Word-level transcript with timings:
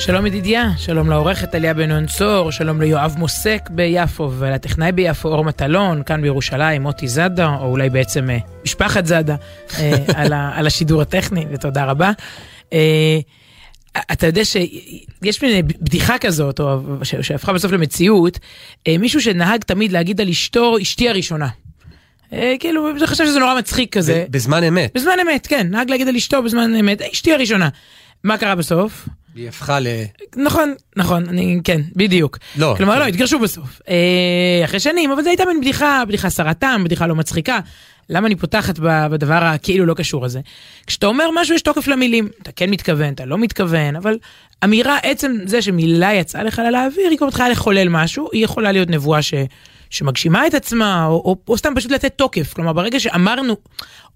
שלום 0.00 0.26
ידידיה, 0.26 0.70
שלום 0.76 1.10
לעורכת 1.10 1.54
עליה 1.54 1.74
בן 1.74 1.92
נון 1.92 2.06
צור, 2.06 2.50
שלום 2.50 2.80
ליואב 2.80 3.14
מוסק 3.18 3.68
ביפו 3.70 4.32
ולטכנאי 4.38 4.92
ביפו 4.92 5.28
אור 5.28 5.44
מטלון, 5.44 6.02
כאן 6.02 6.22
בירושלים 6.22 6.82
מוטי 6.82 7.08
זאדה, 7.08 7.56
או 7.60 7.66
אולי 7.66 7.90
בעצם 7.90 8.30
אה, 8.30 8.38
משפחת 8.64 9.06
זאדה, 9.06 9.36
אה, 9.78 9.92
על, 10.20 10.32
ה, 10.32 10.50
על 10.54 10.66
השידור 10.66 11.02
הטכני, 11.02 11.46
ותודה 11.50 11.84
רבה. 11.84 12.10
אה, 12.72 13.18
אתה 14.12 14.26
יודע 14.26 14.44
שיש 14.44 15.42
מין 15.42 15.66
בדיחה 15.66 16.18
כזאת, 16.18 16.60
או 16.60 16.78
שהפכה 17.02 17.52
בסוף 17.52 17.72
למציאות, 17.72 18.38
מישהו 18.88 19.20
שנהג 19.20 19.60
תמיד 19.60 19.92
להגיד 19.92 20.20
על 20.20 20.28
אשתו, 20.28 20.76
אשתי 20.82 21.08
הראשונה. 21.08 21.48
כאילו, 22.60 22.90
אני 22.90 23.06
חושב 23.06 23.26
שזה 23.26 23.38
נורא 23.38 23.58
מצחיק 23.58 23.96
כזה. 23.96 24.24
בזמן 24.30 24.64
אמת. 24.64 24.90
בזמן 24.94 25.12
אמת, 25.22 25.46
כן, 25.46 25.66
נהג 25.70 25.90
להגיד 25.90 26.08
על 26.08 26.16
אשתו 26.16 26.42
בזמן 26.42 26.74
אמת, 26.74 27.02
אשתי 27.02 27.32
הראשונה. 27.32 27.68
מה 28.24 28.38
קרה 28.38 28.54
בסוף? 28.54 29.08
היא 29.40 29.48
הפכה 29.48 29.80
ל... 29.80 29.86
נכון, 30.36 30.74
נכון, 30.96 31.28
אני, 31.28 31.60
כן, 31.64 31.80
בדיוק. 31.96 32.38
לא. 32.56 32.74
כלומר, 32.76 32.98
לא, 32.98 33.04
התגרשו 33.04 33.38
בסוף. 33.38 33.80
אה, 33.88 34.64
אחרי 34.64 34.80
שנים, 34.80 35.10
אבל 35.10 35.22
זו 35.22 35.28
הייתה 35.28 35.44
מין 35.44 35.60
בדיחה, 35.60 36.02
בדיחה 36.08 36.30
סרתם, 36.30 36.82
בדיחה 36.84 37.06
לא 37.06 37.14
מצחיקה. 37.14 37.58
למה 38.10 38.26
אני 38.26 38.36
פותחת 38.36 38.78
בדבר 38.78 39.44
הכאילו 39.44 39.86
לא 39.86 39.94
קשור 39.94 40.24
הזה? 40.24 40.40
כשאתה 40.86 41.06
אומר 41.06 41.24
משהו 41.34 41.54
יש 41.54 41.62
תוקף 41.62 41.88
למילים, 41.88 42.28
אתה 42.42 42.52
כן 42.52 42.70
מתכוון, 42.70 43.12
אתה 43.12 43.24
לא 43.24 43.38
מתכוון, 43.38 43.96
אבל 43.96 44.18
אמירה, 44.64 44.98
עצם 45.02 45.36
זה 45.44 45.62
שמילה 45.62 46.14
יצאה 46.14 46.42
לך 46.42 46.62
לאוויר, 46.72 47.08
היא 47.10 47.18
כבר 47.18 47.26
מתחילה 47.26 47.48
לחולל 47.48 47.88
משהו, 47.88 48.28
היא 48.32 48.44
יכולה 48.44 48.72
להיות 48.72 48.90
נבואה 48.90 49.22
ש... 49.22 49.34
שמגשימה 49.90 50.46
את 50.46 50.54
עצמה, 50.54 51.06
או, 51.06 51.12
או, 51.12 51.36
או 51.48 51.58
סתם 51.58 51.72
פשוט 51.76 51.92
לתת 51.92 52.12
תוקף. 52.16 52.52
כלומר, 52.52 52.72
ברגע 52.72 53.00
שאמרנו 53.00 53.56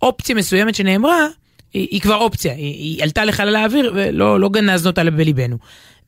אופציה 0.03 0.35
מסוימת 0.35 0.75
שנאמרה, 0.75 1.27
היא, 1.75 1.89
היא 1.91 2.01
כבר 2.01 2.15
אופציה, 2.15 2.53
היא, 2.53 2.75
היא 2.75 3.03
עלתה 3.03 3.25
לחלל 3.25 3.57
האוויר 3.57 3.93
ולא 3.95 4.41
לא 4.41 4.49
גנזנו 4.49 4.91
אותה 4.91 5.05
בליבנו. 5.05 5.59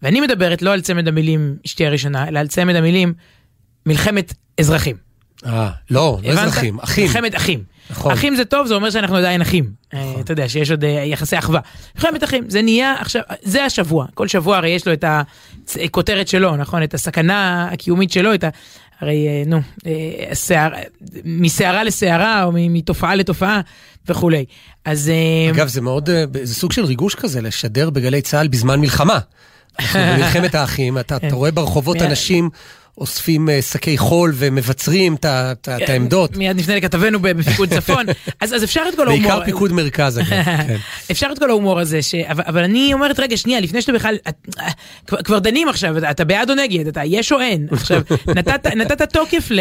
ואני 0.03 0.21
מדברת 0.21 0.63
לא 0.63 0.73
על 0.73 0.81
צמד 0.81 1.09
המילים 1.09 1.57
אשתי 1.67 1.87
הראשונה, 1.87 2.29
אלא 2.29 2.39
על 2.39 2.47
צמד 2.47 2.75
המילים 2.75 3.15
מלחמת 3.87 4.35
אזרחים. 4.61 4.97
אה, 5.47 5.71
לא, 5.91 6.19
לא 6.25 6.31
אזרחים, 6.31 6.81
אחים. 6.81 7.05
מלחמת 7.05 7.37
אחים. 7.37 7.63
נכון. 7.91 8.13
אחים 8.13 8.37
זה 8.37 8.45
טוב, 8.45 8.67
זה 8.67 8.75
אומר 8.75 8.91
שאנחנו 8.91 9.17
עדיין 9.17 9.41
אחים. 9.41 9.71
אה, 9.95 10.01
נכון. 10.11 10.21
אתה 10.21 10.33
יודע, 10.33 10.49
שיש 10.49 10.71
עוד 10.71 10.85
אה, 10.85 10.91
יחסי 10.91 11.39
אחווה. 11.39 11.61
מלחמת 11.95 12.25
אחים, 12.25 12.45
זה 12.49 12.63
נהיה 12.63 12.95
עכשיו, 13.01 13.23
זה 13.43 13.65
השבוע. 13.65 14.07
כל 14.15 14.29
שבוע 14.29 14.57
הרי 14.57 14.69
יש 14.69 14.87
לו 14.87 14.93
את 14.93 15.05
הכותרת 15.85 16.29
שלו, 16.29 16.57
נכון? 16.57 16.83
את 16.83 16.95
הסכנה 16.95 17.69
הקיומית 17.73 18.13
שלו, 18.13 18.35
את 18.35 18.45
ה... 18.45 18.49
הרי, 19.01 19.29
אה, 19.29 19.43
נו, 19.47 19.61
שער, 20.35 20.71
מסערה 21.25 21.85
לסערה, 21.85 22.45
או 22.45 22.51
מתופעה 22.55 23.15
לתופעה 23.15 23.61
וכולי. 24.09 24.45
אז... 24.85 25.11
אגב, 25.51 25.69
זה 25.69 25.81
מאוד, 25.81 26.11
זה 26.43 26.55
סוג 26.55 26.73
של 26.73 26.85
ריגוש 26.85 27.15
כזה, 27.15 27.41
לשדר 27.41 27.91
בגלי 27.91 28.23
צה"ל 28.23 28.49
בזמן 28.49 28.81
מלחמה. 28.81 29.19
במלחמת 29.95 30.55
האחים, 30.55 30.99
אתה, 30.99 31.17
אתה 31.17 31.35
רואה 31.35 31.51
ברחובות 31.51 32.03
אנשים 32.03 32.51
אוספים 32.99 33.49
אה, 33.49 33.63
שקי 33.63 33.99
חול 33.99 34.33
ומבצרים 34.35 35.15
את 35.15 35.89
העמדות. 35.89 36.37
מיד 36.37 36.57
נפנה 36.57 36.77
לכתבנו 36.77 37.21
בפיקוד 37.21 37.69
צפון. 37.69 38.07
אז, 38.41 38.55
אז 38.55 38.65
אפשר 38.65 38.83
את 38.89 38.95
כל 38.97 39.09
ההומור... 39.09 39.31
בעיקר 39.31 39.45
פיקוד 39.45 39.73
מרכז, 39.73 40.19
אגב. 40.19 40.29
כן. 40.45 40.77
אפשר 41.11 41.29
את 41.33 41.39
כל 41.39 41.51
ההומור 41.51 41.81
הזה, 41.81 42.03
ש... 42.03 42.15
אבל, 42.15 42.45
אבל 42.47 42.65
אני 42.65 42.93
אומרת, 42.93 43.21
רגע, 43.21 43.37
שנייה, 43.37 43.61
לפני 43.61 43.83
שאתה 43.83 43.93
בכלל... 43.93 44.17
את, 44.29 44.35
כבר, 45.07 45.23
כבר 45.23 45.39
דנים 45.39 45.69
עכשיו, 45.69 46.11
אתה, 46.11 46.25
בעד 46.25 46.51
או 46.51 46.55
נגד, 46.55 46.87
אתה 46.87 47.05
יש 47.05 47.33
או 47.33 47.41
אין. 47.41 47.67
עכשיו, 47.71 48.03
נתת, 48.37 48.67
נתת 48.67 49.13
תוקף 49.13 49.49
ל, 49.51 49.61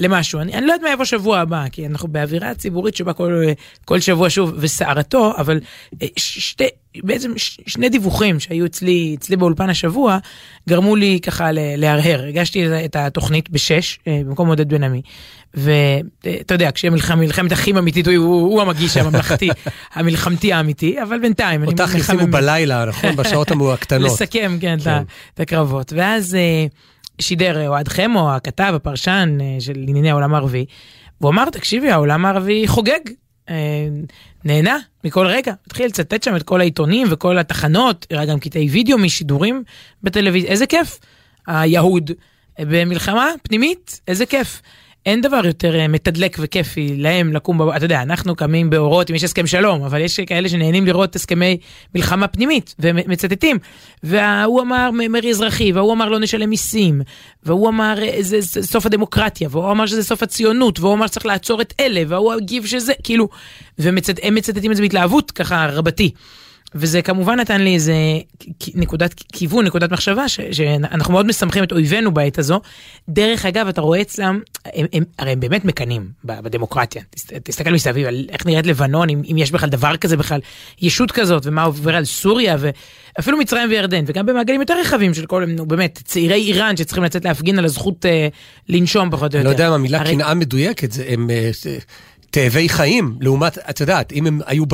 למשהו. 0.00 0.40
אני, 0.40 0.54
אני 0.54 0.66
לא 0.66 0.72
יודעת 0.72 0.86
מה 0.88 0.92
יבוא 0.92 1.04
שבוע 1.04 1.38
הבא, 1.38 1.64
כי 1.72 1.86
אנחנו 1.86 2.08
באווירה 2.08 2.54
ציבורית 2.54 2.96
שבה 2.96 3.12
כל, 3.12 3.44
כל 3.84 4.00
שבוע 4.00 4.30
שוב, 4.30 4.52
וסערתו, 4.56 5.32
אבל 5.36 5.60
אה, 6.02 6.06
שתי... 6.16 6.68
בעצם 7.02 7.32
שני 7.66 7.88
דיווחים 7.88 8.40
שהיו 8.40 8.66
אצלי, 8.66 9.16
אצלי 9.18 9.36
באולפן 9.36 9.70
השבוע, 9.70 10.18
גרמו 10.68 10.96
לי 10.96 11.18
ככה 11.22 11.48
להרהר. 11.52 12.26
הגשתי 12.28 12.84
את 12.84 12.96
התוכנית 12.96 13.50
בשש, 13.50 13.98
אה, 14.06 14.20
במקום 14.24 14.48
עודד 14.48 14.68
בן 14.68 14.84
עמי. 14.84 15.02
ואתה 15.54 16.54
יודע, 16.54 16.70
כשמלחמת 16.74 17.52
אחים 17.52 17.76
אמיתית, 17.76 18.08
הוא, 18.08 18.16
הוא 18.16 18.62
המגיש 18.62 18.96
הממלכתי, 18.96 19.48
המלחמתי 19.94 20.52
האמיתי, 20.52 21.02
אבל 21.02 21.18
בינתיים, 21.18 21.64
אותך 21.66 21.94
ישימו 21.94 22.26
בלילה, 22.26 22.84
נכון? 22.84 23.16
בשעות 23.20 23.50
הקטנות. 23.72 24.10
לסכם, 24.10 24.56
כן, 24.60 24.78
כן. 24.84 25.02
את 25.34 25.40
הקרבות. 25.40 25.92
ואז 25.96 26.34
אה, 26.34 26.66
שידר 27.20 27.68
אוהד 27.68 27.88
חמו, 27.88 28.32
הכתב, 28.32 28.72
הפרשן 28.76 29.38
אה, 29.40 29.60
של 29.60 29.84
ענייני 29.88 30.10
העולם 30.10 30.34
הערבי, 30.34 30.64
והוא 31.20 31.30
אמר, 31.30 31.50
תקשיבי, 31.50 31.90
העולם 31.90 32.26
הערבי 32.26 32.68
חוגג. 32.68 33.00
נהנה 34.44 34.78
מכל 35.04 35.26
רגע, 35.26 35.52
התחיל 35.66 35.86
לצטט 35.86 36.22
שם 36.22 36.36
את 36.36 36.42
כל 36.42 36.60
העיתונים 36.60 37.06
וכל 37.10 37.38
התחנות, 37.38 38.06
הראה 38.10 38.24
גם 38.24 38.38
קטעי 38.38 38.68
וידאו 38.68 38.98
משידורים 38.98 39.62
בטלוויזיה, 40.02 40.50
איזה 40.50 40.66
כיף. 40.66 40.98
היהוד 41.46 42.10
במלחמה 42.58 43.30
פנימית, 43.42 44.00
איזה 44.08 44.26
כיף. 44.26 44.62
אין 45.06 45.20
דבר 45.20 45.40
יותר 45.44 45.76
אה, 45.76 45.88
מתדלק 45.88 46.36
וכיפי 46.40 46.96
להם 46.96 47.32
לקום. 47.32 47.70
אתה 47.76 47.84
יודע, 47.84 48.02
אנחנו 48.02 48.36
קמים 48.36 48.70
באורות 48.70 49.10
אם 49.10 49.14
יש 49.14 49.24
הסכם 49.24 49.46
שלום, 49.46 49.82
אבל 49.82 50.00
יש 50.00 50.20
כאלה 50.20 50.48
שנהנים 50.48 50.86
לראות 50.86 51.16
הסכמי 51.16 51.58
מלחמה 51.94 52.26
פנימית 52.26 52.74
ומצטטים. 52.78 53.58
והוא 54.02 54.60
אמר 54.60 54.90
מרי 55.08 55.30
אזרחי, 55.30 55.72
והוא 55.72 55.92
אמר 55.92 56.08
לא 56.08 56.18
נשלם 56.18 56.50
מיסים, 56.50 57.02
והוא 57.42 57.68
אמר 57.68 57.94
אה, 58.02 58.16
זה 58.20 58.62
סוף 58.62 58.86
הדמוקרטיה, 58.86 59.48
והוא 59.50 59.70
אמר 59.70 59.86
שזה 59.86 60.04
סוף 60.04 60.22
הציונות, 60.22 60.80
והוא 60.80 60.94
אמר 60.94 61.06
שצריך 61.06 61.26
לעצור 61.26 61.60
את 61.60 61.74
אלה, 61.80 62.02
והוא 62.08 62.32
הגיב 62.32 62.66
שזה, 62.66 62.92
כאילו, 63.02 63.28
והם 63.78 63.94
מצטטים 64.34 64.70
את 64.70 64.76
זה 64.76 64.82
בהתלהבות 64.82 65.30
ככה 65.30 65.66
רבתי. 65.66 66.10
וזה 66.74 67.02
כמובן 67.02 67.40
נתן 67.40 67.60
לי 67.60 67.74
איזה 67.74 67.94
נקודת 68.74 69.14
כיוון, 69.32 69.64
נקודת 69.64 69.92
מחשבה, 69.92 70.28
ש, 70.28 70.40
שאנחנו 70.52 71.12
מאוד 71.12 71.26
משמחים 71.26 71.64
את 71.64 71.72
אויבינו 71.72 72.14
בעת 72.14 72.38
הזו. 72.38 72.60
דרך 73.08 73.46
אגב, 73.46 73.68
אתה 73.68 73.80
רואה 73.80 74.00
אצלם, 74.00 74.40
הם, 74.64 74.86
הם, 74.92 75.04
הרי 75.18 75.32
הם 75.32 75.40
באמת 75.40 75.64
מקנאים 75.64 76.08
בדמוקרטיה. 76.24 77.02
תס, 77.10 77.26
תסתכל 77.44 77.70
מסביב 77.70 78.06
על 78.06 78.26
איך 78.28 78.46
נראית 78.46 78.66
לבנון, 78.66 79.10
אם, 79.10 79.22
אם 79.30 79.36
יש 79.38 79.50
בכלל 79.50 79.68
דבר 79.68 79.96
כזה 79.96 80.16
בכלל, 80.16 80.40
ישות 80.82 81.12
כזאת, 81.12 81.46
ומה 81.46 81.62
עובר 81.62 81.96
על 81.96 82.04
סוריה, 82.04 82.56
ואפילו 83.18 83.38
מצרים 83.38 83.70
וירדן, 83.70 84.04
וגם 84.06 84.26
במעגלים 84.26 84.60
יותר 84.60 84.74
רחבים 84.80 85.14
של 85.14 85.26
כל, 85.26 85.44
נו 85.44 85.66
באמת, 85.66 86.00
צעירי 86.04 86.34
איראן 86.34 86.76
שצריכים 86.76 87.04
לצאת 87.04 87.24
להפגין 87.24 87.58
על 87.58 87.64
הזכות 87.64 88.06
אה, 88.06 88.28
לנשום 88.68 89.10
פחות 89.10 89.34
או 89.34 89.38
יותר. 89.38 89.48
לא 89.48 89.54
יודע 89.54 89.68
אם 89.68 89.72
המילה 89.72 90.04
קנאה 90.04 90.26
הרי... 90.26 90.34
מדויקת, 90.34 90.92
זה, 90.92 91.04
הם... 91.08 91.30
אה, 91.30 91.50
תאבי 92.34 92.68
חיים, 92.68 93.16
לעומת, 93.20 93.58
את 93.70 93.80
יודעת, 93.80 94.12
אם 94.12 94.26
הם 94.26 94.40
היו 94.46 94.64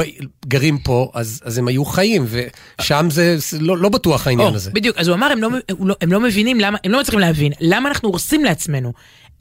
גרים 0.46 0.78
פה, 0.78 1.10
אז, 1.14 1.40
אז 1.44 1.58
הם 1.58 1.68
היו 1.68 1.84
חיים, 1.84 2.26
ושם 2.28 3.08
זה, 3.10 3.38
זה 3.38 3.58
לא, 3.60 3.78
לא 3.78 3.88
בטוח 3.88 4.26
העניין 4.26 4.48
או, 4.48 4.54
הזה. 4.54 4.70
בדיוק, 4.70 4.96
אז 4.98 5.08
הוא 5.08 5.16
אמר, 5.16 5.26
הם 5.26 5.42
לא, 5.42 5.48
לא, 5.80 5.94
הם 6.00 6.12
לא 6.12 6.20
מבינים 6.20 6.60
למה, 6.60 6.78
הם 6.84 6.92
לא 6.92 7.00
מצליחים 7.00 7.20
להבין, 7.20 7.52
למה 7.60 7.88
אנחנו 7.88 8.08
הורסים 8.08 8.44
לעצמנו 8.44 8.92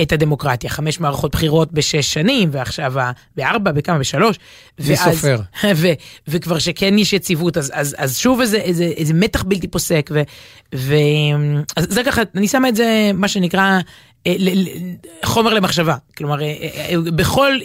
את 0.02 0.12
הדמוקרטיה. 0.12 0.70
חמש 0.70 1.00
מערכות 1.00 1.32
בחירות 1.32 1.72
בשש 1.72 2.14
שנים, 2.14 2.50
ועכשיו 2.52 2.94
בארבע, 3.36 3.72
בכמה, 3.72 4.00
בשלוש. 4.00 4.40
מי 4.80 4.96
סופר. 4.96 5.42
ו, 5.76 5.88
וכבר 6.28 6.60
שכן 6.60 6.98
יש 6.98 7.14
יציבות, 7.14 7.58
אז, 7.58 7.72
אז, 7.74 7.96
אז 7.98 8.18
שוב 8.18 8.42
איזה, 8.42 8.58
איזה, 8.58 8.84
איזה 8.84 9.14
מתח 9.14 9.44
בלתי 9.44 9.68
פוסק, 9.68 10.10
ו, 10.14 10.22
ו, 10.76 10.96
אז 11.76 11.88
זה 11.90 12.04
ככה, 12.04 12.22
אני 12.36 12.48
שמה 12.48 12.70
את 12.70 12.76
זה, 12.76 13.12
מה 13.14 13.28
שנקרא, 13.28 13.80
חומר 15.26 15.54
למחשבה. 15.54 15.96
כלומר, 16.18 16.42
אה, 16.42 16.48
אה, 16.48 17.02
בכל, 17.02 17.60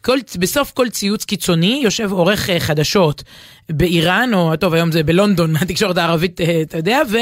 כל, 0.00 0.18
בסוף 0.38 0.72
כל 0.72 0.88
ציוץ 0.88 1.24
קיצוני 1.24 1.80
יושב 1.84 2.12
עורך 2.12 2.50
חדשות 2.58 3.22
באיראן, 3.70 4.34
או 4.34 4.56
טוב, 4.56 4.74
היום 4.74 4.92
זה 4.92 5.02
בלונדון, 5.02 5.56
התקשורת 5.60 5.98
הערבית, 5.98 6.40
אתה 6.62 6.78
יודע, 6.78 7.00
ו, 7.10 7.16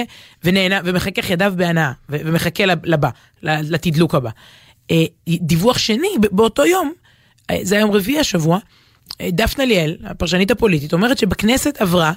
ונהנה, 0.44 0.80
ומחכך 0.84 1.30
ידיו 1.30 1.52
בהנאה, 1.56 1.92
ומחכה 2.08 2.64
לבא, 2.66 3.08
לתדלוק 3.42 4.14
הבא. 4.14 4.30
דיווח 5.28 5.78
שני, 5.78 6.08
באותו 6.20 6.66
יום, 6.66 6.92
זה 7.62 7.76
היום 7.76 7.90
רביעי 7.90 8.18
השבוע, 8.18 8.58
דפנה 9.22 9.64
ליאל, 9.64 9.96
הפרשנית 10.04 10.50
הפוליטית, 10.50 10.92
אומרת 10.92 11.18
שבכנסת 11.18 11.76
עברה 11.80 12.12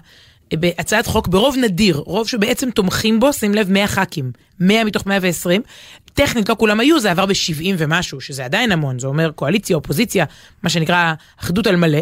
בהצעת 0.54 1.08
חוק 1.08 1.28
ברוב 1.28 1.56
נדיר, 1.58 1.98
רוב 1.98 2.28
שבעצם 2.28 2.72
תומכים 2.72 3.20
בו, 3.20 3.34
שים 3.34 3.56
לב, 3.56 3.72
100 3.72 3.88
ח"כים, 3.88 4.32
100 4.60 4.84
מתוך 4.84 5.06
120. 5.06 5.62
טכנית 6.14 6.50
לא 6.50 6.56
כולם 6.60 6.80
היו, 6.80 7.00
זה 7.00 7.12
עבר 7.12 7.26
ב-70 7.26 7.66
ומשהו, 7.78 8.22
שזה 8.22 8.46
עדיין 8.46 8.72
המון, 8.72 9.00
זה 9.00 9.08
אומר 9.08 9.32
קואליציה, 9.32 9.76
אופוזיציה, 9.76 10.26
מה 10.64 10.70
שנקרא 10.70 11.14
אחדות 11.40 11.68
על 11.68 11.76
מלא. 11.76 12.00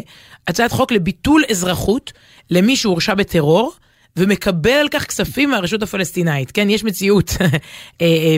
הצעת 0.48 0.72
חוק 0.72 0.92
לביטול 0.92 1.44
אזרחות 1.50 2.14
למי 2.50 2.76
שהורשע 2.76 3.14
בטרור, 3.14 3.74
ומקבל 4.20 4.72
על 4.72 4.88
כך 4.92 5.06
כספים 5.06 5.50
מהרשות 5.50 5.84
הפלסטינאית. 5.84 6.52
כן, 6.52 6.70
יש 6.70 6.84
מציאות 6.84 7.32
אה, 7.42 7.50
אה, 8.02 8.36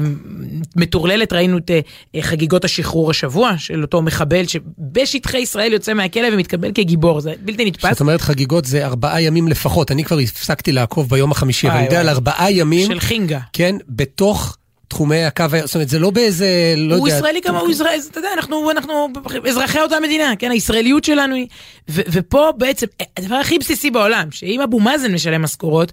מטורללת, 0.76 1.34
ראינו 1.34 1.58
את 1.58 1.72
אה, 1.72 2.22
חגיגות 2.22 2.66
השחרור 2.66 3.10
השבוע 3.10 3.58
של 3.58 3.82
אותו 3.82 4.02
מחבל 4.02 4.44
שבשטחי 4.48 5.38
ישראל 5.38 5.74
יוצא 5.74 5.94
מהכלא 5.94 6.28
ומתקבל 6.34 6.72
כגיבור, 6.74 7.22
זה 7.22 7.34
בלתי 7.46 7.66
נתפס. 7.66 7.92
זאת 7.92 8.00
אומרת 8.00 8.22
חגיגות 8.22 8.66
זה 8.66 8.86
ארבעה 8.86 9.22
ימים 9.22 9.48
לפחות, 9.48 9.92
אני 9.92 10.04
כבר 10.04 10.20
הפסקתי 10.20 10.72
לעקוב 10.72 11.10
ביום 11.10 11.32
החמישי, 11.32 11.68
אבל 11.68 11.76
אני 11.76 11.86
יודע 11.86 12.00
על 12.00 12.10
ארבעה 12.10 12.52
ימים. 12.52 12.88
של 12.88 13.00
חינגה. 13.00 13.40
כן, 13.54 13.76
בתוך... 13.90 14.57
תחומי 14.88 15.24
הקו, 15.24 15.46
זאת 15.66 15.76
אומרת, 15.76 15.90
זה 15.90 16.00
לא 16.00 16.10
באיזה, 16.10 16.74
לא 16.78 16.96
הוא 16.96 17.08
יודע... 17.08 17.16
הוא 17.16 17.20
ישראלי 17.20 17.42
כמה, 17.42 17.60
הוא 17.60 17.72
ישראלי, 17.72 18.02
אתה 18.12 18.20
יודע, 18.20 18.30
אנחנו, 18.34 18.72
אנחנו 18.72 19.08
אזרחי 19.48 19.80
אותה 19.80 20.00
מדינה, 20.00 20.34
כן, 20.40 20.52
הישראליות 20.52 21.04
שלנו 21.04 21.36
היא... 21.36 21.48
ו, 21.90 22.02
ופה 22.12 22.50
בעצם, 22.58 22.88
הדבר 23.18 23.36
הכי 23.36 23.60
בסיסי 23.60 23.92
בעולם, 23.92 24.32
שאם 24.32 24.62
אבו 24.62 24.80
מאזן 24.80 25.14
משלם 25.14 25.42
משכורות, 25.42 25.92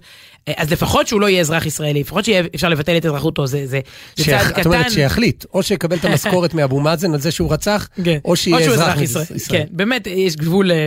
אז 0.57 0.71
לפחות 0.71 1.07
שהוא 1.07 1.21
לא 1.21 1.29
יהיה 1.29 1.41
אזרח 1.41 1.65
ישראלי, 1.65 1.99
לפחות 1.99 2.25
שיהיה 2.25 2.43
אפשר 2.55 2.69
לבטל 2.69 2.97
את 2.97 3.05
אזרחותו, 3.05 3.47
זה, 3.47 3.67
זה, 3.67 3.79
זה 4.15 4.23
צעד 4.25 4.39
שיח- 4.41 4.51
קטן. 4.51 4.61
את 4.61 4.65
אומרת 4.65 4.91
שיחליט, 4.91 5.45
או 5.53 5.63
שיקבל 5.63 5.95
את 5.97 6.05
המשכורת 6.05 6.53
מאבו 6.57 6.79
מאזן 6.79 7.13
על 7.13 7.19
זה 7.19 7.31
שהוא 7.31 7.53
רצח, 7.53 7.87
כן. 8.03 8.17
או 8.25 8.35
שיהיה 8.35 8.63
שהוא 8.63 8.73
אזרח 8.73 9.01
ישראל. 9.01 9.25
ישראל. 9.35 9.59
כן, 9.59 9.65
באמת 9.71 10.07
יש 10.07 10.35
גבול 10.35 10.71
אה, 10.71 10.77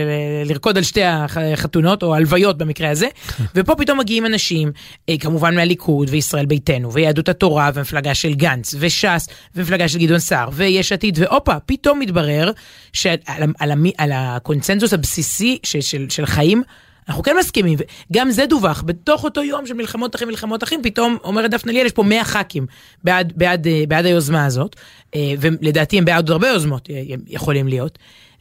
לרקוד 0.45 0.77
על 0.77 0.83
שתי 0.83 1.01
החתונות, 1.03 2.03
או 2.03 2.15
הלוויות 2.15 2.57
במקרה 2.57 2.89
הזה, 2.89 3.07
ופה 3.55 3.75
פתאום 3.75 3.99
מגיעים 3.99 4.25
אנשים, 4.25 4.71
אה, 5.09 5.15
כמובן 5.19 5.55
מהליכוד, 5.55 6.07
וישראל 6.11 6.45
ביתנו, 6.45 6.93
ויהדות 6.93 7.29
התורה, 7.29 7.71
ומפלגה 7.73 8.13
של 8.13 8.33
גנץ, 8.33 8.75
וש"ס, 8.79 9.27
ומפלגה 9.55 9.87
של 9.87 9.99
גדעון 9.99 10.19
סער, 10.19 10.49
ויש 10.53 10.91
עתיד, 10.91 11.19
והופה, 11.21 11.53
פתאום 11.65 11.99
מתברר 11.99 12.51
שעל 12.93 13.17
על, 13.59 13.71
המי- 13.71 13.93
על 13.97 14.11
הקונצנזוס 14.13 14.93
הבסיסי 14.93 15.57
של, 15.63 15.81
של, 15.81 16.05
של 16.09 16.25
חיים, 16.25 16.63
אנחנו 17.09 17.23
כן 17.23 17.35
מסכימים, 17.39 17.79
וגם 18.11 18.31
זה 18.31 18.45
דווח, 18.45 18.83
בתוך 18.85 19.23
אותו 19.23 19.43
יום 19.43 19.65
של 19.65 19.73
מלחמות 19.73 20.15
אחים, 20.15 20.27
מלחמות 20.27 20.63
אחים, 20.63 20.81
פתאום 20.83 21.17
אומרת 21.23 21.51
דפנה 21.51 21.71
ליאל, 21.71 21.85
יש 21.85 21.91
פה 21.91 22.03
100 22.03 22.23
ח"כים 22.23 22.65
בעד, 23.03 23.33
בעד, 23.35 23.67
אה, 23.67 23.83
בעד 23.87 24.05
היוזמה 24.05 24.45
הזאת, 24.45 24.75
אה, 25.15 25.33
ולדעתי 25.39 25.97
הם 25.97 26.05
בעד 26.05 26.17
עוד 26.17 26.29
הרבה 26.29 26.47
יוזמות 26.47 26.89
אה, 26.89 27.01
יכולים 27.27 27.67
להיות. 27.67 27.97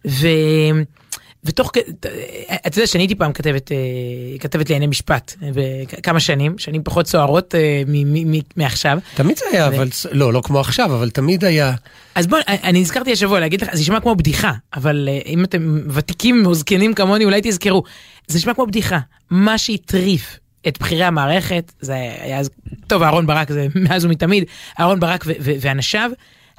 ו... 0.06 0.26
ותוך 1.44 1.70
כדי, 1.72 1.82
אתה 2.66 2.78
יודע 2.78 2.86
שאני 2.86 3.02
הייתי 3.02 3.14
פעם 3.14 3.32
כתבת, 3.32 3.70
כתבת 4.40 4.70
לענייני 4.70 4.86
משפט, 4.86 5.34
כמה 6.02 6.20
שנים, 6.20 6.58
שנים 6.58 6.82
פחות 6.82 7.06
סוערות 7.06 7.54
מעכשיו. 8.56 8.98
תמיד 9.14 9.38
זה 9.38 9.44
היה, 9.52 9.68
ו- 9.70 9.76
אבל, 9.76 9.88
לא, 10.12 10.32
לא 10.32 10.40
כמו 10.44 10.60
עכשיו, 10.60 10.94
אבל 10.94 11.10
תמיד 11.10 11.44
היה, 11.44 11.74
אז 12.14 12.26
בוא, 12.26 12.38
אני 12.48 12.80
נזכרתי 12.80 13.12
השבוע 13.12 13.40
להגיד 13.40 13.62
לך, 13.62 13.68
זה 13.72 13.80
נשמע 13.80 14.00
כמו 14.00 14.14
בדיחה, 14.14 14.52
אבל 14.76 15.08
אם 15.26 15.44
אתם 15.44 15.80
ותיקים 15.90 16.46
או 16.46 16.54
זקנים 16.54 16.94
כמוני, 16.94 17.24
אולי 17.24 17.40
תזכרו, 17.44 17.82
זה 18.28 18.38
נשמע 18.38 18.54
כמו 18.54 18.66
בדיחה. 18.66 18.98
מה 19.30 19.58
שהטריף 19.58 20.38
את 20.68 20.78
בכירי 20.80 21.04
המערכת, 21.04 21.72
זה 21.80 21.94
היה, 21.94 22.38
אז- 22.38 22.50
טוב, 22.86 23.02
אהרון 23.02 23.26
ברק 23.26 23.52
זה 23.52 23.66
מאז 23.88 24.04
ומתמיד, 24.04 24.44
אהרון 24.80 25.00
ברק 25.00 25.24
ו- 25.26 25.32
ו- 25.40 25.52
ואנשיו, 25.60 26.10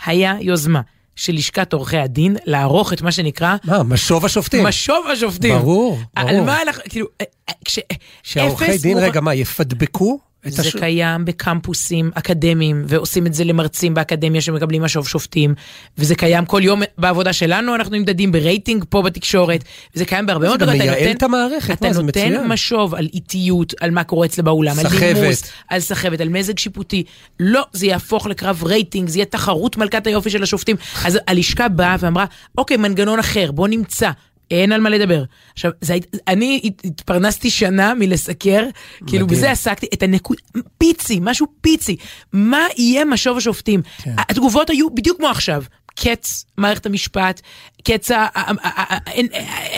היה 0.05 0.35
יוזמה 0.41 0.81
של 1.15 1.33
לשכת 1.33 1.73
עורכי 1.73 1.97
הדין 1.97 2.35
לערוך 2.45 2.93
את 2.93 3.01
מה 3.01 3.11
שנקרא 3.11 3.55
מה, 3.63 3.83
משוב 3.83 4.25
השופטים. 4.25 4.63
משוב 4.65 5.05
השופטים. 5.13 5.57
ברור, 5.57 5.99
על 6.15 6.27
ברור. 6.27 6.45
מה 6.45 6.61
אנחנו, 6.61 6.81
כאילו, 6.89 7.07
אה, 7.21 7.25
אה, 7.49 7.53
כש... 7.65 7.79
שהעורכי 8.23 8.77
דין, 8.77 8.97
מוכ- 8.97 9.01
רגע, 9.01 9.21
מה, 9.21 9.35
יפדבקו 9.35 10.19
זה 10.45 10.61
הש... 10.61 10.75
קיים 10.75 11.25
בקמפוסים 11.25 12.11
אקדמיים, 12.15 12.83
ועושים 12.87 13.27
את 13.27 13.33
זה 13.33 13.43
למרצים 13.43 13.93
באקדמיה 13.93 14.41
שמקבלים 14.41 14.81
משוב 14.83 15.07
שופטים, 15.07 15.55
וזה 15.97 16.15
קיים 16.15 16.45
כל 16.45 16.61
יום 16.63 16.81
בעבודה 16.97 17.33
שלנו, 17.33 17.75
אנחנו 17.75 17.95
נמדדים 17.95 18.31
ברייטינג 18.31 18.85
פה 18.89 19.01
בתקשורת, 19.01 19.63
וזה 19.95 20.05
קיים 20.05 20.25
בהרבה 20.25 20.45
זה 20.45 20.49
מאוד 20.49 20.59
גם 20.59 20.65
דברים. 20.65 20.81
אתה 20.81 20.89
מייעל 20.91 21.03
נותן- 21.07 21.17
את 21.17 21.23
המערכת, 21.23 21.77
אתה 21.77 21.87
מה, 21.87 21.93
זה 21.93 22.01
נותן 22.01 22.19
מצוין. 22.27 22.47
משוב 22.47 22.95
על 22.95 23.07
איטיות, 23.13 23.73
על 23.79 23.91
מה 23.91 24.03
קורה 24.03 24.25
אצלה 24.25 24.43
באולם, 24.43 24.79
על. 24.79 24.85
נימוס, 25.13 25.43
על 25.69 25.79
סחבת, 25.79 26.21
על 26.21 26.29
מזג 26.29 26.57
שיפוטי. 26.57 27.03
לא, 27.39 27.61
זה 27.73 27.85
יהפוך 27.85 28.27
לקרב 28.27 28.63
רייטינג, 28.63 29.09
זה 29.09 29.17
יהיה 29.17 29.25
תחרות 29.25 29.77
מלכת 29.77 30.07
היופי 30.07 30.29
של 30.29 30.43
השופטים. 30.43 30.75
אז 31.05 31.19
הלשכה 31.27 31.67
באה 31.67 31.95
ואמרה, 31.99 32.25
אוקיי, 32.57 32.77
מנגנון 32.77 33.19
אחר, 33.19 33.51
בוא 33.51 33.67
נמצא. 33.67 34.09
אין 34.51 34.71
על 34.71 34.81
מה 34.81 34.89
לדבר. 34.89 35.23
עכשיו, 35.53 35.71
זה, 35.81 35.95
אני 36.27 36.61
הת- 36.63 36.85
התפרנסתי 36.85 37.49
שנה 37.49 37.93
מלסקר, 37.93 38.63
כאילו 39.07 39.25
מדהים. 39.25 39.39
בזה 39.39 39.51
עסקתי, 39.51 39.87
את 39.93 40.03
הנקוד, 40.03 40.37
פיצי, 40.77 41.19
משהו 41.21 41.47
פיצי. 41.61 41.95
מה 42.33 42.65
יהיה 42.77 43.05
משוב 43.05 43.37
השופטים? 43.37 43.81
כן. 44.03 44.15
התגובות 44.17 44.69
היו 44.69 44.89
בדיוק 44.89 45.17
כמו 45.17 45.27
עכשיו. 45.27 45.63
קץ 45.95 46.45
מערכת 46.57 46.85
המשפט, 46.85 47.41
קץ 47.83 48.11
ה... 48.11 48.15
ה- 48.17 48.27
ה- 48.35 48.51
ה- 48.67 48.93
ה- 48.93 49.11
אין- 49.11 49.27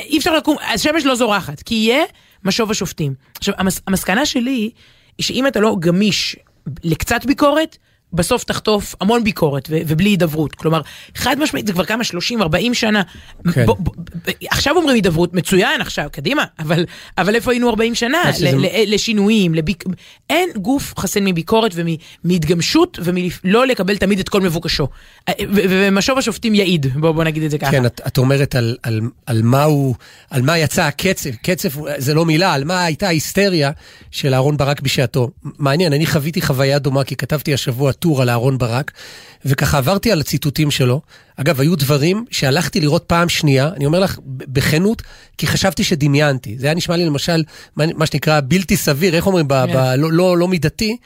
אי 0.06 0.18
אפשר 0.18 0.35
לקום, 0.38 0.56
השמש 0.74 1.06
לא 1.06 1.15
זורחת, 1.15 1.62
כי 1.62 1.75
יהיה 1.75 2.03
משוב 2.44 2.71
השופטים. 2.71 3.13
עכשיו, 3.38 3.53
המס, 3.57 3.81
המסקנה 3.88 4.25
שלי 4.25 4.51
היא 4.51 4.71
שאם 5.21 5.47
אתה 5.47 5.59
לא 5.59 5.75
גמיש 5.79 6.35
לקצת 6.83 7.25
ביקורת, 7.25 7.77
בסוף 8.13 8.43
תחטוף 8.43 8.95
המון 9.01 9.23
ביקורת 9.23 9.67
ו- 9.71 9.77
ובלי 9.87 10.09
הידברות. 10.09 10.55
כלומר, 10.55 10.81
חד 11.15 11.35
משמעית, 11.39 11.67
זה 11.67 11.73
כבר 11.73 11.85
כמה, 11.85 12.03
30, 12.03 12.41
40 12.41 12.73
שנה. 12.73 13.01
כן. 13.53 13.65
בוא- 13.65 13.75
בוא- 13.79 13.93
ב- 14.27 14.31
עכשיו 14.49 14.75
אומרים 14.75 14.95
הידברות, 14.95 15.33
מצוין 15.33 15.81
עכשיו, 15.81 16.07
קדימה, 16.11 16.43
אבל, 16.59 16.85
אבל 17.17 17.35
איפה 17.35 17.51
היינו 17.51 17.69
40 17.69 17.95
שנה? 17.95 18.17
אז 18.25 18.35
שזה- 18.35 18.51
ל- 18.51 18.59
ל- 18.65 18.93
לשינויים, 18.93 19.55
לביק... 19.55 19.83
אין 20.29 20.49
גוף 20.55 20.93
חסין 20.99 21.25
מביקורת 21.25 21.71
ומהתגמשות 22.25 22.99
ומלא 23.03 23.67
לקבל 23.67 23.97
תמיד 23.97 24.19
את 24.19 24.29
כל 24.29 24.41
מבוקשו. 24.41 24.87
ו- 25.29 25.33
ומשוב 25.69 26.17
השופטים 26.17 26.55
יעיד, 26.55 26.85
בוא, 26.99 27.11
בוא 27.11 27.23
נגיד 27.23 27.43
את 27.43 27.51
זה 27.51 27.57
ככה. 27.57 27.71
כן, 27.71 27.85
את, 27.85 28.01
את 28.07 28.17
אומרת 28.17 28.55
על, 28.55 28.77
על, 28.83 29.01
על 29.25 29.41
מה 29.43 29.63
הוא, 29.63 29.95
על 30.29 30.41
מה 30.41 30.57
יצא 30.57 30.83
הקצף, 30.83 31.31
קצף 31.43 31.75
זה 31.97 32.13
לא 32.13 32.25
מילה, 32.25 32.53
על 32.53 32.63
מה 32.63 32.83
הייתה 32.85 33.07
ההיסטריה 33.07 33.71
של 34.11 34.33
אהרון 34.33 34.57
ברק 34.57 34.81
בשעתו. 34.81 35.29
מעניין, 35.43 35.93
אני 35.93 36.05
חוויתי 36.05 36.41
חוויה 36.41 36.79
דומה, 36.79 37.03
כי 37.03 37.15
כתבתי 37.15 37.53
השבוע 37.53 37.91
טור 38.01 38.21
על 38.21 38.30
אהרון 38.30 38.57
ברק, 38.57 38.92
וככה 39.45 39.77
עברתי 39.77 40.12
על 40.12 40.19
הציטוטים 40.19 40.71
שלו. 40.71 41.01
אגב, 41.36 41.62
היו 41.62 41.75
דברים 41.75 42.25
שהלכתי 42.31 42.81
לראות 42.81 43.03
פעם 43.07 43.30
שנייה, 43.30 43.69
אני 43.75 43.86
אומר 43.86 44.00
לך 44.00 44.19
ב- 44.19 44.44
בכנות, 44.48 45.01
כי 45.38 45.48
חשבתי 45.48 45.83
שדמיינתי. 45.83 46.57
זה 46.57 46.68
היה 46.68 46.75
נשמע 46.75 46.98
לי 46.98 47.06
למשל, 47.06 47.44
מה, 47.75 47.83
מה 47.95 48.06
שנקרא 48.06 48.42
בלתי 48.48 48.77
סביר, 48.77 49.15
איך 49.15 49.27
אומרים, 49.27 49.48
ב, 49.48 49.53
ב, 49.53 49.68
כן. 49.68 50.00
לא, 50.00 50.12
לא, 50.12 50.38
לא 50.38 50.48
מידתי. 50.48 50.98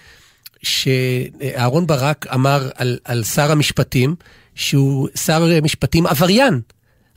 שאהרון 0.63 1.87
ברק 1.87 2.27
אמר 2.33 2.69
על, 2.75 2.97
על 3.03 3.23
שר 3.23 3.51
המשפטים, 3.51 4.15
שהוא 4.55 5.09
שר 5.15 5.61
משפטים 5.61 6.07
עבריין. 6.07 6.61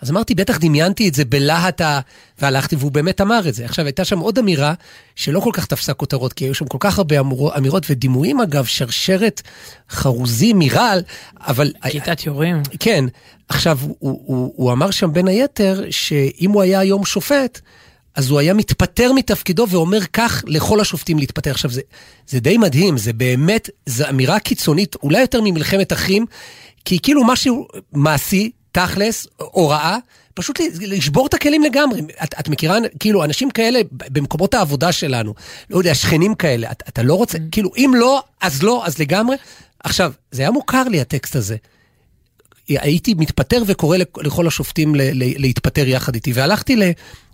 אז 0.00 0.10
אמרתי, 0.10 0.34
בטח 0.34 0.58
דמיינתי 0.58 1.08
את 1.08 1.14
זה 1.14 1.24
בלהט 1.24 1.80
ה... 1.80 2.00
והלכתי, 2.40 2.76
והוא 2.76 2.92
באמת 2.92 3.20
אמר 3.20 3.48
את 3.48 3.54
זה. 3.54 3.64
עכשיו, 3.64 3.84
הייתה 3.84 4.04
שם 4.04 4.18
עוד 4.18 4.38
אמירה 4.38 4.74
שלא 5.16 5.40
כל 5.40 5.50
כך 5.52 5.66
תפסה 5.66 5.94
כותרות, 5.94 6.32
כי 6.32 6.44
היו 6.44 6.54
שם 6.54 6.66
כל 6.66 6.78
כך 6.80 6.98
הרבה 6.98 7.20
אמור, 7.20 7.56
אמירות 7.56 7.86
ודימויים, 7.90 8.40
אגב, 8.40 8.64
שרשרת 8.64 9.42
חרוזים 9.90 10.58
מרעל, 10.58 11.02
אבל... 11.40 11.72
כיתת 11.90 12.26
יורים. 12.26 12.62
כן. 12.80 13.04
עכשיו, 13.48 13.78
הוא, 13.82 13.94
הוא, 13.98 14.52
הוא 14.56 14.72
אמר 14.72 14.90
שם 14.90 15.12
בין 15.12 15.28
היתר, 15.28 15.82
שאם 15.90 16.50
הוא 16.50 16.62
היה 16.62 16.78
היום 16.80 17.04
שופט, 17.04 17.60
אז 18.14 18.30
הוא 18.30 18.38
היה 18.38 18.54
מתפטר 18.54 19.12
מתפקידו 19.12 19.66
ואומר 19.70 20.00
כך 20.12 20.44
לכל 20.46 20.80
השופטים 20.80 21.18
להתפטר. 21.18 21.50
עכשיו, 21.50 21.70
זה, 21.70 21.80
זה 22.26 22.40
די 22.40 22.58
מדהים, 22.58 22.98
זה 22.98 23.12
באמת, 23.12 23.70
זו 23.86 24.08
אמירה 24.08 24.38
קיצונית, 24.38 24.96
אולי 25.02 25.20
יותר 25.20 25.40
ממלחמת 25.44 25.92
אחים, 25.92 26.26
כי 26.84 26.98
כאילו 27.02 27.24
משהו 27.24 27.66
מעשי, 27.92 28.50
תכלס, 28.72 29.26
הוראה, 29.36 29.96
פשוט 30.34 30.60
לשבור 30.80 31.26
את 31.26 31.34
הכלים 31.34 31.62
לגמרי. 31.62 32.00
את, 32.24 32.34
את 32.40 32.48
מכירה, 32.48 32.76
כאילו, 33.00 33.24
אנשים 33.24 33.50
כאלה 33.50 33.80
במקומות 33.92 34.54
העבודה 34.54 34.92
שלנו, 34.92 35.34
לא 35.70 35.78
יודע, 35.78 35.94
שכנים 35.94 36.34
כאלה, 36.34 36.70
את, 36.70 36.82
אתה 36.88 37.02
לא 37.02 37.14
רוצה, 37.14 37.38
כאילו, 37.52 37.70
אם 37.76 37.92
לא, 37.96 38.22
אז 38.40 38.62
לא, 38.62 38.86
אז 38.86 38.98
לגמרי. 38.98 39.36
עכשיו, 39.84 40.12
זה 40.30 40.42
היה 40.42 40.50
מוכר 40.50 40.82
לי 40.84 41.00
הטקסט 41.00 41.36
הזה. 41.36 41.56
הייתי 42.68 43.14
מתפטר 43.14 43.62
וקורא 43.66 43.96
לכל 43.96 44.46
השופטים 44.46 44.94
להתפטר 45.14 45.88
יחד 45.88 46.14
איתי, 46.14 46.32
והלכתי 46.32 46.76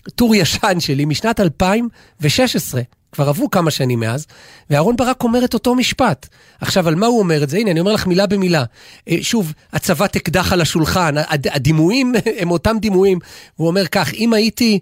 לטור 0.08 0.34
ישן 0.34 0.80
שלי 0.80 1.04
משנת 1.04 1.40
2016, 1.40 2.82
כבר 3.12 3.28
עברו 3.28 3.50
כמה 3.50 3.70
שנים 3.70 4.00
מאז, 4.00 4.26
ואהרון 4.70 4.96
ברק 4.96 5.22
אומר 5.22 5.44
את 5.44 5.54
אותו 5.54 5.74
משפט. 5.74 6.28
עכשיו, 6.60 6.88
על 6.88 6.94
מה 6.94 7.06
הוא 7.06 7.18
אומר 7.18 7.42
את 7.42 7.50
זה? 7.50 7.58
הנה, 7.58 7.70
אני 7.70 7.80
אומר 7.80 7.92
לך 7.92 8.06
מילה 8.06 8.26
במילה. 8.26 8.64
אה, 9.08 9.16
שוב, 9.22 9.52
הצבת 9.72 10.16
אקדח 10.16 10.52
על 10.52 10.60
השולחן, 10.60 11.14
הד- 11.28 11.48
הדימויים 11.48 12.12
הם 12.38 12.50
אותם 12.50 12.76
דימויים. 12.80 13.18
הוא 13.56 13.66
אומר 13.68 13.86
כך, 13.86 14.14
אם 14.14 14.32
הייתי... 14.32 14.78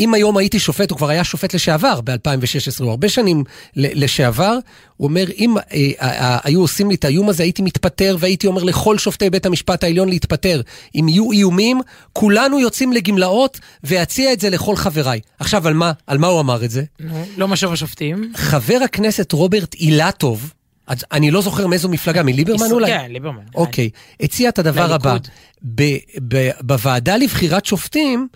אם 0.00 0.14
היום 0.14 0.36
הייתי 0.36 0.58
שופט, 0.58 0.90
הוא 0.90 0.96
כבר 0.98 1.08
היה 1.08 1.24
שופט 1.24 1.54
לשעבר 1.54 2.00
ב-2016, 2.00 2.80
הוא 2.82 2.90
הרבה 2.90 3.08
שנים 3.08 3.44
לשעבר, 3.76 4.58
הוא 4.96 5.08
אומר, 5.08 5.24
אם 5.38 5.56
אה, 5.58 5.62
אה, 5.72 6.08
אה, 6.20 6.38
היו 6.44 6.60
עושים 6.60 6.88
לי 6.88 6.94
את 6.94 7.04
האיום 7.04 7.28
הזה, 7.28 7.42
הייתי 7.42 7.62
מתפטר 7.62 8.16
והייתי 8.20 8.46
אומר 8.46 8.62
לכל 8.62 8.98
שופטי 8.98 9.30
בית 9.30 9.46
המשפט 9.46 9.84
העליון 9.84 10.08
להתפטר. 10.08 10.60
אם 10.94 11.08
יהיו 11.08 11.32
איומים, 11.32 11.80
כולנו 12.12 12.60
יוצאים 12.60 12.92
לגמלאות 12.92 13.60
ואציע 13.84 14.32
את 14.32 14.40
זה 14.40 14.50
לכל 14.50 14.76
חבריי. 14.76 15.20
עכשיו, 15.38 15.68
על 15.68 15.74
מה, 15.74 15.92
על 16.06 16.18
מה 16.18 16.26
הוא 16.26 16.40
אמר 16.40 16.64
את 16.64 16.70
זה? 16.70 16.82
נו, 17.00 17.24
לא 17.36 17.48
משוב 17.48 17.72
השופטים. 17.72 18.32
חבר 18.36 18.78
הכנסת 18.84 19.32
רוברט 19.32 19.74
אילטוב, 19.74 20.52
אז 20.86 21.04
אני 21.12 21.30
לא 21.30 21.42
זוכר 21.42 21.66
מאיזו 21.66 21.88
מפלגה, 21.88 22.22
מליברמן 22.22 22.70
אולי? 22.70 22.86
כן, 22.86 23.06
ליברמן. 23.08 23.42
אוקיי, 23.54 23.90
הציע 24.20 24.48
את 24.48 24.58
הדבר 24.58 24.92
הבא. 24.92 25.08
מהליכוד. 25.08 25.28
ב- 25.74 25.98
ב- 26.28 26.50
בוועדה 26.60 27.16
לבחירת 27.16 27.66
שופטים, 27.66 28.28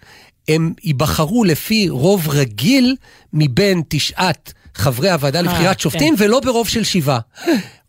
הם 0.49 0.73
ייבחרו 0.85 1.45
לפי 1.45 1.89
רוב 1.89 2.29
רגיל 2.29 2.97
מבין 3.33 3.83
תשעת 3.89 4.53
חברי 4.75 5.11
הוועדה 5.11 5.41
לבחירת 5.41 5.77
כן. 5.77 5.83
שופטים, 5.83 6.15
ולא 6.19 6.41
ברוב 6.41 6.69
של 6.69 6.85
שבעה. 6.85 7.19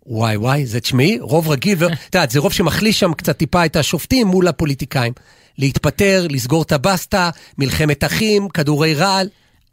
וואי 0.08 0.38
וואי, 0.38 0.66
זה 0.66 0.80
תשמעי, 0.80 1.18
רוב 1.22 1.50
רגיל, 1.50 1.76
ואת 1.80 1.92
יודעת, 2.06 2.32
זה 2.32 2.40
רוב 2.40 2.54
שמחליש 2.54 3.00
שם 3.00 3.14
קצת 3.14 3.38
טיפה 3.38 3.66
את 3.66 3.76
השופטים 3.76 4.28
מול 4.28 4.48
הפוליטיקאים. 4.48 5.14
להתפטר, 5.58 6.28
לסגור 6.30 6.62
את 6.62 6.72
הבסטה, 6.72 7.30
מלחמת 7.58 8.04
אחים, 8.04 8.50
כדורי 8.50 8.94
רעל. 8.94 9.30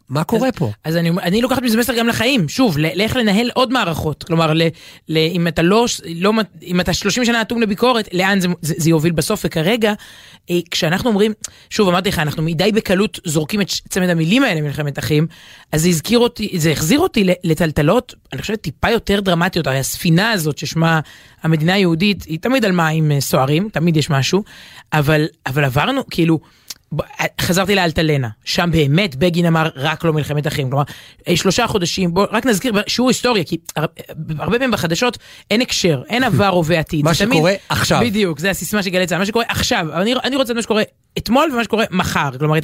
מה 0.08 0.24
קורה 0.24 0.52
פה? 0.52 0.72
אז 0.84 0.96
אני, 0.96 1.10
אני 1.10 1.42
לוקחת 1.42 1.62
מזה 1.62 1.78
מסר 1.78 1.94
גם 1.94 2.08
לחיים, 2.08 2.48
שוב, 2.48 2.78
לאיך 2.78 3.16
לנהל 3.16 3.50
עוד 3.54 3.72
מערכות. 3.72 4.24
כלומר, 4.24 4.52
ל, 4.52 4.62
ל, 5.08 5.16
אם 5.16 5.48
אתה 5.48 5.62
לא, 5.62 5.86
לא, 6.14 6.32
אם 6.62 6.80
אתה 6.80 6.92
30 6.92 7.24
שנה 7.24 7.42
אטום 7.42 7.62
לביקורת, 7.62 8.08
לאן 8.12 8.40
זה, 8.40 8.48
זה, 8.62 8.74
זה 8.76 8.90
יוביל 8.90 9.12
בסוף? 9.12 9.42
וכרגע, 9.44 9.92
אה, 10.50 10.58
כשאנחנו 10.70 11.10
אומרים, 11.10 11.32
שוב, 11.70 11.88
אמרתי 11.88 12.08
לך, 12.08 12.18
אנחנו 12.18 12.42
מדי 12.42 12.72
בקלות 12.72 13.20
זורקים 13.24 13.60
את 13.60 13.68
צמד 13.88 14.08
המילים 14.08 14.42
האלה 14.42 14.60
מלחמת 14.60 14.98
אחים, 14.98 15.26
אז 15.72 15.82
זה 15.82 15.88
הזכיר 15.88 16.18
אותי, 16.18 16.58
זה 16.58 16.72
החזיר 16.72 17.00
אותי 17.00 17.24
לטלטלות, 17.44 18.14
אני 18.32 18.40
חושבת, 18.40 18.60
טיפה 18.60 18.90
יותר 18.90 19.20
דרמטיות. 19.20 19.66
הרי 19.66 19.78
הספינה 19.78 20.30
הזאת 20.30 20.58
ששמה 20.58 21.00
המדינה 21.42 21.74
היהודית, 21.74 22.22
היא 22.22 22.38
תמיד 22.40 22.64
על 22.64 22.72
מים 22.72 23.12
אה, 23.12 23.20
סוערים, 23.20 23.68
תמיד 23.72 23.96
יש 23.96 24.10
משהו, 24.10 24.44
אבל, 24.92 25.26
אבל 25.46 25.64
עברנו, 25.64 26.02
כאילו, 26.10 26.38
חזרתי 27.40 27.74
לאלטלנה, 27.74 28.28
שם 28.44 28.68
באמת 28.72 29.16
בגין 29.16 29.46
אמר 29.46 29.68
רק 29.76 30.04
לא 30.04 30.12
מלחמת 30.12 30.46
אחים, 30.46 30.70
כלומר 30.70 30.84
אה, 31.28 31.36
שלושה 31.36 31.66
חודשים, 31.66 32.14
בוא 32.14 32.26
רק 32.30 32.46
נזכיר 32.46 32.72
שיעור 32.86 33.08
היסטוריה, 33.08 33.44
כי 33.44 33.56
הרבה 34.38 34.58
פעמים 34.58 34.70
בחדשות 34.70 35.18
אין 35.50 35.60
הקשר, 35.60 36.02
אין 36.08 36.24
עבר, 36.28 36.46
הווה, 36.48 36.78
עתיד. 36.78 37.04
מה 37.04 37.14
שקורה 37.14 37.50
תמיד, 37.50 37.58
עכשיו. 37.68 38.00
בדיוק, 38.00 38.38
זה 38.38 38.50
הסיסמה 38.50 38.82
של 38.82 38.90
גלי 38.90 39.06
צה"ל, 39.06 39.18
מה 39.18 39.26
שקורה 39.26 39.44
עכשיו, 39.48 39.86
אני, 39.92 40.14
אני 40.24 40.36
רוצה 40.36 40.52
את 40.52 40.56
מה 40.56 40.62
שקורה 40.62 40.82
אתמול 41.18 41.50
ומה 41.52 41.64
שקורה 41.64 41.84
מחר, 41.90 42.30
כלומר, 42.38 42.56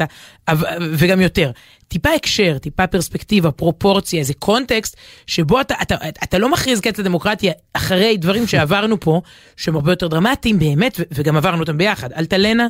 ה, 0.49 0.52
וגם 0.81 1.21
יותר. 1.21 1.50
טיפה 1.88 2.14
הקשר, 2.14 2.59
טיפה 2.59 2.87
פרספקטיבה, 2.87 3.50
פרופורציה, 3.50 4.21
איזה 4.21 4.35
קונטקסט, 4.35 4.97
שבו 5.26 5.61
אתה, 5.61 5.75
אתה, 5.83 5.95
אתה, 5.95 6.09
אתה 6.25 6.38
לא 6.38 6.49
מכריז 6.49 6.81
קץ 6.81 6.99
לדמוקרטיה 6.99 7.52
אחרי 7.73 8.17
דברים 8.17 8.47
שעברנו 8.47 9.00
פה, 9.00 9.21
שהם 9.57 9.75
הרבה 9.75 9.93
יותר 9.93 10.09
דרמטיים 10.09 10.59
באמת, 10.59 11.00
וגם 11.11 11.37
עברנו 11.37 11.61
אותם 11.61 11.79
ביחד. 11.79 12.12
אלטלנה 12.12 12.67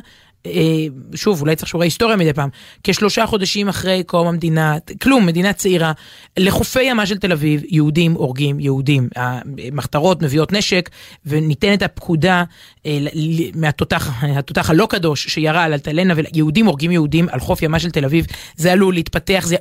שוב, 1.15 1.41
אולי 1.41 1.55
צריך 1.55 1.69
שיעורי 1.69 1.85
היסטוריה 1.87 2.15
מדי 2.15 2.33
פעם, 2.33 2.49
כשלושה 2.83 3.25
חודשים 3.25 3.69
אחרי 3.69 4.03
קום 4.03 4.27
המדינה, 4.27 4.77
כלום, 5.01 5.25
מדינה 5.25 5.53
צעירה, 5.53 5.91
לחופי 6.37 6.83
ימה 6.83 7.05
של 7.05 7.17
תל 7.17 7.31
אביב, 7.31 7.61
יהודים 7.69 8.13
הורגים 8.13 8.59
יהודים. 8.59 9.09
המחתרות 9.15 10.21
מביאות 10.21 10.51
נשק, 10.51 10.89
וניתנת 11.25 11.81
הפקודה 11.81 12.43
אה, 12.85 12.99
מהתותח, 13.55 14.23
התותח 14.23 14.69
הלא 14.69 14.87
קדוש 14.89 15.27
שירה 15.27 15.63
על 15.63 15.73
אלטלנה, 15.73 16.13
ויהודים 16.17 16.65
הורגים 16.65 16.91
יהודים 16.91 17.27
על 17.31 17.39
חוף 17.39 17.61
ימה 17.61 17.79
של 17.79 17.91
תל 17.91 18.05
אביב, 18.05 18.25
זה 18.55 18.71
עלול 18.71 18.93
להתפתח, 18.93 19.43
זה, 19.47 19.55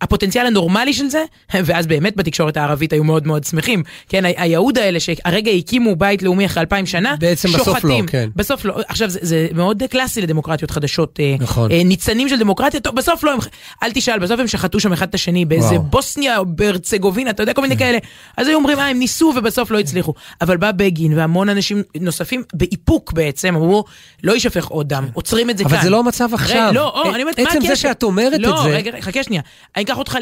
הפוטנציאל 0.00 0.46
הנורמלי 0.46 0.92
של 0.92 1.08
זה, 1.08 1.24
ואז 1.64 1.86
באמת 1.86 2.16
בתקשורת 2.16 2.56
הערבית 2.56 2.92
היו 2.92 3.04
מאוד 3.04 3.26
מאוד 3.26 3.44
שמחים, 3.44 3.82
כן, 4.08 4.24
היהוד 4.24 4.78
האלה 4.78 5.00
שהרגע 5.00 5.50
הקימו 5.50 5.96
בית 5.96 6.22
לאומי 6.22 6.46
אחרי 6.46 6.60
אלפיים 6.60 6.86
שנה, 6.86 7.14
בעצם 7.20 7.48
שוחטים, 7.48 7.64
בסוף 7.66 7.84
לא, 7.84 8.06
כן. 8.06 8.28
בסוף 8.36 8.64
לא, 8.64 8.80
עכשיו 8.88 9.10
זה, 9.10 9.18
זה 9.22 9.48
מאוד 9.54 9.82
קלאסי 9.90 10.23
לדמוקרטיות 10.24 10.70
חדשות, 10.70 11.20
אה, 11.20 11.34
נכון. 11.40 11.72
ניצנים 11.72 12.28
של 12.28 12.38
דמוקרטיה, 12.38 12.80
טוב, 12.80 12.96
בסוף 12.96 13.24
לא, 13.24 13.32
הם, 13.32 13.38
אל 13.82 13.92
תשאל, 13.92 14.18
בסוף 14.18 14.40
הם 14.40 14.46
שחטו 14.46 14.80
שם 14.80 14.92
אחד 14.92 15.08
את 15.08 15.14
השני 15.14 15.44
באיזה 15.44 15.66
וואו. 15.66 15.82
בוסניה 15.82 16.38
או 16.38 16.44
בהרצגובינה, 16.46 17.30
אתה 17.30 17.42
יודע, 17.42 17.52
כל 17.52 17.62
מיני 17.62 17.76
כאלה, 17.76 17.98
אז 18.36 18.48
היו 18.48 18.56
אומרים, 18.56 18.78
אה, 18.78 18.88
הם 18.88 18.98
ניסו 18.98 19.32
ובסוף 19.36 19.70
לא 19.70 19.78
הצליחו, 19.78 20.14
אבל 20.40 20.56
בא 20.56 20.72
בגין 20.72 21.18
והמון 21.18 21.48
אנשים 21.48 21.82
נוספים, 22.00 22.42
באיפוק 22.54 23.12
בעצם, 23.12 23.56
אמרו, 23.56 23.84
לא 24.22 24.32
יישפך 24.32 24.66
עוד 24.66 24.88
דם, 24.88 25.04
עוצרים 25.12 25.50
את 25.50 25.58
זה 25.58 25.64
אבל 25.64 25.70
כאן. 25.70 25.78
אבל 25.78 25.84
זה 25.84 25.90
לא 25.90 25.98
המצב 25.98 26.28
עכשיו. 26.34 26.70
לא, 26.74 26.88
או, 26.88 27.14
אני 27.14 27.22
אומרת, 27.22 27.40
מה 27.40 27.50
עצם 27.50 27.60
זה 27.66 27.76
שאת 27.76 28.02
אומרת 28.02 28.40
לא, 28.40 28.50
את 28.50 28.62
זה... 28.62 28.68
לא, 28.68 28.74
רגע, 28.74 28.90
חכה 29.00 29.22
שנייה. 29.22 29.42
אני 29.76 29.84
אקח 29.84 29.98
אותך 29.98 30.18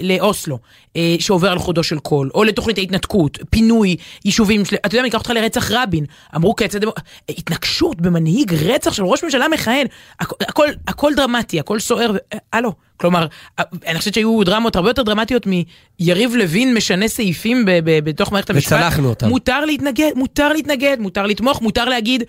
לאוסלו, 0.00 0.58
אה, 0.96 1.16
שעובר 1.18 1.50
על 1.50 1.58
חודו 1.58 1.82
של 1.82 1.98
קול, 1.98 2.30
או 2.34 2.44
לתוכנית 2.44 2.78
ההתנתקות, 2.78 3.38
פינוי 3.50 3.96
יישובים, 4.24 4.62
אתה 4.62 4.88
יודע, 4.88 5.00
אני 5.00 5.08
אקח 5.08 5.18
אותך 5.18 5.30
לרצח 5.30 5.70
רבין. 5.70 6.04
אמרו 6.36 6.54
קץ 6.54 6.74
הדמוקרטיה, 6.74 7.12
התנגשות 7.28 8.00
במנהיג 8.00 8.54
רצח 8.68 8.92
של 8.92 9.04
ראש 9.04 9.24
ממשלה 9.24 9.48
מכהן, 9.48 9.86
הכל, 10.20 10.66
הכל 10.88 11.12
דרמטי, 11.16 11.60
הכל 11.60 11.78
סוער, 11.80 12.16
הלו. 12.52 12.72
כלומר, 12.96 13.26
אני 13.86 13.98
חושבת 13.98 14.14
שהיו 14.14 14.44
דרמות 14.44 14.76
הרבה 14.76 14.90
יותר 14.90 15.02
דרמטיות 15.02 15.46
מיריב 15.46 16.34
לוין 16.34 16.74
משנה 16.74 17.08
סעיפים 17.08 17.64
ב- 17.64 17.70
ב- 17.84 18.04
בתוך 18.04 18.32
מערכת 18.32 18.50
המשפט. 18.50 18.72
וצלחנו 18.72 19.08
אותם. 19.08 19.28
מותר 19.28 19.64
להתנגד, 19.64 20.10
מותר 20.14 20.48
להתנגד, 20.52 20.96
מותר 21.00 21.26
לתמוך, 21.26 21.62
מותר 21.62 21.84
להגיד 21.84 22.22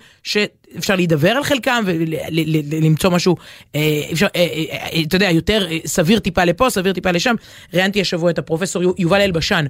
שאפשר 0.74 0.96
להידבר 0.96 1.30
על 1.30 1.44
חלקם 1.44 1.84
ולמצוא 1.86 3.10
משהו, 3.10 3.36
אה, 3.74 4.02
אפשר, 4.12 4.26
אה, 4.36 4.46
אה, 4.72 5.02
אתה 5.02 5.16
יודע, 5.16 5.30
יותר 5.30 5.66
סביר 5.86 6.18
טיפה 6.18 6.44
לפה, 6.44 6.70
סביר 6.70 6.92
טיפה 6.92 7.10
לשם. 7.10 7.34
ראיינתי 7.74 8.00
השבוע 8.00 8.30
את 8.30 8.38
הפרופסור 8.38 8.82
יובל 8.98 9.20
אלבשן. 9.20 9.66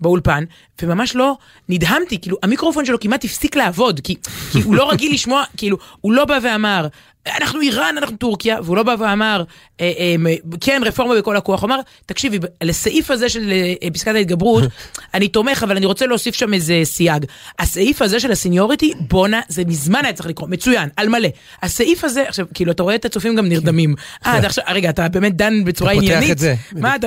באולפן, 0.00 0.44
וממש 0.82 1.16
לא 1.16 1.36
נדהמתי, 1.68 2.20
כאילו 2.20 2.36
המיקרופון 2.42 2.84
שלו 2.84 3.00
כמעט 3.00 3.24
הפסיק 3.24 3.56
לעבוד, 3.56 4.00
כי, 4.00 4.16
כי 4.52 4.62
הוא 4.62 4.74
לא 4.74 4.90
רגיל 4.90 5.12
לשמוע, 5.12 5.44
כאילו, 5.56 5.76
הוא 6.00 6.12
לא 6.12 6.24
בא 6.24 6.38
ואמר, 6.42 6.86
אנחנו 7.26 7.60
איראן, 7.60 7.94
אנחנו 7.98 8.16
טורקיה, 8.16 8.58
והוא 8.62 8.76
לא 8.76 8.82
בא 8.82 8.94
ואמר, 8.98 9.44
אה, 9.80 9.92
אה, 9.98 10.34
כן, 10.60 10.82
רפורמה 10.84 11.14
בכל 11.14 11.36
הכוח. 11.36 11.60
הוא 11.60 11.66
אמר, 11.66 11.80
תקשיבי, 12.06 12.38
לסעיף 12.62 13.10
הזה 13.10 13.28
של 13.28 13.52
אה, 13.82 13.90
פסקת 13.90 14.14
ההתגברות, 14.14 14.64
אני 15.14 15.28
תומך, 15.28 15.62
אבל 15.62 15.76
אני 15.76 15.86
רוצה 15.86 16.06
להוסיף 16.06 16.34
שם 16.34 16.54
איזה 16.54 16.80
סייג. 16.84 17.24
הסעיף 17.58 18.02
הזה 18.02 18.20
של 18.20 18.32
ה 18.32 18.37
seniority, 18.37 18.92
בואנה, 19.00 19.40
זה 19.48 19.62
מזמן 19.66 20.04
היה 20.04 20.12
צריך 20.12 20.28
לקרות, 20.28 20.48
מצוין, 20.48 20.88
על 20.96 21.08
מלא. 21.08 21.28
הסעיף 21.62 22.04
הזה, 22.04 22.24
עכשיו, 22.28 22.46
כאילו, 22.54 22.72
אתה 22.72 22.82
רואה 22.82 22.94
את 22.94 23.04
הצופים 23.04 23.36
גם 23.36 23.48
נרדמים. 23.48 23.94
אה, 24.26 24.38
עכשיו, 24.38 24.64
רגע, 24.68 24.90
אתה 24.90 25.08
באמת 25.08 25.36
דן 25.36 25.64
בצורה 25.64 25.92
עניינית? 25.92 26.16
אתה 26.16 26.20
פותח 26.20 26.32
את 26.32 26.38
זה. 26.38 26.54
מה 26.72 26.96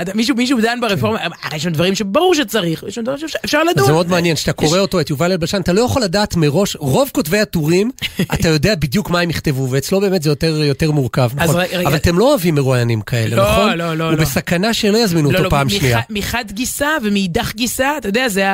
אתה, 0.00 0.14
מישהו, 0.14 0.36
מישהו 0.36 0.60
דן 0.60 0.80
ברפורמה, 0.80 1.18
הרי 1.42 1.56
יש 1.56 1.62
שם 1.62 1.70
דברים 1.70 1.94
שברור 1.94 2.34
שצריך, 2.34 2.84
יש 2.88 2.94
שם 2.94 3.02
דברים 3.02 3.28
שאפשר 3.28 3.64
לדון. 3.64 3.86
זה 3.86 3.92
מאוד 3.92 4.08
מעניין, 4.08 4.36
כשאתה 4.36 4.52
קורא 4.52 4.78
אותו, 4.78 5.00
את 5.00 5.10
יובל 5.10 5.32
אלבשן, 5.32 5.60
אתה 5.60 5.72
לא 5.72 5.80
יכול 5.80 6.02
לדעת 6.02 6.36
מראש, 6.36 6.76
רוב 6.76 7.10
כותבי 7.12 7.38
הטורים, 7.38 7.90
אתה 8.34 8.48
יודע 8.48 8.74
בדיוק 8.74 9.10
מה 9.10 9.20
הם 9.20 9.30
יכתבו, 9.30 9.49
ואצלו 9.58 10.00
באמת 10.00 10.22
זה 10.22 10.30
יותר, 10.30 10.62
יותר 10.62 10.90
מורכב, 10.90 11.30
נכון? 11.34 11.56
רגע, 11.56 11.88
אבל 11.88 11.96
אתם 11.96 12.18
לא 12.18 12.30
אוהבים 12.30 12.54
מרואיינים 12.54 13.00
כאלה, 13.00 13.36
לא, 13.36 13.42
נכון? 13.42 13.68
לא, 13.68 13.74
לא, 13.74 13.94
לא. 13.94 14.04
הוא 14.04 14.12
לא. 14.12 14.22
בסכנה 14.22 14.74
שלא 14.74 14.98
יזמינו 14.98 15.30
לא, 15.30 15.38
אותו 15.38 15.44
לא, 15.44 15.50
פעם 15.50 15.66
מח, 15.66 15.72
שנייה. 15.72 16.00
מחד 16.10 16.44
גיסה 16.52 16.88
ומאידך 17.02 17.52
גיסה, 17.54 17.96
אתה 17.98 18.08
יודע, 18.08 18.28
זה 18.28 18.44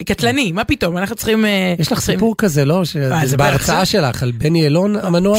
הקטלני, 0.00 0.52
מה 0.52 0.64
פתאום, 0.64 0.98
אנחנו 0.98 1.16
צריכים... 1.16 1.44
אה, 1.44 1.74
יש 1.78 1.92
לך. 1.92 2.00
סיפור 2.00 2.34
כזה, 2.38 2.64
לא? 2.64 2.82
זה 3.24 3.36
בהרצאה 3.36 3.84
שלך, 3.84 4.22
על 4.22 4.32
בני 4.32 4.66
אלון 4.66 4.96
המנוח? 4.96 5.38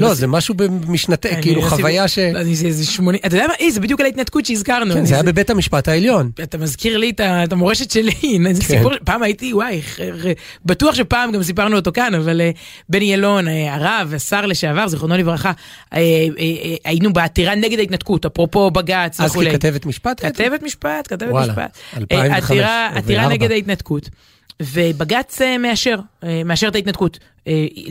לא, 0.00 0.14
זה 0.14 0.26
משהו 0.26 0.54
במשנתי, 0.54 1.28
כאילו 1.42 1.62
חוויה 1.62 2.08
ש... 2.08 2.18
זה 2.52 2.86
80, 2.86 3.20
אתה 3.26 3.36
יודע 3.36 3.46
מה, 3.46 3.70
זה 3.70 3.80
בדיוק 3.80 4.00
על 4.00 4.06
ההתנתקות 4.06 4.46
שהזכרנו. 4.46 4.94
כן, 4.94 5.04
זה 5.04 5.14
היה 5.14 5.22
בבית 5.22 5.50
המשפט 5.50 5.88
העליון. 5.88 6.30
אתה 6.42 6.58
מזכיר 6.58 6.96
לי 6.96 7.12
את 7.20 7.52
המורשת 7.52 7.90
שלי, 7.90 8.12
כן. 8.44 8.54
סיפור, 8.54 8.92
פעם 9.04 9.22
הייתי, 9.22 9.54
וואי, 9.54 9.80
בטוח 10.64 10.94
שפעם 10.94 11.32
גם 11.32 11.42
סיפרנו 11.42 11.76
אותו 11.76 11.92
כאן, 11.92 12.14
אבל 12.14 12.40
אה, 12.40 12.50
בני 12.88 13.14
אלון, 13.14 13.48
אה, 13.48 13.74
הרב, 13.74 14.12
השר 14.14 14.35
לשעבר, 14.44 14.88
זיכרונו 14.88 15.16
לברכה, 15.16 15.52
אה, 15.94 16.00
היינו 16.84 17.12
בעתירה 17.12 17.54
נגד 17.54 17.78
ההתנתקות, 17.78 18.26
אפרופו 18.26 18.70
בג"ץ 18.70 19.20
וכולי. 19.20 19.50
אז 19.50 19.54
ככתבת 19.54 19.86
משפט? 19.86 20.26
כתבת 20.26 20.62
משפט, 20.62 21.06
כתבת 21.08 21.22
משפט. 21.22 21.30
וואלה, 21.32 21.66
2005. 21.96 22.60
עתירה 22.94 23.28
נגד 23.28 23.50
ההתנתקות. 23.50 24.08
ובג"ץ 24.62 25.40
מאשר, 25.58 25.96
מאשר 26.44 26.68
את 26.68 26.74
ההתנתקות. 26.74 27.18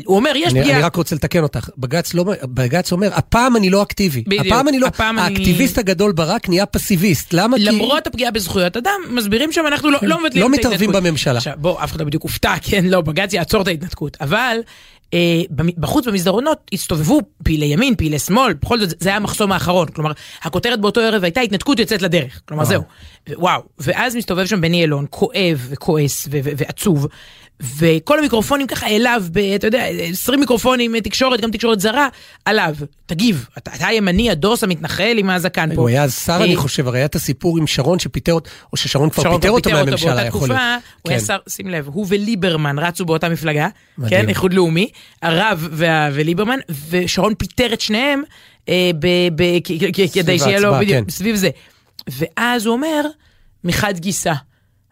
הוא 0.05 0.15
אומר, 0.15 0.31
יש 0.35 0.53
פגיעה. 0.53 0.77
אני 0.77 0.83
רק 0.83 0.95
רוצה 0.95 1.15
לתקן 1.15 1.43
אותך, 1.43 1.69
בג"ץ, 1.77 2.13
לא, 2.13 2.25
בג"ץ 2.43 2.91
אומר, 2.91 3.09
הפעם 3.13 3.55
אני 3.55 3.69
לא 3.69 3.83
אקטיבי. 3.83 4.21
בדיוק. 4.27 4.45
הפעם 4.45 4.67
אני 4.67 4.79
לא, 4.79 4.87
הפעם 4.87 5.19
האקטיביסט 5.19 5.77
אני... 5.77 5.81
הגדול 5.81 6.11
ברק 6.11 6.49
נהיה 6.49 6.65
פסיביסט. 6.65 7.33
למה? 7.33 7.57
למרות 7.59 8.03
כי... 8.03 8.09
הפגיעה 8.09 8.31
בזכויות 8.31 8.77
אדם, 8.77 8.91
מסבירים 9.09 9.51
שם, 9.51 9.63
אנחנו 9.67 9.91
לא, 9.91 9.99
לא 10.01 10.23
מבטלים 10.23 10.41
לא 10.41 10.47
את 10.47 10.53
ההתנתקות. 10.53 10.81
לא 10.81 10.87
מתערבים 10.87 10.91
בממשלה. 10.91 11.37
עכשיו, 11.37 11.53
בוא, 11.57 11.83
אף 11.83 11.91
אחד 11.91 11.99
לא 11.99 12.05
בדיוק 12.05 12.23
הופתע, 12.23 12.53
כן, 12.69 12.85
לא, 12.85 13.01
בג"ץ 13.01 13.33
יעצור 13.33 13.61
את 13.61 13.67
ההתנתקות. 13.67 14.17
אבל 14.21 14.57
אה, 15.13 15.41
בחוץ 15.77 16.07
במסדרונות 16.07 16.71
הסתובבו 16.73 17.21
פעילי 17.43 17.65
ימין, 17.65 17.95
פעילי 17.95 18.19
שמאל, 18.19 18.53
בכל 18.53 18.79
זאת 18.79 18.89
זה 18.99 19.09
היה 19.09 19.15
המחסום 19.15 19.51
האחרון. 19.51 19.87
כלומר, 19.87 20.11
הכותרת 20.41 20.81
באותו 20.81 21.01
ערב 21.01 21.23
הייתה 21.23 21.41
התנתקות 21.41 21.79
יוצאת 21.79 22.01
לדרך. 22.01 22.41
כלומר, 22.47 22.63
וואו. 22.63 22.69
זהו. 22.69 22.83
וואו. 23.39 23.61
ואז 23.79 24.15
מסתובב 24.15 24.45
שם 24.45 24.61
בני 24.61 24.83
אלון, 24.83 25.05
כואב 25.09 25.67
וכועס 25.69 26.27
ועצוב. 26.31 27.07
וכל 27.59 28.19
המיקרופונים 28.19 28.67
ככה 28.67 28.87
אליו, 28.87 29.23
ב, 29.31 29.37
אתה 29.37 29.67
יודע, 29.67 29.83
20 29.83 30.39
מיקרופונים, 30.39 30.99
תקשורת, 30.99 31.41
גם 31.41 31.51
תקשורת 31.51 31.79
זרה, 31.79 32.07
עליו, 32.45 32.75
תגיב, 33.05 33.47
אתה, 33.57 33.71
אתה 33.75 33.87
הימני, 33.87 34.31
הדוס, 34.31 34.63
המתנחל 34.63 35.15
עם 35.17 35.29
הזקן 35.29 35.75
פה. 35.75 35.81
הוא 35.81 35.89
היה 35.89 36.09
שר, 36.09 36.39
אני 36.43 36.55
חושב, 36.55 36.87
הרי 36.87 36.99
היה 36.99 37.05
את 37.05 37.15
הסיפור 37.15 37.57
עם 37.57 37.67
שרון 37.67 37.99
שפיטר 37.99 38.33
אותו, 38.33 38.49
או 38.73 38.77
ששרון 38.77 39.09
כבר 39.09 39.35
פיטר 39.35 39.49
אותו 39.49 39.69
מהממשלה, 39.69 40.25
יכול 40.25 40.49
להיות. 40.49 40.49
באותה 40.49 40.57
תקופה, 40.57 40.75
הוא 41.01 41.11
היה 41.11 41.19
שר, 41.19 41.37
שים 41.49 41.67
לב, 41.67 41.89
הוא 41.93 42.05
וליברמן 42.09 42.79
רצו 42.79 43.05
באותה 43.05 43.29
מפלגה, 43.29 43.67
כן, 44.09 44.29
איחוד 44.29 44.53
לאומי, 44.53 44.89
הרב 45.21 45.67
וליברמן, 46.13 46.59
ושרון 46.89 47.35
פיטר 47.35 47.73
את 47.73 47.81
שניהם, 47.81 48.23
אה, 48.69 48.91
כדי 50.13 50.39
שיהיה 50.39 50.59
לו, 50.59 50.73
בדיוק, 50.79 51.09
סביב 51.09 51.35
זה. 51.35 51.49
ואז 52.07 52.65
הוא 52.65 52.73
אומר, 52.73 53.01
מחד 53.63 53.99
גיסא. 53.99 54.33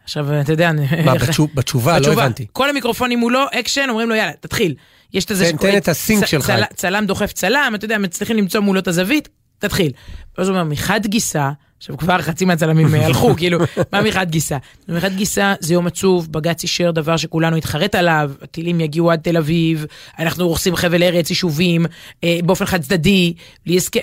עכשיו, 0.04 0.40
אתה 0.40 0.52
יודע... 0.52 0.70
מה, 1.04 1.12
בתשובה? 1.54 1.98
לא 1.98 2.12
הבנתי. 2.12 2.46
כל 2.52 2.70
המיקרופונים 2.70 3.18
מולו, 3.18 3.44
אקשן, 3.52 3.86
אומרים 3.88 4.08
לו, 4.08 4.14
יאללה, 4.14 4.32
תתחיל. 4.40 4.74
יש 5.12 5.24
את 5.24 5.36
זה... 5.36 5.50
תן 5.60 5.76
את 5.76 5.88
ה 5.88 5.96
sync 5.96 6.26
שלך. 6.26 6.52
צלם 6.74 7.06
דוחף 7.06 7.32
צלם, 7.32 7.72
אתה 7.74 7.84
יודע, 7.84 7.98
מצליחים 7.98 8.36
למצוא 8.36 8.60
מולו 8.60 8.80
את 8.80 8.88
הזווית. 8.88 9.28
תתחיל. 9.58 9.92
ואז 10.38 10.48
הוא 10.48 10.56
אומר, 10.56 10.70
מחד 10.70 11.06
גיסא, 11.06 11.50
עכשיו 11.78 11.96
כבר 11.96 12.22
חצי 12.22 12.44
מהצלמים 12.44 12.94
הלכו, 12.94 13.34
כאילו, 13.38 13.58
מה 13.92 14.02
מחד 14.02 14.30
גיסא? 14.30 14.56
מחד 14.88 15.16
גיסא 15.16 15.54
זה 15.60 15.74
יום 15.74 15.86
עצוב, 15.86 16.32
בג"ץ 16.32 16.62
אישר 16.62 16.90
דבר 16.90 17.16
שכולנו 17.16 17.56
התחרט 17.56 17.94
עליו, 17.94 18.30
הטילים 18.42 18.80
יגיעו 18.80 19.10
עד 19.10 19.20
תל 19.22 19.36
אביב, 19.36 19.86
אנחנו 20.18 20.44
הורסים 20.44 20.76
חבל 20.76 21.02
ארץ, 21.02 21.30
יישובים, 21.30 21.86
אה, 22.24 22.38
באופן 22.44 22.64
חד 22.64 22.82
צדדי, 22.82 23.34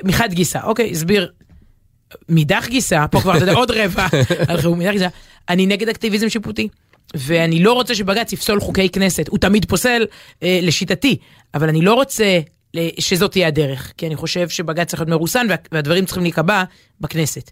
מחד 0.03 0.33
גיסא, 0.33 0.59
אוקיי, 0.63 0.91
הסביר. 0.91 1.31
מאידך 2.29 2.67
גיסא, 2.69 3.05
פה 3.11 3.21
כבר, 3.21 3.35
אתה 3.35 3.43
יודע, 3.43 3.53
עוד 3.53 3.71
רבע, 3.71 4.07
אנחנו 4.49 4.75
מאידך 4.75 4.93
גיסא, 4.93 5.07
אני 5.49 5.65
נגד 5.65 5.89
אקטיביזם 5.89 6.29
שיפוטי. 6.29 6.67
ואני 7.15 7.63
לא 7.63 7.73
רוצה 7.73 7.95
שבג"ץ 7.95 8.33
יפסול 8.33 8.59
חוקי 8.59 8.89
כנסת, 8.89 9.27
הוא 9.27 9.39
תמיד 9.39 9.65
פוסל 9.65 10.05
אה, 10.43 10.59
לשיטתי, 10.61 11.17
אבל 11.53 11.69
אני 11.69 11.81
לא 11.81 11.93
רוצה 11.93 12.39
שזאת 12.99 13.31
תהיה 13.31 13.47
הדרך, 13.47 13.93
כי 13.97 14.07
אני 14.07 14.15
חושב 14.15 14.49
שבג"ץ 14.49 14.87
צריך 14.87 14.99
להיות 15.01 15.09
מרוסן 15.09 15.47
והדברים 15.71 16.05
צריכים 16.05 16.23
להיקבע 16.23 16.63
בכנסת. 17.01 17.51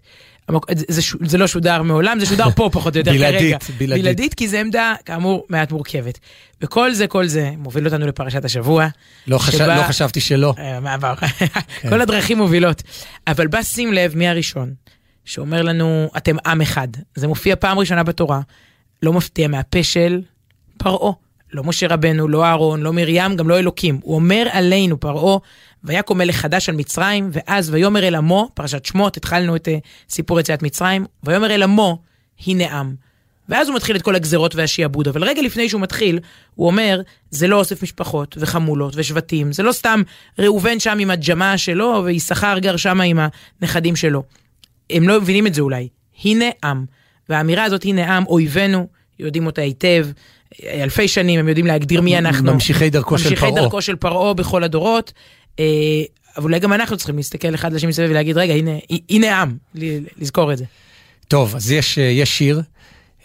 זה, 0.88 1.02
זה 1.24 1.38
לא 1.38 1.46
שודר 1.46 1.82
מעולם, 1.82 2.20
זה 2.20 2.26
שודר 2.26 2.50
פה 2.50 2.68
פחות 2.72 2.94
או 2.94 3.00
יותר 3.00 3.12
בלעדית, 3.12 3.40
כרגע. 3.40 3.58
בלעדית. 3.78 4.04
בלעדית, 4.04 4.34
כי 4.34 4.48
זו 4.48 4.56
עמדה, 4.56 4.94
כאמור, 5.04 5.46
מעט 5.48 5.72
מורכבת. 5.72 6.18
וכל 6.62 6.92
זה, 6.92 7.06
כל 7.06 7.26
זה, 7.26 7.50
מוביל 7.56 7.86
אותנו 7.86 8.06
לפרשת 8.06 8.44
השבוע. 8.44 8.88
לא, 9.26 9.38
חשב, 9.38 9.58
שבה- 9.58 9.76
לא 9.76 9.82
חשבתי 9.82 10.20
שלא. 10.20 10.54
אה, 10.58 10.80
מה 10.80 10.94
עבר? 10.94 11.14
כל 11.88 12.00
הדרכים 12.00 12.38
מובילות. 12.38 12.82
אבל 13.26 13.46
בא 13.46 13.62
שים 13.62 13.92
לב 13.92 14.16
מי 14.16 14.28
הראשון, 14.28 14.74
שאומר 15.24 15.62
לנו, 15.62 16.10
אתם 16.16 16.36
עם 16.46 16.60
אחד. 16.60 16.88
זה 17.14 17.28
מופיע 17.28 17.56
פעם 17.56 17.78
ראשונה 17.78 18.02
בתורה. 18.02 18.40
לא 19.02 19.12
מפתיע 19.12 19.48
מהפה 19.48 19.82
של 19.82 20.22
פרעה. 20.78 21.12
לא 21.52 21.64
משה 21.64 21.86
רבנו, 21.88 22.28
לא 22.28 22.44
אהרון, 22.44 22.80
לא 22.82 22.92
מרים, 22.92 23.36
גם 23.36 23.48
לא 23.48 23.58
אלוקים. 23.58 24.00
הוא 24.02 24.14
אומר 24.14 24.46
עלינו, 24.50 25.00
פרעה, 25.00 25.38
ויקום 25.84 26.18
מלך 26.18 26.36
חדש 26.36 26.68
על 26.68 26.76
מצרים, 26.76 27.30
ואז 27.32 27.70
ויאמר 27.70 28.08
אל 28.08 28.14
עמו, 28.14 28.48
פרשת 28.54 28.84
שמות, 28.84 29.16
התחלנו 29.16 29.56
את 29.56 29.68
אה, 29.68 29.78
סיפור 30.08 30.40
יציאת 30.40 30.62
מצרים, 30.62 31.06
ויאמר 31.22 31.50
אל 31.54 31.62
עמו, 31.62 32.02
הנה 32.46 32.78
עם. 32.78 32.94
ואז 33.48 33.68
הוא 33.68 33.76
מתחיל 33.76 33.96
את 33.96 34.02
כל 34.02 34.14
הגזרות 34.14 34.54
והשיעבוד, 34.54 35.08
אבל 35.08 35.24
רגע 35.24 35.42
לפני 35.42 35.68
שהוא 35.68 35.80
מתחיל, 35.80 36.18
הוא 36.54 36.66
אומר, 36.66 37.00
זה 37.30 37.46
לא 37.46 37.56
אוסף 37.56 37.82
משפחות 37.82 38.36
וחמולות 38.40 38.92
ושבטים, 38.96 39.52
זה 39.52 39.62
לא 39.62 39.72
סתם 39.72 40.02
ראובן 40.38 40.80
שם 40.80 40.98
עם 41.00 41.10
הג'מעה 41.10 41.58
שלו, 41.58 42.02
ויששכר 42.04 42.58
גר 42.58 42.76
שם 42.76 43.00
עם 43.00 43.18
הנכדים 43.60 43.96
שלו. 43.96 44.22
הם 44.90 45.08
לא 45.08 45.20
מבינים 45.20 45.46
את 45.46 45.54
זה 45.54 45.60
אולי. 45.60 45.88
הנה 46.24 46.44
עם. 46.64 46.84
והאמירה 47.28 47.64
הזאת, 47.64 47.84
הנה 47.84 48.16
עם, 48.16 48.26
אויבינו, 48.26 48.86
יודעים 49.18 49.46
אותה 49.46 49.62
היטב, 49.62 50.06
אלפי 50.64 51.08
שנים, 51.08 51.40
הם 51.40 51.48
יודעים 51.48 51.66
להגדיר 51.66 52.00
מי 52.00 52.18
אנחנו. 52.18 52.52
ממשיכי 52.52 52.90
דרכו 52.90 53.18
של 53.18 53.24
ממשיכי 53.24 53.46
פרעה. 53.46 53.62
דרכו 53.62 53.82
של 53.82 53.96
פרעה 53.96 54.34
בכל 54.34 54.64
הדורות. 54.64 55.12
אה, 55.58 55.64
אבל 56.36 56.44
אולי 56.44 56.58
גם 56.58 56.72
אנחנו 56.72 56.96
צריכים 56.96 57.16
להסתכל 57.16 57.54
אחד 57.54 57.72
לשני 57.72 57.88
מסביב 57.88 58.10
ולהגיד, 58.10 58.36
רגע, 58.36 58.54
הנה, 58.54 58.70
הנה 59.10 59.42
עם, 59.42 59.56
לזכור 60.18 60.52
את 60.52 60.58
זה. 60.58 60.64
טוב, 61.28 61.56
אז 61.56 61.72
יש, 61.72 61.98
אה, 61.98 62.04
יש 62.04 62.38
שיר. 62.38 62.62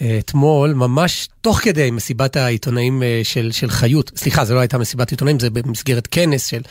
אה, 0.02 0.18
אתמול, 0.20 0.74
ממש 0.74 1.30
תוך 1.42 1.60
כדי 1.60 1.92
מסיבת 1.92 2.36
העיתונאים 2.36 3.04
אה, 3.04 3.22
של, 3.24 3.52
של 3.52 3.70
חיות, 3.70 4.12
סליחה, 4.16 4.46
זו 4.46 4.56
לא 4.56 4.60
הייתה 4.60 4.78
מסיבת 4.78 5.12
עיתונאים, 5.12 5.40
זה 5.40 5.50
במסגרת 5.50 6.08
כנס 6.12 6.46
של... 6.48 6.62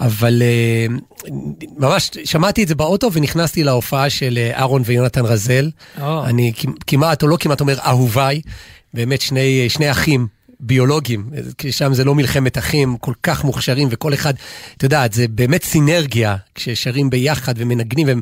אבל 0.00 0.42
אה, 0.42 0.86
ממש 1.78 2.10
שמעתי 2.24 2.62
את 2.62 2.68
זה 2.68 2.74
באוטו 2.74 3.12
ונכנסתי 3.12 3.64
להופעה 3.64 4.10
של 4.10 4.38
אה, 4.38 4.58
אהרון 4.58 4.82
ויונתן 4.84 5.24
רזל. 5.24 5.70
או. 6.00 6.24
אני 6.24 6.52
כמעט, 6.86 7.22
או 7.22 7.28
לא 7.28 7.36
כמעט 7.40 7.60
אומר 7.60 7.78
אהוביי, 7.86 8.40
באמת 8.94 9.20
שני, 9.20 9.68
שני 9.68 9.90
אחים. 9.90 10.26
ביולוגים, 10.60 11.30
כי 11.58 11.72
שם 11.72 11.94
זה 11.94 12.04
לא 12.04 12.14
מלחמת 12.14 12.58
אחים, 12.58 12.96
כל 13.00 13.12
כך 13.22 13.44
מוכשרים, 13.44 13.88
וכל 13.90 14.14
אחד, 14.14 14.34
את 14.76 14.82
יודעת, 14.82 15.12
זה 15.12 15.28
באמת 15.28 15.64
סינרגיה, 15.64 16.36
כששרים 16.54 17.10
ביחד 17.10 17.54
ומנגנים, 17.56 18.06
והם 18.06 18.20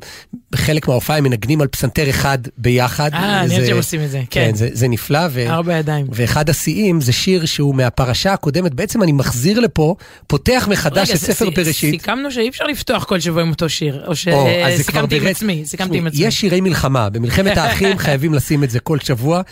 בחלק 0.51 0.89
מההופעה 0.89 1.17
הם 1.17 1.25
מנגנים 1.25 1.61
על 1.61 1.67
פסנתר 1.67 2.11
אחד 2.11 2.39
ביחד. 2.59 3.11
אה, 3.15 3.41
אני 3.41 3.51
אוהבת 3.55 3.67
שהם 3.67 3.77
עושים 3.77 4.03
את 4.05 4.11
זה, 4.11 4.23
כן, 4.31 4.49
כן. 4.51 4.55
זה, 4.55 4.69
זה 4.73 4.89
נפלא. 4.89 5.19
ו... 5.31 5.47
ארבע 5.49 5.79
ידיים. 5.79 6.07
ואחד 6.13 6.51
השיאים 6.51 7.01
זה 7.01 7.13
שיר 7.13 7.47
שהוא 7.47 7.75
מהפרשה 7.75 8.33
הקודמת, 8.33 8.75
בעצם 8.75 9.03
אני 9.03 9.13
מחזיר 9.13 9.61
לפה, 9.61 9.95
פותח 10.27 10.69
מחדש 10.71 11.09
רגע, 11.09 11.15
את 11.15 11.21
ספר 11.21 11.51
ס- 11.51 11.55
בראשית. 11.57 11.95
סיכמנו 11.95 12.31
שאי 12.31 12.49
אפשר 12.49 12.65
לפתוח 12.65 13.05
כל 13.05 13.21
שבוע 13.21 13.43
עם 13.43 13.51
אותו 13.51 13.69
שיר, 13.69 14.05
או 14.07 14.17
שסיכמתי 14.17 15.17
עם 15.17 15.27
עצמי, 15.27 15.63
סיכמתי 15.67 15.99
עם 15.99 16.07
עצמי. 16.07 16.27
יש 16.27 16.41
שירי 16.41 16.61
מלחמה, 16.61 17.11
במלחמת 17.11 17.57
האחים 17.57 17.99
חייבים 17.99 18.35
לשים 18.35 18.65
את 18.65 18.71
זה 18.71 18.81
כל 18.81 18.99
שבוע, 18.99 19.43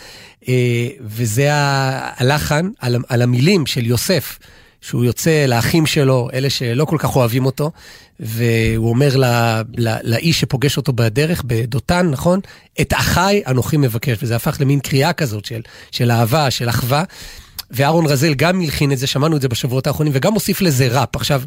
אה, 0.48 0.54
וזה 1.00 1.48
הלחן 1.52 2.68
על, 2.78 2.96
על 3.08 3.22
המילים 3.22 3.66
של 3.66 3.86
יוסף, 3.86 4.38
שהוא 4.80 5.04
יוצא 5.04 5.46
לאחים 5.46 5.86
שלו, 5.86 6.28
אלה 6.32 6.50
שלא 6.50 6.84
כל 6.84 6.96
כך 6.98 7.16
אוהבים 7.16 7.46
אותו, 7.46 7.70
והוא 8.20 8.88
אומר 8.88 9.16
ל, 9.16 9.24
ל, 9.78 9.96
לאיש 10.02 10.40
שפוגש 10.40 10.76
אותו 10.76 10.92
בדרך, 10.92 11.42
בדותן, 11.46 12.08
נכון? 12.10 12.40
את 12.80 12.92
אחיי 12.92 13.42
אנוכי 13.46 13.76
מבקש, 13.76 14.18
וזה 14.22 14.36
הפך 14.36 14.56
למין 14.60 14.80
קריאה 14.80 15.12
כזאת 15.12 15.44
של, 15.44 15.60
של 15.90 16.10
אהבה, 16.10 16.50
של 16.50 16.68
אחווה. 16.68 17.04
ואהרון 17.70 18.06
רזל 18.06 18.34
גם 18.34 18.60
הלחין 18.60 18.92
את 18.92 18.98
זה, 18.98 19.06
שמענו 19.06 19.36
את 19.36 19.40
זה 19.40 19.48
בשבועות 19.48 19.86
האחרונים, 19.86 20.12
וגם 20.16 20.34
הוסיף 20.34 20.60
לזה 20.60 20.88
ראפ. 20.88 21.16
עכשיו, 21.16 21.42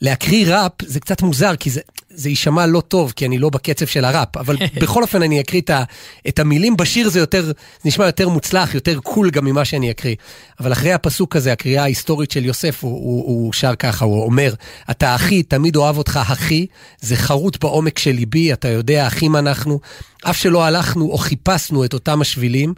להקריא 0.00 0.54
ראפ 0.54 0.72
זה 0.82 1.00
קצת 1.00 1.22
מוזר, 1.22 1.56
כי 1.56 1.70
זה, 1.70 1.80
זה 2.14 2.28
יישמע 2.28 2.66
לא 2.66 2.80
טוב, 2.80 3.12
כי 3.16 3.26
אני 3.26 3.38
לא 3.38 3.50
בקצב 3.50 3.86
של 3.86 4.04
הראפ, 4.04 4.36
אבל 4.36 4.56
בכל 4.82 5.02
אופן 5.02 5.22
אני 5.22 5.40
אקריא 5.40 5.60
את, 5.60 5.70
ה, 5.70 5.82
את 6.28 6.38
המילים 6.38 6.76
בשיר, 6.76 7.08
זה 7.08 7.18
יותר, 7.18 7.44
זה 7.44 7.52
נשמע 7.84 8.06
יותר 8.06 8.28
מוצלח, 8.28 8.74
יותר 8.74 8.98
קול 9.00 9.30
גם 9.30 9.44
ממה 9.44 9.64
שאני 9.64 9.90
אקריא. 9.90 10.14
אבל 10.60 10.72
אחרי 10.72 10.92
הפסוק 10.92 11.36
הזה, 11.36 11.52
הקריאה 11.52 11.82
ההיסטורית 11.82 12.30
של 12.30 12.44
יוסף, 12.44 12.84
הוא, 12.84 12.92
הוא, 12.92 13.24
הוא 13.26 13.52
שר 13.52 13.74
ככה, 13.74 14.04
הוא 14.04 14.24
אומר, 14.24 14.54
אתה 14.90 15.14
אחי, 15.14 15.42
תמיד 15.42 15.76
אוהב 15.76 15.98
אותך 15.98 16.20
אחי, 16.22 16.66
זה 17.00 17.16
חרוט 17.16 17.64
בעומק 17.64 17.98
של 17.98 18.10
ליבי, 18.10 18.52
אתה 18.52 18.68
יודע, 18.68 19.06
אחים 19.06 19.36
אנחנו. 19.36 19.80
אף 20.24 20.36
שלא 20.36 20.64
הלכנו 20.64 21.10
או 21.10 21.18
חיפשנו 21.18 21.84
את 21.84 21.94
אותם 21.94 22.20
השבילים, 22.20 22.74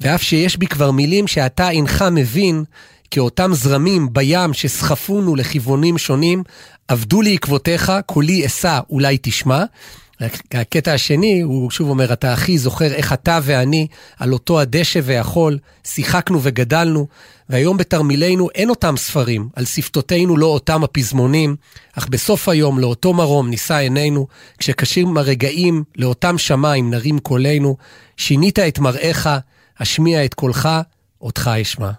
ואף 0.00 0.22
שיש 0.22 0.56
בי 0.56 0.66
כבר 0.66 0.90
מילים 0.90 1.26
שאתה 1.26 1.70
אינך 1.70 2.04
מבין, 2.12 2.64
כאותם 3.10 3.50
זרמים 3.54 4.12
בים 4.12 4.52
שסחפונו 4.52 5.36
לכיוונים 5.36 5.98
שונים, 5.98 6.42
עבדו 6.90 7.22
לי 7.22 7.34
עקבותיך, 7.34 7.92
קולי 8.06 8.46
אשא, 8.46 8.80
אולי 8.90 9.18
תשמע. 9.22 9.64
הקטע 10.52 10.92
השני, 10.92 11.40
הוא 11.40 11.70
שוב 11.70 11.88
אומר, 11.88 12.12
אתה 12.12 12.32
אחי 12.34 12.58
זוכר 12.58 12.92
איך 12.92 13.12
אתה 13.12 13.38
ואני, 13.42 13.86
על 14.18 14.32
אותו 14.32 14.60
הדשא 14.60 15.00
והחול, 15.02 15.58
שיחקנו 15.84 16.38
וגדלנו, 16.42 17.06
והיום 17.48 17.76
בתרמילנו 17.76 18.48
אין 18.54 18.70
אותם 18.70 18.96
ספרים, 18.96 19.48
על 19.56 19.64
שפתותינו 19.64 20.36
לא 20.36 20.46
אותם 20.46 20.84
הפזמונים, 20.84 21.56
אך 21.92 22.08
בסוף 22.08 22.48
היום 22.48 22.78
לאותו 22.78 23.14
מרום 23.14 23.50
נישא 23.50 23.74
עינינו, 23.74 24.26
כשקשים 24.58 25.16
הרגעים 25.16 25.84
לאותם 25.96 26.38
שמיים 26.38 26.90
נרים 26.90 27.18
קולנו, 27.18 27.76
שינית 28.16 28.58
את 28.58 28.78
מראיך, 28.78 29.28
השמיע 29.78 30.24
את 30.24 30.34
קולך, 30.34 30.68
אותך 31.20 31.50
אשמע. 31.62 31.90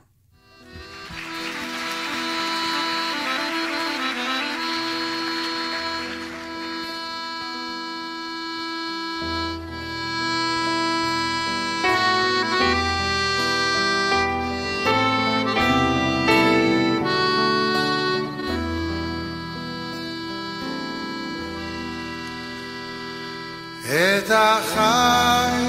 החי 24.51 25.65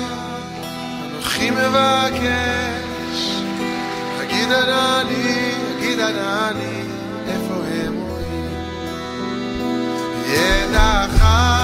אנוכי 1.04 1.50
מבקש, 1.50 3.18
אגיד 4.22 4.52
ענני, 4.52 5.52
אגיד 5.78 6.00
ענני, 6.00 6.82
איפה 7.28 7.54
הם 7.54 7.94
רואים? 8.00 8.54
את 10.34 10.74
החי 10.74 11.61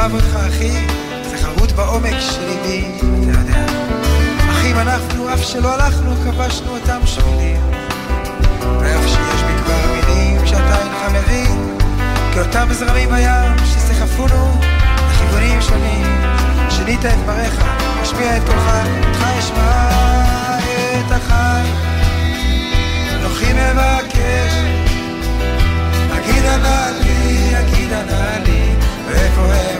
אוהב 0.00 0.14
אותך 0.14 0.36
אחי, 0.48 0.86
זה 1.30 1.38
חרוט 1.38 1.72
בעומק 1.72 2.14
של 2.20 2.40
ליבי, 2.46 2.84
אתה 2.98 3.38
יודע. 3.38 3.66
אחי 4.50 4.70
שנים 4.70 4.88
אנחנו, 4.88 5.34
אף 5.34 5.42
שלא 5.42 5.74
הלכנו, 5.74 6.14
כבשנו 6.24 6.76
אותם 6.76 7.00
שבילים. 7.04 7.60
ואף 8.80 9.06
שיש 9.06 9.42
בי 9.42 9.52
כבר 9.62 9.92
מילים 9.92 10.46
שאתה 10.46 10.78
אינך 10.82 11.24
מבין, 11.24 11.76
כאותם 12.34 12.68
זרמים 12.70 13.08
בים 13.08 13.66
שסחפונו 13.66 14.60
לכיוונים 15.10 15.62
שונים. 15.62 16.06
שינית 16.70 17.04
את 17.04 17.18
דבריך, 17.22 17.64
השמיע 18.02 18.36
את 18.36 18.42
קולך, 18.46 18.70
אותך 19.06 19.24
אשמע 19.38 19.88
את 21.00 21.12
החי. 21.12 21.68
אנוכי 23.14 23.52
מבקש, 23.52 24.54
אגידה 26.12 26.56
נא 26.56 26.90
לי, 27.00 27.50
אגידה 27.58 28.02
נא 28.02 28.38
לי, 28.46 28.74
ואיפה 29.08 29.42
הם 29.42 29.79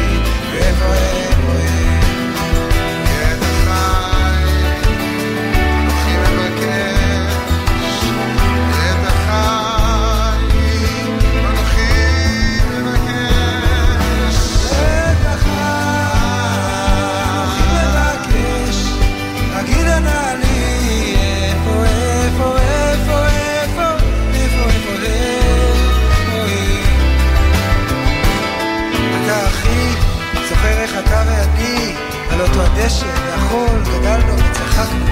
הדשא 32.81 33.05
והחול, 33.05 33.79
גדלנו 33.83 34.33
וצחקנו. 34.33 35.05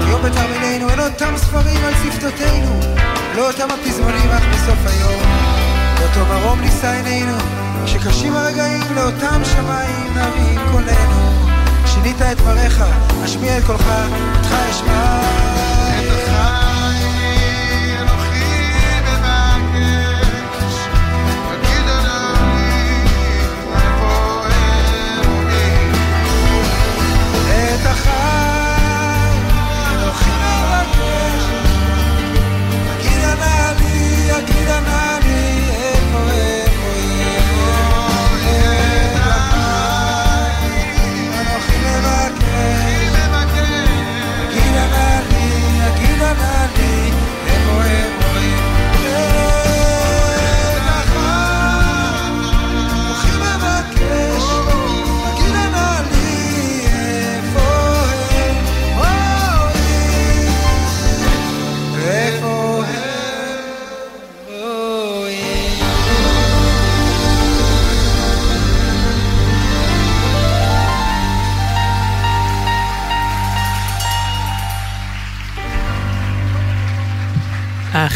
היום 0.00 0.22
בתרמילנו 0.22 0.90
אין 0.90 1.00
אותם 1.00 1.36
ספרים 1.36 1.84
על 1.84 1.94
שפתותינו, 1.94 2.80
לא 3.36 3.50
אותם 3.50 3.68
הפזמונים 3.70 4.30
אך 4.30 4.42
בסוף 4.52 4.78
היום. 4.86 5.22
באותו 5.98 6.26
מרום 6.26 6.60
נישא 6.60 6.90
עינינו, 6.90 7.36
כשקשים 7.84 8.36
הרגעים 8.36 8.94
לאותם 8.94 9.42
שמיים 9.44 10.14
נרים 10.14 10.60
קולנו. 10.72 11.32
שינית 11.86 12.22
את 12.22 12.36
דבריך, 12.36 12.84
השמיע 13.24 13.58
את 13.58 13.64
קולך, 13.64 13.86
אותך 14.36 14.52
אשמע. 14.70 15.71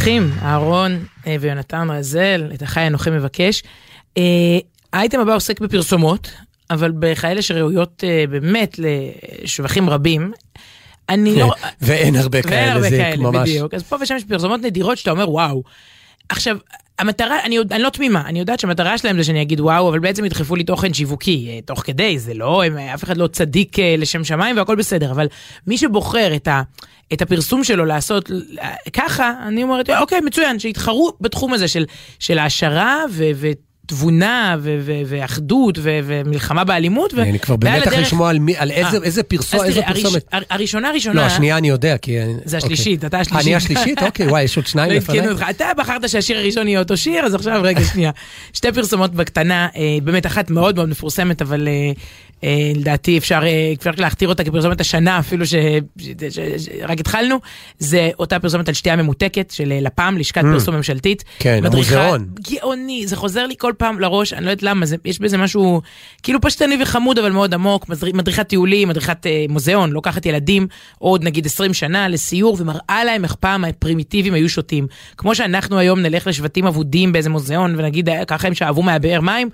האחים, 0.06 0.30
אהרון 0.42 1.04
אה, 1.26 1.36
ויונתן 1.40 1.90
רזל, 1.90 2.50
את 2.54 2.62
החי 2.62 2.86
אנוכי 2.86 3.10
מבקש. 3.10 3.62
אה, 4.18 4.22
האייטם 4.92 5.20
הבא 5.20 5.34
עוסק 5.34 5.60
בפרסומות, 5.60 6.30
אבל 6.70 6.90
בכאלה 6.90 7.42
שראויות 7.42 8.04
אה, 8.06 8.24
באמת 8.30 8.76
לשבחים 8.78 9.90
רבים. 9.90 10.32
אני 11.08 11.36
לא... 11.36 11.54
ואין 11.80 12.16
הרבה 12.16 12.42
כאלה, 12.42 12.80
זה 12.90 13.14
ממש... 13.18 13.48
בדיוק. 13.48 13.74
אז 13.74 13.82
פה 13.82 13.96
ושם 14.00 14.16
יש 14.16 14.24
פרסומות 14.24 14.60
נדירות 14.60 14.98
שאתה 14.98 15.10
אומר 15.10 15.30
וואו. 15.30 15.62
עכשיו, 16.28 16.56
המטרה, 16.98 17.44
אני, 17.44 17.58
אני 17.70 17.82
לא 17.82 17.90
תמימה, 17.90 18.22
אני 18.26 18.38
יודעת 18.38 18.60
שהמטרה 18.60 18.98
שלהם 18.98 19.16
זה 19.16 19.24
שאני 19.24 19.42
אגיד 19.42 19.60
וואו, 19.60 19.88
אבל 19.88 19.98
בעצם 19.98 20.24
ידחפו 20.24 20.56
לי 20.56 20.64
תוכן 20.64 20.94
שיווקי, 20.94 21.48
אה, 21.48 21.58
תוך 21.64 21.80
כדי, 21.80 22.18
זה 22.18 22.34
לא, 22.34 22.64
הם, 22.64 22.78
אף 22.78 23.04
אחד 23.04 23.16
לא 23.16 23.26
צדיק 23.26 23.78
אה, 23.78 23.94
לשם 23.98 24.24
שמיים 24.24 24.56
והכל 24.56 24.76
בסדר, 24.76 25.10
אבל 25.10 25.26
מי 25.66 25.78
שבוחר 25.78 26.36
את, 26.36 26.48
ה, 26.48 26.62
את 27.12 27.22
הפרסום 27.22 27.64
שלו 27.64 27.84
לעשות 27.84 28.30
אה, 28.60 28.74
ככה, 28.92 29.32
אני 29.46 29.62
אומרת, 29.62 29.90
אוקיי, 29.90 30.20
מצוין, 30.20 30.58
שיתחרו 30.58 31.12
בתחום 31.20 31.52
הזה 31.52 31.68
של, 31.68 31.84
של 32.18 32.38
העשרה 32.38 33.04
ו... 33.10 33.24
ו 33.34 33.50
תבונה 33.86 34.56
ו- 34.60 34.78
ו- 34.80 35.02
ואחדות 35.06 35.78
ו- 35.82 35.98
ומלחמה 36.04 36.64
באלימות. 36.64 37.14
ו- 37.14 37.22
אני 37.22 37.38
כבר 37.38 37.56
במתח 37.56 37.86
הדרך- 37.86 37.98
לשמוע 38.00 38.30
על 38.30 38.38
מי- 38.38 38.56
על 38.56 38.70
איזה- 38.70 38.96
אה. 38.98 39.02
איזה 39.02 39.22
פרסום, 39.22 39.60
אז 39.60 39.66
איזה 39.66 39.80
הראש- 39.86 40.02
פרסומת. 40.02 40.24
הר- 40.32 40.42
הראשונה 40.50 40.88
הראשונה, 40.88 41.20
לא, 41.20 41.26
השנייה 41.26 41.56
אני 41.58 41.68
יודע, 41.68 41.96
כי... 41.98 42.12
זה 42.44 42.56
אוקיי. 42.56 42.56
השלישית, 42.56 43.04
אתה 43.04 43.18
השלישית. 43.20 43.46
אני 43.46 43.54
השלישית? 43.54 44.02
אוקיי, 44.02 44.26
וואי, 44.28 44.42
יש 44.42 44.56
עוד 44.56 44.66
שניים 44.66 44.90
לא 44.90 44.96
לפניי. 44.96 45.28
אותך. 45.28 45.44
אתה 45.50 45.64
בחרת 45.78 46.08
שהשיר 46.08 46.38
הראשון 46.38 46.68
יהיה 46.68 46.78
אותו 46.78 46.96
שיר, 46.96 47.24
אז 47.24 47.34
עכשיו 47.34 47.60
רגע 47.62 47.84
שנייה. 47.84 48.10
שתי 48.52 48.72
פרסומות 48.72 49.14
בקטנה, 49.14 49.68
אה, 49.76 49.98
באמת 50.02 50.26
אחת 50.26 50.50
מאוד 50.50 50.76
מאוד 50.76 50.88
מפורסמת, 50.88 51.42
אבל 51.42 51.68
אה, 51.68 51.92
אה, 52.44 52.72
לדעתי 52.74 53.18
אפשר 53.18 53.40
אה, 53.46 53.72
אפשר 53.78 53.90
להכתיר 53.98 54.28
אותה 54.28 54.44
כפרסומת 54.44 54.80
השנה, 54.80 55.18
אפילו 55.18 55.44
שרק 55.46 57.00
התחלנו. 57.00 57.36
זה 57.78 58.10
אותה 58.18 58.38
פרסומת 58.38 58.68
על 58.68 58.74
שתייה 58.74 58.96
ממותקת 58.96 59.50
של 59.50 59.72
אה, 59.72 59.80
לפ"ם, 59.80 60.16
לשכת 60.18 60.42
פרסום 60.42 60.74
ממשלתית. 60.74 61.20
Mm. 61.22 61.24
כן, 61.42 61.60
המוזיאון. 61.64 62.26
גאוני, 62.50 63.06
זה 63.06 63.16
חוזר 63.16 63.46
לי 63.46 63.54
כל 63.58 63.72
פעם 63.78 64.00
לראש, 64.00 64.32
אני 64.32 64.44
לא 64.44 64.50
יודעת 64.50 64.62
למה, 64.62 64.86
זה, 64.86 64.96
יש 65.04 65.18
בזה 65.18 65.38
משהו 65.38 65.82
כאילו 66.22 66.40
פשטני 66.40 66.76
וחמוד 66.82 67.18
אבל 67.18 67.32
מאוד 67.32 67.54
עמוק, 67.54 67.86
מדריכת 68.14 68.48
טיולים, 68.48 68.88
מדריכת 68.88 69.26
אה, 69.26 69.44
מוזיאון, 69.48 69.90
לוקחת 69.92 70.26
ילדים 70.26 70.66
עוד 70.98 71.24
נגיד 71.24 71.46
20 71.46 71.74
שנה 71.74 72.08
לסיור 72.08 72.56
ומראה 72.60 73.04
להם 73.04 73.24
איך 73.24 73.34
פעם 73.34 73.64
הפרימיטיבים 73.64 74.34
היו 74.34 74.48
שותים. 74.48 74.86
כמו 75.16 75.34
שאנחנו 75.34 75.78
היום 75.78 76.00
נלך 76.00 76.26
לשבטים 76.26 76.66
אבודים 76.66 77.12
באיזה 77.12 77.30
מוזיאון 77.30 77.74
ונגיד 77.78 78.08
"אה, 78.08 78.24
ככה 78.24 78.48
הם 78.48 78.54
שאבו 78.54 78.82
מהבאר 78.82 79.20
מים. 79.20 79.50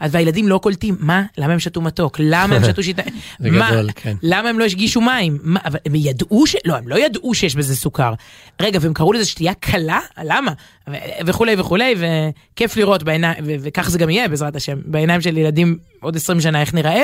אז 0.00 0.14
והילדים 0.14 0.48
לא 0.48 0.58
קולטים, 0.58 0.96
מה? 1.00 1.22
למה 1.38 1.52
הם 1.52 1.58
שתו 1.58 1.80
מתוק? 1.80 2.16
למה 2.20 2.56
הם 2.56 2.64
שתו 2.64 2.82
שיטה? 2.82 3.02
זה 3.38 3.50
מה? 3.50 3.70
גדול, 3.70 3.90
כן. 3.94 4.16
למה 4.22 4.48
הם 4.48 4.58
לא 4.58 4.64
השגישו 4.64 5.00
מים? 5.00 5.38
מה? 5.42 5.60
אבל 5.64 5.78
הם 5.86 5.94
ידעו 5.94 6.46
ש... 6.46 6.56
לא, 6.64 6.76
הם 6.76 6.88
לא 6.88 6.98
ידעו 6.98 7.34
שיש 7.34 7.54
בזה 7.54 7.76
סוכר. 7.76 8.14
רגע, 8.60 8.78
והם 8.82 8.94
קראו 8.94 9.12
לזה 9.12 9.24
שתייה 9.24 9.54
קלה? 9.54 10.00
למה? 10.24 10.52
ו- 10.90 10.92
וכולי 11.26 11.54
וכולי, 11.58 11.94
וכיף 11.98 12.76
לראות 12.76 13.02
בעיניים, 13.02 13.44
ו- 13.46 13.54
וכך 13.60 13.90
זה 13.90 13.98
גם 13.98 14.10
יהיה 14.10 14.28
בעזרת 14.28 14.56
השם, 14.56 14.78
בעיניים 14.84 15.20
של 15.20 15.36
ילדים 15.36 15.78
עוד 16.00 16.16
20 16.16 16.40
שנה 16.40 16.60
איך 16.60 16.74
נראה, 16.74 17.02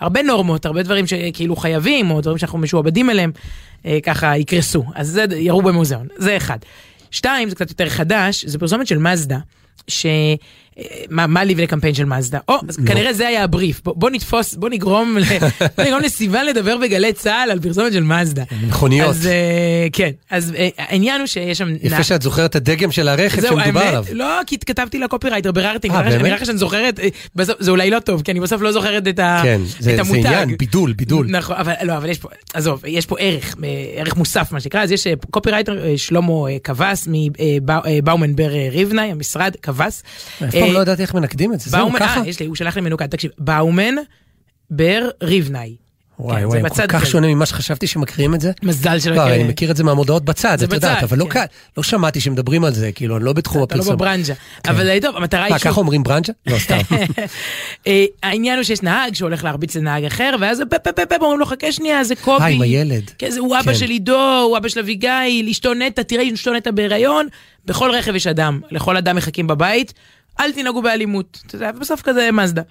והרבה 0.00 0.22
נורמות, 0.22 0.66
הרבה 0.66 0.82
דברים 0.82 1.06
שכאילו 1.06 1.56
חייבים, 1.56 2.10
או 2.10 2.20
דברים 2.20 2.38
שאנחנו 2.38 2.58
משועבדים 2.58 3.10
אליהם, 3.10 3.32
אה, 3.86 3.98
ככה 4.02 4.36
יקרסו. 4.36 4.84
אז 4.94 5.08
זה 5.08 5.24
יראו 5.36 5.62
במוזיאון, 5.62 6.06
זה 6.16 6.36
אחד. 6.36 6.58
שתיים, 7.10 7.48
זה 7.48 7.54
קצת 7.54 7.70
יותר 7.70 7.88
חדש, 7.88 8.44
זה 8.44 8.58
פרסומת 8.58 8.86
של 8.86 8.98
מזדה, 8.98 9.38
ש... 9.88 10.06
מה, 11.10 11.26
מה 11.26 11.44
לי 11.44 11.54
ולקמפיין 11.56 11.94
של 11.94 12.04
מזדה? 12.04 12.38
או, 12.48 12.54
אז 12.68 12.76
כנראה 12.86 13.12
זה 13.12 13.28
היה 13.28 13.44
הבריף. 13.44 13.80
בוא, 13.84 13.94
בוא 13.96 14.10
נתפוס, 14.10 14.54
בוא 14.54 14.68
נגרום, 14.68 15.16
בוא 15.76 15.84
נגרום 15.84 16.00
לסיוון 16.02 16.46
לדבר 16.46 16.76
בגלי 16.82 17.12
צה"ל 17.12 17.50
על 17.50 17.60
פרסומת 17.60 17.92
של 17.92 18.02
מזדה. 18.02 18.42
מכוניות. 18.66 19.08
אז 19.10 19.26
אה, 19.26 19.32
כן, 19.92 20.10
אז 20.30 20.52
אה, 20.58 20.68
העניין 20.78 21.18
הוא 21.20 21.26
שיש 21.26 21.58
שם... 21.58 21.68
יפה 21.82 22.02
שאת 22.02 22.22
זוכרת 22.22 22.50
את 22.50 22.56
הדגם 22.56 22.90
של 22.92 23.08
הרכב 23.08 23.42
שמדובר 23.42 23.60
האמת, 23.60 23.76
עליו. 23.82 24.04
לא, 24.12 24.40
כי 24.46 24.58
כתבתי 24.58 24.98
לקופירייטר, 24.98 25.52
ביררתי, 25.52 25.90
אה, 25.90 26.02
נראה 26.02 26.36
לך- 26.36 26.46
שאני 26.46 26.58
זוכרת, 26.58 27.00
אה, 27.00 27.08
בסוף- 27.36 27.56
זה 27.62 27.70
אולי 27.70 27.90
לא 27.90 27.98
טוב, 28.00 28.22
כי 28.22 28.30
אני 28.32 28.40
בסוף 28.40 28.62
לא 28.62 28.72
זוכרת 28.72 29.08
את 29.08 29.18
ה- 29.18 29.40
כן, 29.42 29.60
זה 29.78 29.90
את 29.90 29.96
זה 29.96 30.00
המותג. 30.02 30.26
עניין, 30.26 30.56
בידול, 30.56 30.92
בידול. 30.92 31.26
נכון, 31.30 31.56
אבל 31.56 31.72
לא, 31.82 31.96
אבל 31.96 32.08
יש 32.08 32.18
פה, 32.18 32.28
עזוב, 32.54 32.82
יש 32.86 33.06
פה 33.06 33.16
ערך, 33.18 33.54
ערך 33.96 34.16
מוסף 34.16 34.52
מה 34.52 34.60
שנקרא, 34.60 34.82
אז 34.82 34.92
יש 34.92 35.06
קופירייטר 35.30 35.78
שלמה 35.96 36.32
קבס 36.62 37.08
מבאומן 37.10 38.36
בר 38.36 38.54
אה, 38.54 38.68
ריבנאי, 38.70 39.10
המשרד, 39.10 39.52
קבס. 39.60 40.02
פעם 40.66 40.74
לא 40.74 40.78
ידעתי 40.78 41.02
איך 41.02 41.14
מנקדים 41.14 41.54
את 41.54 41.60
זה, 41.60 41.70
זהו 41.70 41.92
ככה? 41.92 42.20
אה, 42.20 42.28
יש 42.28 42.40
לי, 42.40 42.46
הוא 42.46 42.56
שלח 42.56 42.76
לי 42.76 42.82
מנוקד, 42.82 43.06
תקשיב, 43.06 43.30
באומן 43.38 43.94
בר 44.70 45.08
ריבנאי. 45.22 45.76
וואי 46.18 46.40
כן, 46.40 46.46
וואי, 46.46 46.62
כל 46.62 46.86
כך. 46.88 47.06
שונה 47.06 47.26
ממה 47.26 47.46
שחשבתי 47.46 47.86
שמקריאים 47.86 48.34
את 48.34 48.40
זה. 48.40 48.52
מזל 48.62 48.98
שלא 48.98 49.16
לא, 49.16 49.22
כן. 49.24 49.32
אני 49.32 49.44
מכיר 49.44 49.70
את 49.70 49.76
זה 49.76 49.84
מהמודעות 49.84 50.24
בצד, 50.24 50.62
את 50.62 50.72
יודעת, 50.72 51.02
אבל 51.02 51.18
לא 51.18 51.24
כן. 51.24 51.44
לא 51.76 51.82
שמעתי 51.82 52.20
שמדברים 52.20 52.64
על 52.64 52.72
זה, 52.72 52.92
כאילו, 52.92 53.16
אני 53.16 53.24
לא 53.24 53.32
בתחום 53.32 53.64
אתה 53.64 53.74
לא 53.74 53.80
הפרסום. 53.80 53.96
בברנז'ה. 53.96 54.34
אבל 54.68 54.88
אה, 54.88 54.98
טוב, 55.02 55.16
המטרה 55.16 55.44
היא 55.44 55.52
מה, 55.52 55.58
ככה 55.58 55.80
אומרים 55.80 56.02
ברנז'ה? 56.02 56.32
לא, 56.46 56.58
סתם. 56.58 56.78
אה, 57.86 58.04
העניין 58.22 58.56
הוא 58.56 58.62
שיש 58.62 58.82
נהג 58.82 59.14
שהולך 59.14 59.44
להרביץ 59.44 59.76
לנהג 59.76 60.04
אחר, 60.04 60.36
ואז 60.40 60.62
פ 60.70 60.74
פ 60.74 60.88
פ 60.88 61.00
פ 61.00 61.22
אומרים 61.22 61.40
לו 61.40 61.46
חכה 61.46 61.72
שנייה, 61.72 62.04
זה 62.04 62.14
קובי. 62.14 62.42
אה, 62.42 62.48
עם 62.48 62.62
הילד. 62.62 63.10
כן, 63.18 63.30
הוא 63.38 63.56
אבא 63.56 63.72
כן. 63.72 63.74
של 63.74 63.90
עידו, 63.90 64.42
הוא 64.48 64.56
אבא 64.56 64.68
של 64.68 64.80
אביגיל, 64.80 65.48
אשתו 65.50 65.74
נטע, 65.74 66.02
תראי, 66.02 66.34
אשתו 66.34 66.52
נטע 66.52 66.70
בהיריון. 66.70 67.26
בכל 67.66 67.90
רכב 67.90 68.14
יש 68.14 68.26
אדם, 68.26 68.60
לכל 68.70 68.96
אדם 68.96 69.16
מחכים 69.16 69.46
בבית, 69.46 69.92
אל 70.40 70.52
תנהגו 70.52 70.82
באלימות. 70.82 71.42
אתה 71.46 71.56
יודע, 71.56 71.72
בסוף 71.72 72.02
כזה 72.02 72.28
מזדה. 72.32 72.62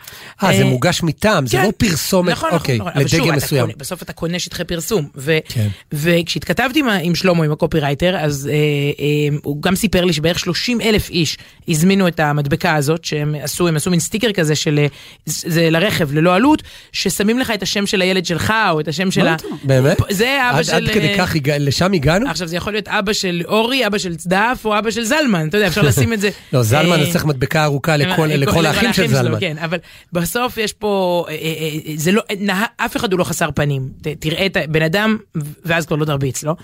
אה, 0.44 0.58
זה 0.58 0.64
אה, 0.64 0.70
מוגש 0.70 1.04
מטעם, 1.04 1.48
זה 1.48 1.58
כן. 1.58 1.64
לא 1.64 1.72
פרסומת, 1.78 2.32
נכון, 2.32 2.50
אוקיי, 2.52 2.78
נכון, 2.78 2.88
נכון. 2.88 3.02
אבל 3.02 3.10
שוב, 3.10 3.20
לדגם 3.20 3.36
מסוים. 3.36 3.70
בסוף 3.78 4.02
אתה 4.02 4.14
קונה 4.14 4.40
שטחי 4.40 4.64
פרסום. 4.64 5.08
כן. 5.48 5.68
וכשהתכתבתי 5.92 6.82
עם, 7.02 7.16
שלמה, 7.16 7.46
עם 7.46 7.52
הקופירייטר, 7.52 8.18
אז 8.18 8.50
אה, 8.52 8.54
אה, 8.54 9.38
הוא 9.44 9.62
גם 9.62 9.76
סיפר 9.76 10.06
לי 10.06 10.14
שבערך 10.14 10.40
30 10.40 10.82
אלף 10.82 11.10
איש 11.10 11.38
הזמינו 11.68 12.08
את 12.08 12.20
המדבקה 12.20 12.76
הזאת, 12.76 13.06
שהם 13.06 13.36
עשו, 13.42 13.68
הם 13.68 13.76
עשו 13.76 13.92
מין 13.92 14.00
סטיקר 14.00 14.32
כזה 14.32 14.56
של, 14.56 14.86
זה 15.26 15.70
לרכב 15.70 16.14
ללא 16.14 16.36
עלות, 16.36 16.64
ששמים 16.92 17.40
לך 17.40 17.52
את 17.52 17.64
השם 17.64 17.86
של 17.86 18.02
הילד 18.02 18.26
שלך, 18.26 18.54
או 18.72 18.80
את 18.80 18.88
השם 18.88 19.12
של 19.12 19.28
ה... 19.28 19.36
באמת? 19.64 19.98
זה 20.10 20.38
אבא 20.52 20.64
של... 20.64 20.74
עד 20.74 20.84
כדי 20.94 21.18
כך, 21.18 21.36
לשם 21.60 21.94
הגענו? 21.94 22.30
עכשיו 22.30 22.48
זה 22.48 22.56
יכול 22.56 22.74
להיות 22.74 22.88
אבא 22.88 23.14
של 23.14 23.42
אורי, 23.46 23.88
אבא 23.88 23.98
של 23.98 24.16
צדף, 24.16 24.62
או 24.66 24.80
אבא 24.80 24.92
של 24.92 25.04
זלמן, 25.04 25.48
אתה 25.48 25.58
יודע, 25.58 25.68
אפשר 25.68 25.82
לשים 25.90 26.14
את 26.14 26.22
זה. 26.22 26.30
לא, 26.54 26.64
זלמן, 26.64 27.12
צריך 27.12 27.26
מדבקה 27.26 27.51
ארוכה 27.56 27.98
לכל 27.98 28.26
לכל 28.28 28.66
האחים 28.66 28.94
של 28.94 29.08
זלמן. 29.08 29.40
כן, 29.40 29.58
אבל 29.58 29.78
בסוף 30.14 30.58
יש 30.58 30.74
פה, 30.74 31.26
אה, 31.30 31.34
אה, 31.34 31.40
אה, 31.88 31.94
זה 31.96 32.12
לא, 32.12 32.22
נה, 32.40 32.66
אף 32.78 32.98
אחד 32.98 33.12
הוא 33.12 33.20
לא 33.20 33.24
חסר 33.24 33.50
פנים. 33.56 33.90
תראה 34.20 34.46
את 34.46 34.58
הבן 34.58 34.82
אדם, 34.82 35.18
ואז 35.66 35.86
כבר 35.86 35.96
לא 35.96 36.06
תרביץ 36.06 36.44
לו. 36.44 36.56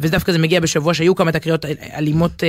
ודווקא 0.00 0.32
זה 0.32 0.38
מגיע 0.38 0.60
בשבוע 0.60 0.94
שהיו 0.94 1.14
כמה 1.14 1.32
תקריות 1.32 1.64
אלימות 1.94 2.42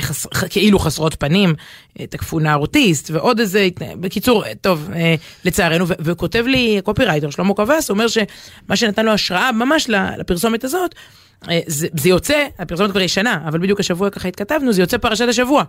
חס, 0.00 0.26
כאילו 0.50 0.78
חסרות 0.78 1.14
פנים, 1.14 1.54
תקפו 1.94 2.38
נער 2.38 2.58
אוטיסט, 2.58 3.10
ועוד 3.10 3.40
איזה, 3.40 3.68
בקיצור, 4.00 4.44
טוב, 4.60 4.90
לצערנו, 5.44 5.88
ו- 5.88 5.94
וכותב 6.00 6.44
לי 6.46 6.78
הקופירייטר 6.78 7.30
שלמה 7.30 7.54
קבס, 7.54 7.90
אומר 7.90 8.08
שמה 8.08 8.76
שנתן 8.76 9.06
לו 9.06 9.12
השראה 9.12 9.52
ממש 9.52 9.86
לפרסומת 10.18 10.64
הזאת, 10.64 10.94
זה, 11.66 11.88
זה 12.00 12.08
יוצא, 12.08 12.46
הפרסומת 12.58 12.90
כבר 12.90 13.00
ישנה, 13.00 13.38
אבל 13.48 13.58
בדיוק 13.58 13.80
השבוע 13.80 14.10
ככה 14.10 14.28
התכתבנו, 14.28 14.72
זה 14.72 14.82
יוצא 14.82 14.98
פרשת 14.98 15.28
השבוע. 15.28 15.64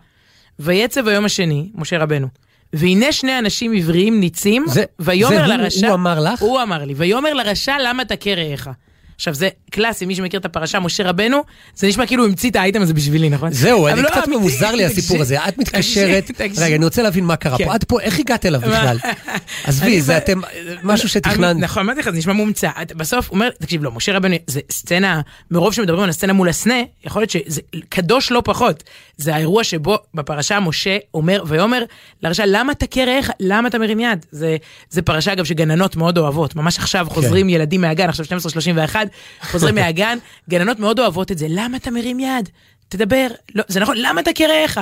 ויצב 0.59 1.07
היום 1.07 1.25
השני, 1.25 1.69
משה 1.75 1.97
רבנו. 1.97 2.27
והנה 2.73 3.11
שני 3.11 3.39
אנשים 3.39 3.73
עבריים 3.73 4.19
ניצים, 4.19 4.65
זה- 4.67 4.83
ויאמר 4.99 5.29
זה 5.47 5.57
לרשע, 5.57 5.87
הוא 5.87 5.93
אמר 5.95 6.19
לך? 6.19 6.41
הוא 6.41 6.61
אמר 6.61 6.83
לי, 6.85 6.93
ויאמר 6.97 7.33
לרשע 7.33 7.75
למה 7.83 8.05
תכה 8.05 8.29
רעך. 8.33 8.67
עכשיו 9.15 9.33
זה 9.33 9.49
קלאסי, 9.71 10.05
מי 10.05 10.15
שמכיר 10.15 10.39
את 10.39 10.45
הפרשה, 10.45 10.79
משה 10.79 11.09
רבנו, 11.09 11.41
זה 11.75 11.87
נשמע 11.87 12.05
כאילו 12.05 12.23
הוא 12.23 12.29
המציא 12.29 12.49
את 12.49 12.55
האייטם 12.55 12.81
הזה 12.81 12.93
בשבילי, 12.93 13.29
נכון? 13.29 13.51
זהו, 13.53 13.87
אני 13.87 14.01
לא, 14.01 14.09
קצת 14.09 14.17
אמיתי, 14.27 14.41
מוזר 14.41 14.75
לי 14.75 14.85
הסיפור 14.91 15.21
הזה. 15.21 15.37
את 15.47 15.57
מתקשרת, 15.57 16.25
תקשיב. 16.31 16.59
רגע, 16.59 16.75
אני 16.75 16.85
רוצה 16.85 17.01
להבין 17.01 17.23
מה 17.25 17.35
קרה 17.35 17.57
כן. 17.57 17.65
פה. 17.65 17.75
את 17.75 17.83
פה, 17.83 17.99
איך 18.01 18.19
הגעת 18.19 18.45
אליו 18.45 18.61
בכלל? 18.61 18.97
עזבי, 19.65 20.01
זה 20.01 20.17
אתם, 20.17 20.41
משהו 20.83 21.09
שתכננת. 21.09 21.57
נכון, 21.59 21.83
אמרתי 21.83 21.99
לך, 21.99 22.09
זה 22.09 22.17
נשמע 22.17 22.33
מומצא. 22.33 22.69
בסוף, 22.95 23.27
הוא 23.29 23.35
אומר, 23.35 23.49
תקשיב, 23.49 23.83
לא, 23.83 23.91
משה 23.91 24.13
רבנו, 24.17 24.35
זה 24.47 24.59
סצנה, 24.71 25.21
מרוב 25.51 25.73
שמדברים 25.73 26.03
על 26.03 26.09
הסצנה 26.09 26.33
מול 26.33 26.49
הסנה, 26.49 26.75
יכול 27.05 27.21
להיות 27.21 27.29
שזה 27.29 27.61
קדוש 27.89 28.31
לא 28.31 28.41
פחות. 28.45 28.83
זה 29.21 29.35
האירוע 29.35 29.63
שבו 29.63 29.97
בפרשה 30.13 30.59
משה 30.59 30.97
אומר, 31.13 31.43
ויאמר 31.47 31.83
לרשע, 32.23 32.43
למה 32.47 32.73
תכה 32.73 33.03
רעך? 33.03 33.29
למה 33.39 33.67
אתה 33.67 33.79
מרים 33.79 33.99
יד? 33.99 34.25
זה, 34.31 34.57
זה 34.89 35.01
פרשה, 35.01 35.33
אגב, 35.33 35.45
שגננות 35.45 35.95
מאוד 35.95 36.17
אוהבות. 36.17 36.55
ממש 36.55 36.77
עכשיו 36.77 37.05
כן. 37.09 37.13
חוזרים 37.13 37.49
ילדים 37.49 37.81
מהגן, 37.81 38.09
עכשיו 38.09 38.25
12:31, 38.25 38.95
חוזרים 39.41 39.75
מהגן, 39.75 40.17
גננות 40.49 40.79
מאוד 40.79 40.99
אוהבות 40.99 41.31
את 41.31 41.37
זה. 41.37 41.45
למה 41.49 41.77
אתה 41.77 41.91
מרים 41.91 42.19
יד? 42.19 42.49
תדבר. 42.89 43.27
לא, 43.55 43.63
זה 43.67 43.79
נכון, 43.79 43.95
למה 43.99 44.21
תכה 44.23 44.43
רעך? 44.47 44.77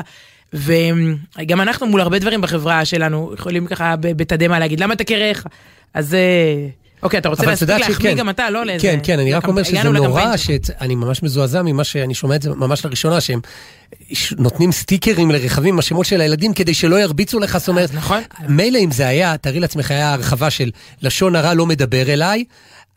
וגם 0.54 1.62
אנחנו 1.62 1.88
מול 1.88 2.02
הרבה 2.02 2.19
דברים 2.19 2.41
בחברה 2.41 2.86
שלנו 2.86 3.32
יכולים 3.34 3.67
ככה 3.67 3.95
בתדהמה 3.99 4.60
להגיד 4.60 4.80
למה 4.80 4.93
אתה 4.93 5.04
קרח 5.04 5.43
אז 5.93 6.13
אה, 6.13 6.67
אוקיי 7.03 7.19
אתה 7.19 7.29
רוצה 7.29 7.45
להספיק 7.45 7.69
להחמיא 7.69 7.95
שכן. 7.95 8.15
גם 8.15 8.29
אתה 8.29 8.49
לא 8.49 8.65
לאיזה 8.65 8.88
כן, 8.88 8.99
כן, 9.03 9.19
אני 9.19 9.33
רק 9.33 9.47
אומר 9.47 9.63
שזה 9.63 9.83
נורא. 9.83 10.38
שאני 10.38 10.95
ממש 10.95 11.23
מזועזע 11.23 11.62
ממה 11.62 11.83
שאני 11.83 12.13
שומע 12.13 12.35
את 12.35 12.41
זה 12.41 12.49
ממש 12.49 12.85
לראשונה, 12.85 13.21
שהם 13.21 13.39
נותנים 14.38 14.71
סטיקרים 14.71 15.31
לרכבים 15.31 15.73
עם 15.73 15.79
השמות 15.79 16.05
של 16.05 16.21
הילדים 16.21 16.53
כדי 16.53 16.73
שלא 16.73 16.99
ירביצו 16.99 17.39
לך, 17.39 17.57
זאת 17.57 17.67
אומרת, 17.67 17.93
נכון. 17.93 18.23
מילא 18.47 18.77
אם 18.77 18.91
זה 18.91 19.07
היה, 19.07 19.38
תארי 19.38 19.59
לעצמך, 19.59 19.91
היה 19.91 20.13
הרחבה 20.13 20.49
של 20.49 20.71
לשון 21.01 21.35
הרע 21.35 21.53
לא 21.53 21.65
מדבר 21.65 22.13
אליי. 22.13 22.43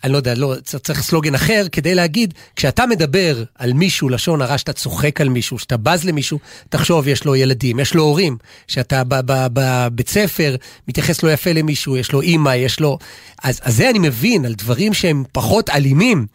אני 0.04 0.12
לא 0.12 0.16
יודע, 0.16 0.34
לא, 0.34 0.54
צריך 0.62 1.02
סלוגן 1.02 1.34
אחר 1.34 1.66
כדי 1.72 1.94
להגיד, 1.94 2.34
כשאתה 2.56 2.86
מדבר 2.86 3.44
על 3.58 3.72
מישהו 3.72 4.08
לשון 4.08 4.42
הרע, 4.42 4.58
שאתה 4.58 4.72
צוחק 4.72 5.20
על 5.20 5.28
מישהו, 5.28 5.58
שאתה 5.58 5.76
בז 5.76 6.04
למישהו, 6.04 6.38
תחשוב, 6.68 7.08
יש 7.08 7.24
לו 7.24 7.36
ילדים, 7.36 7.80
יש 7.80 7.94
לו 7.94 8.02
הורים, 8.02 8.36
שאתה 8.68 9.02
בבית 9.06 10.08
ספר 10.08 10.56
מתייחס 10.88 11.22
לא 11.22 11.32
יפה 11.32 11.52
למישהו, 11.52 11.96
יש 11.96 12.12
לו 12.12 12.20
אימא, 12.20 12.54
יש 12.54 12.80
לו... 12.80 12.98
אז, 13.42 13.60
אז 13.62 13.76
זה 13.76 13.90
אני 13.90 13.98
מבין, 13.98 14.44
על 14.44 14.54
דברים 14.54 14.94
שהם 14.94 15.24
פחות 15.32 15.70
אלימים. 15.70 16.26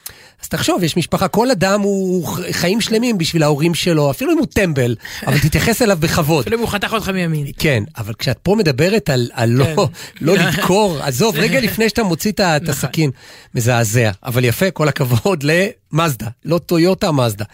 אז 0.43 0.49
תחשוב, 0.49 0.84
יש 0.84 0.97
משפחה, 0.97 1.27
כל 1.27 1.51
אדם 1.51 1.82
הוא 1.82 2.27
ח- 2.27 2.39
חיים 2.51 2.82
שלמים 2.82 3.17
בשביל 3.17 3.43
ההורים 3.43 3.73
שלו, 3.73 4.12
אפילו 4.12 4.34
אם 4.34 4.38
הוא 4.38 4.45
טמבל, 4.45 4.95
אבל 5.27 5.39
תתייחס 5.39 5.82
אליו 5.82 5.97
בכבוד. 5.99 6.41
אפילו 6.41 6.58
אם 6.58 6.62
הוא 6.62 6.69
חתך 6.69 6.93
אותך 6.93 7.10
מימין 7.10 7.47
כן, 7.58 7.84
אבל 7.97 8.13
כשאת 8.13 8.38
פה 8.43 8.56
מדברת 8.56 9.10
על, 9.10 9.30
על 9.34 9.63
כן. 9.63 9.75
לא, 9.75 9.89
לא 10.21 10.36
לדקור, 10.36 10.97
עזוב, 11.03 11.36
רגע 11.36 11.62
לפני 11.62 11.89
שאתה 11.89 12.03
מוציא 12.03 12.32
את 12.32 12.39
את 12.39 12.69
הסכין, 12.69 13.12
מזעזע. 13.58 14.12
אבל 14.24 14.46
יפה, 14.46 14.72
כל 14.72 14.88
הכבוד 14.88 15.43
למאזדה, 15.43 16.28
לא 16.46 16.58
טויוטה, 16.58 17.12
מאזדה. 17.12 17.46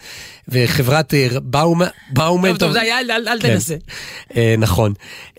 וחברת 0.48 1.14
אה, 1.14 1.28
באומן, 1.40 1.86
טוב 2.12 2.58
טוב 2.58 2.76
אל 2.76 3.38
כן. 3.40 3.48
תנסה 3.48 3.74
אה, 4.36 4.54
נכון. 4.58 4.92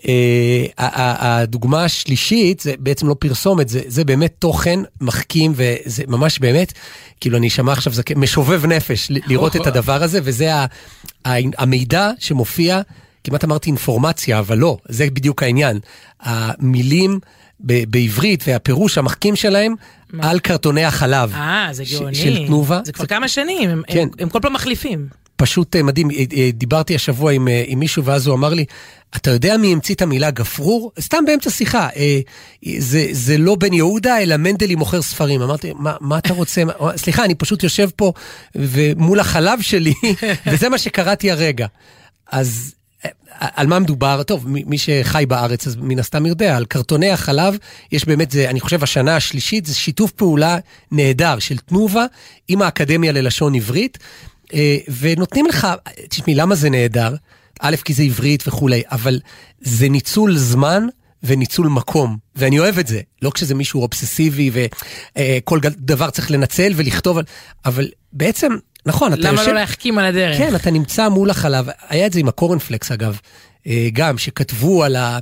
אה, 0.08 0.66
הדוגמה 0.78 1.84
השלישית 1.84 2.60
זה 2.60 2.74
בעצם 2.78 3.08
לא 3.08 3.16
פרסומת, 3.18 3.68
זה, 3.68 4.04
באמת 4.04 4.34
תוכן 4.38 4.80
מחכים 5.00 5.52
וזה 5.56 6.02
ממש 6.08 6.38
באמת, 6.38 6.72
כאילו 7.20 7.38
אני 7.38 7.48
אשמע 7.48 7.72
עכשיו, 7.72 7.92
זה 7.92 8.02
משובב 8.16 8.66
נפש 8.66 9.06
לראות 9.10 9.56
את 9.56 9.66
הדבר 9.66 10.02
הזה, 10.02 10.20
וזה 10.22 10.50
המידע 11.58 12.10
שמופיע, 12.18 12.80
כמעט 13.24 13.44
אמרתי 13.44 13.70
אינפורמציה, 13.70 14.38
אבל 14.38 14.58
לא, 14.58 14.76
זה 14.88 15.06
בדיוק 15.06 15.42
העניין. 15.42 15.78
המילים 16.20 17.20
ב- 17.60 17.84
בעברית 17.90 18.44
והפירוש 18.46 18.98
המחכים 18.98 19.36
שלהם 19.36 19.74
על 20.20 20.38
קרטוני 20.38 20.84
החלב. 20.84 21.32
אה 21.34 21.68
זה 21.72 21.84
ש- 21.84 21.92
גאוני 21.94 22.14
של 22.14 22.46
תנובה. 22.46 22.80
זה 22.84 22.92
כבר 22.92 23.06
כמה 23.06 23.28
שנים 23.28 23.70
הם- 23.70 23.82
כן. 23.88 23.98
הם- 23.98 24.08
הם 24.18 24.28
כל 24.28 24.38
פעם 24.42 24.52
מחליפים 24.52 25.08
פשוט 25.36 25.76
אה, 25.76 25.82
מדהים, 25.82 26.10
אה, 26.10 26.16
אה, 26.36 26.50
דיברתי 26.54 26.94
השבוע 26.94 27.32
עם, 27.32 27.48
עם 27.66 27.78
מישהו 27.78 28.04
ואז 28.04 28.26
הוא 28.26 28.34
אמר 28.36 28.54
לי, 28.54 28.64
אתה 29.16 29.30
יודע 29.30 29.56
מי 29.56 29.72
המציא 29.72 29.94
את 29.94 30.02
המילה 30.02 30.30
גפרור? 30.30 30.92
סתם 31.00 31.24
באמצע 31.26 31.50
שיחה, 31.50 31.88
זה, 32.78 33.06
זה 33.12 33.38
לא 33.38 33.54
בן 33.54 33.72
יהודה 33.72 34.18
אלא 34.22 34.36
מנדלי 34.36 34.74
מוכר 34.74 35.02
ספרים. 35.02 35.42
אמרתי, 35.42 35.72
מה, 35.78 35.92
מה 36.00 36.18
אתה 36.18 36.32
רוצה? 36.34 36.64
מה- 36.64 36.72
סליחה, 36.96 37.24
אני 37.24 37.34
פשוט 37.34 37.62
יושב 37.62 37.88
פה 37.96 38.12
ומול 38.54 39.20
החלב 39.20 39.60
שלי, 39.60 39.92
וזה 40.50 40.68
מה 40.68 40.78
שקראתי 40.78 41.30
הרגע. 41.30 41.66
אז 42.32 42.74
על 43.38 43.66
מה 43.66 43.78
מדובר? 43.78 44.22
טוב, 44.22 44.48
מי, 44.48 44.78
שחי 44.78 45.24
בארץ 45.28 45.66
אז 45.66 45.76
מן 45.80 45.98
הסתם 45.98 46.26
יודע, 46.26 46.56
על 46.56 46.64
קרטוני 46.64 47.10
החלב 47.10 47.56
יש 47.92 48.04
באמת, 48.04 48.30
זה, 48.30 48.50
אני 48.50 48.60
חושב 48.60 48.82
השנה 48.82 49.16
השלישית, 49.16 49.66
זה 49.66 49.74
שיתוף 49.74 50.10
פעולה 50.10 50.58
נהדר 50.92 51.38
של 51.38 51.58
תנובה 51.58 52.04
עם 52.48 52.62
האקדמיה 52.62 53.12
ללשון 53.12 53.54
עברית, 53.54 53.98
אה, 54.54 54.76
ונותנים 55.00 55.46
לך, 55.46 55.66
תשמעי, 56.08 56.34
למה 56.34 56.54
זה 56.54 56.70
נהדר? 56.70 57.14
א', 57.60 57.76
כי 57.84 57.94
זה 57.94 58.02
עברית 58.02 58.48
וכולי, 58.48 58.82
אבל 58.90 59.20
זה 59.60 59.88
ניצול 59.88 60.36
זמן. 60.36 60.86
וניצול 61.22 61.68
מקום, 61.68 62.16
ואני 62.36 62.58
אוהב 62.58 62.78
את 62.78 62.86
זה, 62.86 63.00
לא 63.22 63.30
כשזה 63.34 63.54
מישהו 63.54 63.82
אובססיבי 63.82 64.50
וכל 64.52 65.60
דבר 65.62 66.10
צריך 66.10 66.30
לנצל 66.30 66.72
ולכתוב, 66.76 67.18
אבל 67.64 67.88
בעצם, 68.12 68.52
נכון, 68.86 69.12
אתה 69.12 69.28
למה 69.28 69.40
יושב... 69.40 69.48
לא 69.48 69.54
להחכים 69.54 69.98
על 69.98 70.04
הדרך? 70.04 70.38
כן, 70.38 70.54
אתה 70.54 70.70
נמצא 70.70 71.08
מול 71.08 71.30
החלב, 71.30 71.66
היה 71.88 72.06
את 72.06 72.12
זה 72.12 72.20
עם 72.20 72.28
הקורנפלקס 72.28 72.92
אגב, 72.92 73.20
גם, 73.92 74.18
שכתבו 74.18 74.84
על 74.84 74.96
ה... 74.96 75.18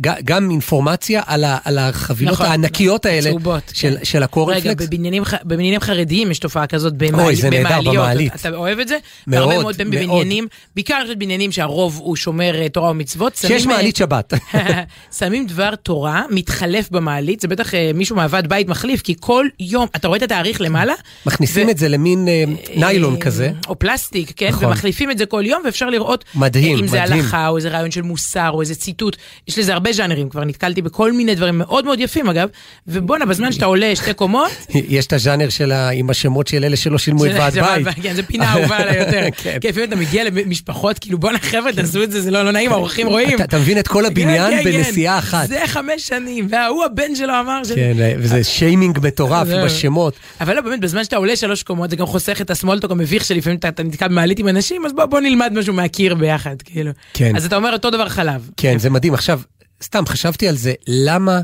גם 0.00 0.50
אינפורמציה 0.50 1.22
על, 1.26 1.44
ה, 1.44 1.58
על 1.64 1.78
החבילות 1.78 2.34
נכון, 2.34 2.46
הענקיות 2.46 3.06
האלה 3.06 3.30
צהובות, 3.30 3.62
של, 3.74 3.96
כן. 3.98 4.04
של 4.04 4.22
הקורנפלקס. 4.22 4.66
רגע, 4.66 4.86
בבניינים, 4.86 5.24
ח- 5.24 5.34
בבניינים 5.44 5.80
חרדיים 5.80 6.30
יש 6.30 6.38
תופעה 6.38 6.66
כזאת 6.66 6.94
במעל, 6.96 7.24
אוי, 7.24 7.36
זה 7.36 7.50
נהדר, 7.50 7.68
במעליות. 7.68 7.94
במעלית. 7.96 8.34
אתה 8.34 8.56
אוהב 8.56 8.78
את 8.78 8.88
זה? 8.88 8.96
מאוד, 9.26 9.38
בהרבה 9.40 9.62
מאוד 9.62 9.76
פעמים. 9.76 9.90
בבניינים, 9.90 10.46
בעיקר 10.74 11.02
יש 11.08 11.16
בניינים 11.16 11.52
שהרוב 11.52 11.98
הוא 12.02 12.16
שומר 12.16 12.60
אה, 12.62 12.68
תורה 12.68 12.90
ומצוות. 12.90 13.36
שיש 13.36 13.66
אה, 13.66 13.68
מעלית 13.72 13.96
שבת. 13.96 14.34
שמים 15.18 15.46
דבר 15.46 15.74
תורה, 15.74 16.22
מתחלף 16.30 16.90
במעלית, 16.90 17.40
זה 17.40 17.48
בטח 17.48 17.74
אה, 17.74 17.90
מישהו 17.94 18.16
מהוועד 18.16 18.46
בית 18.46 18.68
מחליף, 18.68 19.02
כי 19.02 19.14
כל 19.20 19.46
יום, 19.60 19.86
אתה 19.96 20.08
רואה 20.08 20.16
את 20.18 20.22
התאריך 20.22 20.60
למעלה? 20.60 20.94
מכניסים 21.26 21.66
ו- 21.66 21.70
את 21.70 21.78
זה 21.78 21.88
למין 21.88 22.28
אה, 22.28 22.44
ניילון 22.76 23.14
אה, 23.14 23.20
כזה. 23.20 23.50
או 23.68 23.78
פלסטיק, 23.78 24.32
כן? 24.36 24.48
נכון. 24.48 24.64
ומחליפים 24.64 25.10
את 25.10 25.18
זה 25.18 25.26
כל 25.26 25.42
יום, 25.46 25.62
ואפשר 25.64 25.90
לראות 25.90 26.24
מדהים, 26.34 26.78
אם 26.78 26.86
זה 26.86 27.02
מדהים. 27.02 27.20
הלכה 27.24 27.48
או 27.48 27.56
איזה 27.56 27.68
רעיון 27.68 27.83
רעיון 27.84 27.90
של 27.90 28.02
מוסר 28.02 28.50
או 28.50 28.60
איזה 28.60 28.74
ציטוט, 28.74 29.16
יש 29.48 29.58
לזה 29.58 29.72
הרבה 29.72 29.92
ז'אנרים, 29.92 30.28
כבר 30.28 30.44
נתקלתי 30.44 30.82
בכל 30.82 31.12
מיני 31.12 31.34
דברים 31.34 31.58
מאוד 31.58 31.84
מאוד 31.84 32.00
יפים 32.00 32.28
אגב, 32.28 32.48
ובואנה, 32.86 33.26
בזמן 33.26 33.52
שאתה 33.52 33.64
עולה 33.66 33.96
שתי 33.96 34.14
קומות, 34.14 34.50
יש 34.88 35.06
את 35.06 35.12
הז'אנר 35.12 35.48
של 35.48 35.72
ה... 35.72 35.88
עם 35.88 36.10
השמות 36.10 36.46
של 36.46 36.64
אלה 36.64 36.76
שלא 36.76 36.98
שילמו 36.98 37.26
את 37.26 37.30
ועד 37.34 37.58
בית. 37.58 37.86
כן, 38.02 38.14
זה 38.14 38.22
פינה 38.22 38.52
אהובה 38.52 38.76
עליי 38.76 38.98
יותר. 38.98 39.26
כן. 39.42 39.58
לפעמים 39.68 39.88
אתה 39.88 39.96
מגיע 39.96 40.24
למשפחות, 40.24 40.98
כאילו 40.98 41.18
בואנה 41.18 41.38
חבר'ה, 41.38 41.72
תעשו 41.72 42.02
את 42.02 42.10
זה, 42.10 42.20
זה 42.20 42.30
לא 42.30 42.42
לא 42.42 42.50
נעים, 42.50 42.72
האורחים 42.72 43.06
רואים. 43.06 43.42
אתה- 43.42 43.58
מבין 43.58 43.78
את 43.78 43.88
כל 43.88 44.06
הבניין 44.06 44.50
כן, 44.50 44.64
כן, 44.64 44.70
כן. 44.72 44.76
בנסיעה 44.78 45.18
אחת. 45.18 45.48
זה 45.48 45.60
חמש 45.66 46.02
שנים, 46.08 46.46
וההוא 46.50 46.84
הבן 46.84 47.14
שלו 47.14 47.40
אמר. 47.40 47.60
כן, 47.74 47.92
וזה 48.18 48.44
שיימינג 48.44 48.98
מטורף 49.02 49.46
זהו. 49.46 49.64
בשמות. 49.64 50.14
אבל 50.40 50.54
לא, 50.56 50.60
באמת, 50.60 50.80
בזמן 50.80 51.04
שאתה 51.04 51.16
עולה 51.16 51.36
שלוש 51.36 51.62
קומות, 51.62 51.90
זה 51.90 51.96
גם 51.96 52.06
חוסך 52.06 52.40
את 52.40 52.50
הסמולטוק 52.50 52.90
המביך 52.90 53.24
שלפעמים 53.24 53.58
אתה, 53.58 53.82
נתקע 53.82 54.08
במעלית 54.08 54.38
עם 54.38 54.48
אנשים, 54.48 54.86
אז 54.86 54.92
בוא, 54.92 55.04
בוא 55.04 55.20
נלמד 55.20 55.52
משהו 55.58 55.74
מהקיר 55.74 56.14
ביחד, 56.14 56.56
כאילו. 56.64 56.90
כן. 57.14 57.36
אז 57.36 57.46
אתה 57.46 57.56
אומר 57.64 57.76
אותו 57.76 57.90
דבר 57.90 58.08
חלב. 58.08 58.50
כן, 58.56 58.78
זה 58.78 58.90
מדהים. 58.90 59.14
עכשיו, 59.14 59.40
סתם 59.82 60.06
חשבתי 60.06 60.48
על 60.48 60.56
זה, 60.56 60.72
למה, 60.86 61.40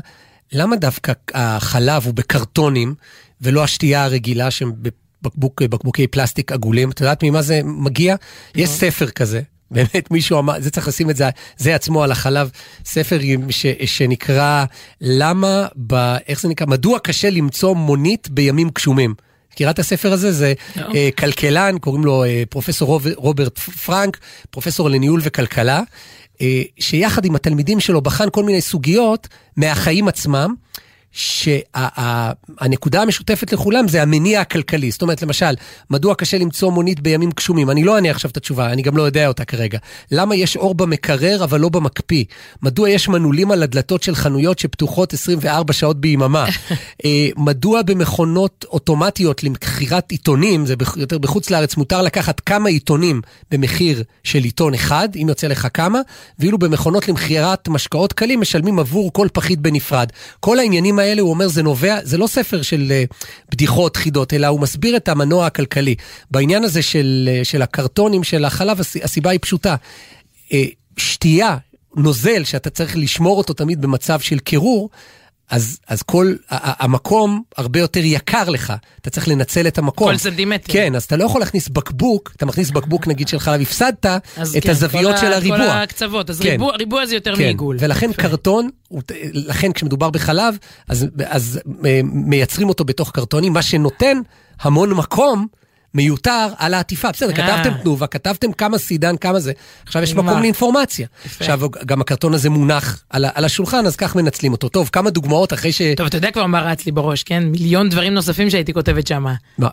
למה 0.53 0.75
דווקא 0.75 1.13
החלב 1.33 2.05
הוא 2.05 2.13
בקרטונים 2.13 2.95
ולא 3.41 3.63
השתייה 3.63 4.03
הרגילה 4.03 4.51
שהם 4.51 4.73
בבקבוק, 5.21 5.61
בקבוקי 5.61 6.07
פלסטיק 6.07 6.51
עגולים? 6.51 6.89
את 6.89 7.01
יודעת 7.01 7.23
ממה 7.23 7.41
זה 7.41 7.61
מגיע? 7.63 8.15
יש 8.55 8.69
ספר 8.69 9.09
כזה. 9.09 9.41
באמת 9.71 10.11
מישהו 10.11 10.39
אמר, 10.39 10.53
זה 10.59 10.69
צריך 10.69 10.87
לשים 10.87 11.09
את 11.09 11.15
זה, 11.15 11.29
זה 11.57 11.75
עצמו 11.75 12.03
על 12.03 12.11
החלב, 12.11 12.49
ספר 12.85 13.19
ש, 13.49 13.65
שנקרא 13.85 14.65
למה, 15.01 15.67
ב, 15.87 15.93
איך 16.27 16.41
זה 16.41 16.49
נקרא? 16.49 16.67
מדוע 16.67 16.99
קשה 16.99 17.29
למצוא 17.29 17.75
מונית 17.75 18.29
בימים 18.29 18.69
גשומים. 18.69 19.13
מכירה 19.53 19.71
את 19.71 19.79
הספר 19.79 20.13
הזה? 20.13 20.31
זה 20.31 20.53
לא. 20.75 20.85
אה, 20.95 21.09
כלכלן, 21.17 21.77
קוראים 21.77 22.05
לו 22.05 22.23
אה, 22.23 22.43
פרופסור 22.49 22.87
רוב, 22.87 23.07
רוברט 23.15 23.59
פרנק, 23.59 24.17
פרופסור 24.49 24.89
לניהול 24.89 25.21
וכלכלה, 25.23 25.81
אה, 26.41 26.61
שיחד 26.79 27.25
עם 27.25 27.35
התלמידים 27.35 27.79
שלו 27.79 28.01
בחן 28.01 28.27
כל 28.31 28.43
מיני 28.43 28.61
סוגיות 28.61 29.27
מהחיים 29.57 30.07
עצמם. 30.07 30.55
שהנקודה 31.11 33.01
המשותפת 33.01 33.53
לכולם 33.53 33.87
זה 33.87 34.01
המניע 34.01 34.41
הכלכלי. 34.41 34.91
זאת 34.91 35.01
אומרת, 35.01 35.21
למשל, 35.21 35.53
מדוע 35.89 36.15
קשה 36.15 36.37
למצוא 36.37 36.71
מונית 36.71 36.99
בימים 36.99 37.29
גשומים? 37.35 37.69
אני 37.69 37.83
לא 37.83 37.95
אענה 37.95 38.09
עכשיו 38.11 38.31
את 38.31 38.37
התשובה, 38.37 38.71
אני 38.71 38.81
גם 38.81 38.97
לא 38.97 39.03
יודע 39.03 39.27
אותה 39.27 39.45
כרגע. 39.45 39.79
למה 40.11 40.35
יש 40.35 40.57
אור 40.57 40.75
במקרר 40.75 41.43
אבל 41.43 41.59
לא 41.59 41.69
במקפיא? 41.69 42.23
מדוע 42.61 42.89
יש 42.89 43.09
מנעולים 43.09 43.51
על 43.51 43.63
הדלתות 43.63 44.03
של 44.03 44.15
חנויות 44.15 44.59
שפתוחות 44.59 45.13
24 45.13 45.73
שעות 45.73 46.01
ביממה? 46.01 46.45
אה, 47.05 47.27
מדוע 47.37 47.81
במכונות 47.81 48.65
אוטומטיות 48.69 49.43
למכירת 49.43 50.11
עיתונים, 50.11 50.65
זה 50.65 50.75
יותר 50.95 51.17
בחוץ 51.17 51.49
לארץ, 51.49 51.77
מותר 51.77 52.01
לקחת 52.01 52.39
כמה 52.39 52.69
עיתונים 52.69 53.21
במחיר 53.51 54.03
של 54.23 54.43
עיתון 54.43 54.73
אחד, 54.73 55.09
אם 55.21 55.29
יוצא 55.29 55.47
לך 55.47 55.67
כמה, 55.73 55.99
ואילו 56.39 56.57
במכונות 56.57 57.07
למכירת 57.07 57.67
משקאות 57.67 58.13
קלים 58.13 58.41
משלמים 58.41 58.79
עבור 58.79 59.13
כל 59.13 59.27
פחית 59.33 59.59
בנפרד. 59.59 60.07
כל 60.39 60.59
העניינים 60.59 60.99
האלה, 61.01 61.21
הוא 61.21 61.29
אומר, 61.29 61.47
זה 61.47 61.63
נובע, 61.63 61.97
זה 62.03 62.17
לא 62.17 62.27
ספר 62.27 62.61
של 62.61 62.87
אה, 62.91 63.03
בדיחות 63.51 63.97
חידות, 63.97 64.33
אלא 64.33 64.47
הוא 64.47 64.59
מסביר 64.61 64.97
את 64.97 65.07
המנוע 65.09 65.45
הכלכלי. 65.45 65.95
בעניין 66.31 66.63
הזה 66.63 66.81
של, 66.81 67.29
אה, 67.31 67.43
של 67.43 67.61
הקרטונים 67.61 68.23
של 68.23 68.45
החלב, 68.45 68.79
הס- 68.79 68.95
הסיבה 69.03 69.29
היא 69.29 69.39
פשוטה. 69.41 69.75
אה, 70.53 70.63
שתייה, 70.97 71.57
נוזל, 71.95 72.43
שאתה 72.43 72.69
צריך 72.69 72.97
לשמור 72.97 73.37
אותו 73.37 73.53
תמיד 73.53 73.81
במצב 73.81 74.19
של 74.19 74.39
קירור, 74.39 74.89
אז, 75.51 75.79
אז 75.87 76.01
כל 76.01 76.33
המקום 76.49 77.41
הרבה 77.57 77.79
יותר 77.79 77.99
יקר 78.03 78.49
לך, 78.49 78.73
אתה 79.01 79.09
צריך 79.09 79.27
לנצל 79.27 79.67
את 79.67 79.77
המקום. 79.77 80.07
כל 80.07 80.17
סנטימטר. 80.17 80.73
כן, 80.73 80.95
אז 80.95 81.03
אתה 81.03 81.17
לא 81.17 81.23
יכול 81.23 81.41
להכניס 81.41 81.69
בקבוק, 81.69 82.31
אתה 82.35 82.45
מכניס 82.45 82.71
בקבוק 82.71 83.07
נגיד 83.07 83.27
של 83.27 83.39
חלב, 83.39 83.61
הפסדת 83.61 84.05
את 84.05 84.63
כן, 84.63 84.69
הזוויות 84.69 85.17
של 85.17 85.33
הריבוע. 85.33 85.57
כל 85.57 85.63
הקצוות, 85.63 86.29
אז 86.29 86.39
כן. 86.39 86.49
ריבוע, 86.49 86.75
ריבוע 86.75 87.05
זה 87.05 87.15
יותר 87.15 87.35
כן, 87.35 87.43
מעיגול. 87.43 87.77
ולכן. 87.79 88.13
קרטון, 88.13 88.69
לכן 89.33 89.71
כשמדובר 89.71 90.09
בחלב, 90.09 90.57
אז, 90.87 91.07
אז 91.25 91.59
אה, 91.85 91.99
מייצרים 92.03 92.69
אותו 92.69 92.83
בתוך 92.85 93.11
קרטונים, 93.11 93.53
מה 93.53 93.61
שנותן 93.61 94.17
המון 94.61 94.93
מקום. 94.93 95.47
מיותר 95.93 96.47
על 96.57 96.73
העטיפה, 96.73 97.11
בסדר, 97.11 97.29
אה. 97.29 97.33
כתבתם 97.35 97.77
תנובה, 97.81 98.07
כתבתם 98.07 98.51
כמה 98.53 98.77
סידן, 98.77 99.17
כמה 99.17 99.39
זה, 99.39 99.51
עכשיו 99.85 100.03
יש. 100.03 100.13
מקום 100.13 100.39
לאינפורמציה. 100.41 101.07
עכשיו 101.39 101.59
גם 101.85 102.01
הקרטון 102.01 102.33
הזה 102.33 102.49
מונח 102.49 103.03
על, 103.09 103.45
השולחן, 103.45 103.85
אז 103.85 103.95
כך 103.95 104.15
מנצלים 104.15 104.51
אותו. 104.51 104.69
טוב, 104.69 104.89
כמה 104.91 105.09
דוגמאות 105.09 105.53
אחרי 105.53 105.71
ש... 105.71 105.81
טוב, 105.97 106.05
אתה 106.05 106.17
יודע 106.17 106.31
כבר 106.31 106.45
מה 106.45 106.61
רץ 106.61 106.85
לי 106.85 106.91
בראש, 106.91 107.23
כן? 107.23 107.43
מיליון 107.43 107.89
דברים 107.89 108.13
נוספים 108.13 108.49
שהייתי 108.49 108.73
כותבת 108.73 109.07
שם. 109.07 109.25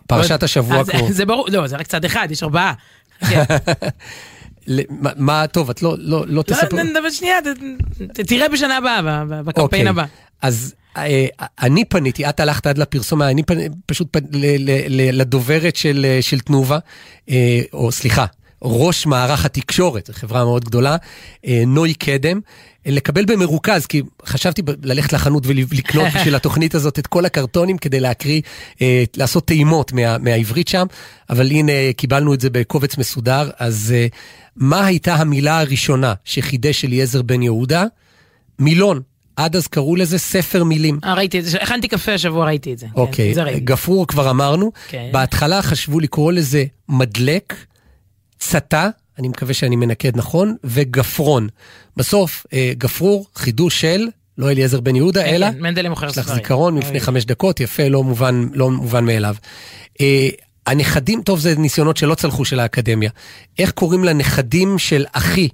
פרשת 0.06 0.42
השבוע 0.42 0.84
כמו... 0.84 1.12
זה 1.12 1.26
ברור, 1.26 1.46
לא, 1.50 1.66
זה 1.66 1.76
רק 1.76 1.86
צד 1.86 2.04
אחד, 2.04 2.28
יש 2.30 2.42
ארבעה. 2.42 2.72
כן. 3.30 3.44
מה- 5.16 5.46
טוב, 5.46 5.70
את 5.70 5.82
לא, 5.82 5.94
לא, 5.98 6.20
לא 6.20 6.26
לא, 6.26 6.42
תספר... 6.42 6.82
נדבר 6.82 7.10
שנייה, 7.10 7.36
ת- 7.42 8.02
ת- 8.12 8.20
תראה 8.20 8.48
בשנה 8.48 8.76
הבאה, 8.76 9.02
בקמפיין 9.24 9.88
אוקיי. 9.88 10.02
הבא. 10.02 10.04
אז 10.42 10.74
אני 11.62 11.84
פניתי, 11.84 12.28
את 12.28 12.40
הלכת 12.40 12.66
עד 12.66 12.78
לפרסומה, 12.78 13.30
אני 13.30 13.42
פנ... 13.42 13.58
פשוט 13.86 14.08
פנ... 14.10 14.24
ל... 14.32 14.70
ל... 14.88 15.20
לדוברת 15.20 15.76
של, 15.76 16.06
אה, 16.08 16.22
של 16.22 16.40
תנובה, 16.40 16.78
אה, 17.30 17.60
או 17.72 17.92
סליחה, 17.92 18.26
ראש 18.62 19.06
מערך 19.06 19.44
התקשורת, 19.44 20.06
זו 20.06 20.12
חברה 20.12 20.44
מאוד 20.44 20.64
גדולה, 20.64 20.96
אה, 21.46 21.62
נוי 21.66 21.94
קדם, 21.94 22.40
אה, 22.86 22.92
לקבל 22.92 23.24
במרוכז, 23.24 23.86
כי 23.86 24.02
חשבתי 24.26 24.62
ללכת 24.82 25.12
לחנות 25.12 25.42
ולקנות 25.46 26.06
בשביל 26.16 26.34
התוכנית 26.34 26.74
הזאת 26.74 26.98
את 26.98 27.06
כל 27.06 27.24
הקרטונים 27.24 27.78
כדי 27.78 28.00
להקריא, 28.00 28.40
אה, 28.82 29.04
לעשות 29.16 29.44
טעימות 29.44 29.92
מה... 29.92 30.18
מהעברית 30.18 30.68
שם, 30.68 30.86
אבל 31.30 31.46
הנה 31.46 31.72
קיבלנו 31.96 32.34
את 32.34 32.40
זה 32.40 32.50
בקובץ 32.50 32.98
מסודר, 32.98 33.50
אז 33.58 33.94
אה, 33.96 34.06
מה 34.56 34.86
הייתה 34.86 35.14
המילה 35.14 35.60
הראשונה 35.60 36.14
שחידש 36.24 36.84
אליעזר 36.84 37.22
בן 37.22 37.42
יהודה? 37.42 37.84
מילון. 38.58 39.00
עד 39.38 39.56
אז 39.56 39.66
קראו 39.66 39.96
לזה 39.96 40.18
ספר 40.18 40.64
מילים. 40.64 40.98
אה, 41.04 41.14
ראיתי 41.14 41.38
את 41.38 41.44
זה, 41.44 41.58
הכנתי 41.58 41.88
קפה 41.88 42.12
השבוע, 42.12 42.46
ראיתי 42.46 42.72
את 42.72 42.78
זה. 42.78 42.86
כן, 42.86 42.92
אוקיי, 43.00 43.34
ראיתי. 43.34 43.60
גפרור 43.60 44.06
כבר 44.06 44.30
אמרנו. 44.30 44.72
כן. 44.88 45.08
בהתחלה 45.12 45.62
חשבו 45.62 46.00
לקרוא 46.00 46.32
לזה 46.32 46.64
מדלק, 46.88 47.54
צתה, 48.38 48.88
אני 49.18 49.28
מקווה 49.28 49.54
שאני 49.54 49.76
מנקד 49.76 50.16
נכון, 50.16 50.56
וגפרון. 50.64 51.48
בסוף, 51.96 52.46
אה, 52.52 52.72
גפרור, 52.78 53.26
חידוש 53.34 53.80
של, 53.80 54.06
לא 54.38 54.50
אליעזר 54.50 54.80
בן 54.80 54.96
יהודה, 54.96 55.22
כן, 55.22 55.34
אלא, 55.34 55.50
כן, 55.50 55.60
מנדלי 55.60 55.88
מוכר 55.88 56.06
יש 56.06 56.18
לך 56.18 56.24
ספרים. 56.24 56.38
זיכרון 56.38 56.74
מלפני 56.74 56.90
אוי. 56.90 57.00
חמש 57.00 57.24
דקות, 57.24 57.60
יפה, 57.60 57.88
לא 57.88 58.04
מובן, 58.04 58.48
לא 58.52 58.70
מובן 58.70 59.04
מאליו. 59.04 59.34
אה, 60.00 60.28
הנכדים, 60.66 61.22
טוב, 61.22 61.38
זה 61.38 61.54
ניסיונות 61.58 61.96
שלא 61.96 62.14
צלחו 62.14 62.44
של 62.44 62.60
האקדמיה. 62.60 63.10
איך 63.58 63.70
קוראים 63.70 64.04
לנכדים 64.04 64.78
של 64.78 65.04
אחי? 65.12 65.48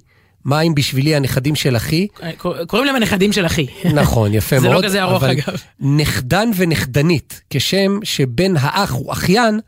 מה 0.45 0.61
אם 0.61 0.75
בשבילי 0.75 1.15
הנכדים 1.15 1.55
של 1.55 1.75
אחי? 1.75 2.07
קור- 2.37 2.65
קוראים 2.67 2.85
להם 2.87 2.95
הנכדים 2.95 3.33
של 3.33 3.45
אחי. 3.45 3.65
נכון, 3.93 4.33
יפה 4.33 4.59
זה 4.61 4.65
לא 4.67 4.73
מאוד. 4.73 4.85
כזה 4.85 5.03
ארוך, 5.03 5.23
אגב. 5.23 5.55
נכדן 5.79 6.49
ונכדנית, 6.55 7.41
כשם 7.49 7.99
שבן 8.03 8.53
האח 8.59 8.91
הוא 8.91 9.11
אחיין, 9.11 9.59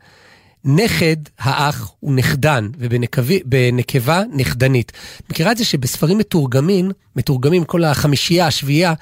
נכד 0.64 1.16
האח 1.38 1.92
הוא 2.00 2.14
נכדן, 2.14 2.68
ובנקבה 2.78 4.22
נכדנית. 4.32 4.92
מכירה 5.30 5.52
את 5.52 5.56
זה 5.56 5.64
שבספרים 5.64 6.18
מתורגמים, 6.18 6.90
מתורגמים 7.16 7.64
כל 7.64 7.84
החמישייה, 7.84 8.46
השביעייה, 8.46 8.94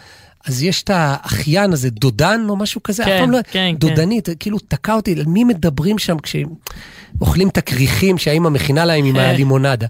אז 0.47 0.63
יש 0.63 0.83
את 0.83 0.91
האחיין 0.95 1.73
הזה, 1.73 1.91
דודן 1.91 2.41
או 2.49 2.57
משהו 2.57 2.83
כזה, 2.83 3.05
כן, 3.05 3.13
אף 3.13 3.21
פעם 3.21 3.31
לא, 3.31 3.39
כן, 3.51 3.51
כן. 3.73 3.77
דודנית, 3.79 4.29
כאילו 4.41 4.59
תקע 4.59 4.95
אותי, 4.95 5.13
על 5.19 5.25
מי 5.27 5.45
מדברים 5.45 5.99
שם 5.99 6.19
כשהם 6.19 6.49
אוכלים 7.21 7.49
את 7.49 7.59
הכריכים 7.59 8.19
שהאימא 8.19 8.49
מכינה 8.51 8.85
להם 8.85 9.05
עם 9.05 9.17
הלימונדה. 9.17 9.87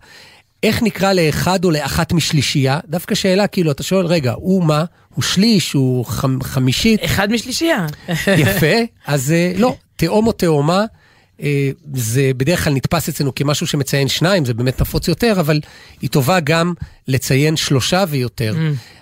איך 0.66 0.82
נקרא 0.82 1.12
לאחד 1.12 1.64
או 1.64 1.70
לאחת 1.70 2.12
משלישייה? 2.12 2.80
דווקא 2.88 3.14
שאלה, 3.14 3.46
כאילו, 3.46 3.70
אתה 3.70 3.82
שואל, 3.82 4.06
רגע, 4.06 4.32
הוא 4.36 4.64
מה? 4.64 4.84
הוא 5.14 5.22
שליש? 5.22 5.72
הוא 5.72 6.04
חמ, 6.04 6.38
חמישית? 6.42 7.04
אחד 7.04 7.32
משלישייה. 7.32 7.86
יפה, 8.26 8.76
אז 9.06 9.32
אה, 9.32 9.52
לא, 9.56 9.76
תאום 9.96 10.26
או 10.26 10.32
תאומה, 10.32 10.84
זה 11.94 12.30
בדרך 12.36 12.64
כלל 12.64 12.72
נתפס 12.72 13.08
אצלנו 13.08 13.34
כמשהו 13.34 13.66
שמציין 13.66 14.08
שניים, 14.08 14.44
זה 14.44 14.54
באמת 14.54 14.80
נפוץ 14.80 15.08
יותר, 15.08 15.36
אבל 15.40 15.60
היא 16.00 16.10
טובה 16.10 16.40
גם 16.40 16.74
לציין 17.08 17.56
שלושה 17.56 18.04
ויותר. 18.08 18.56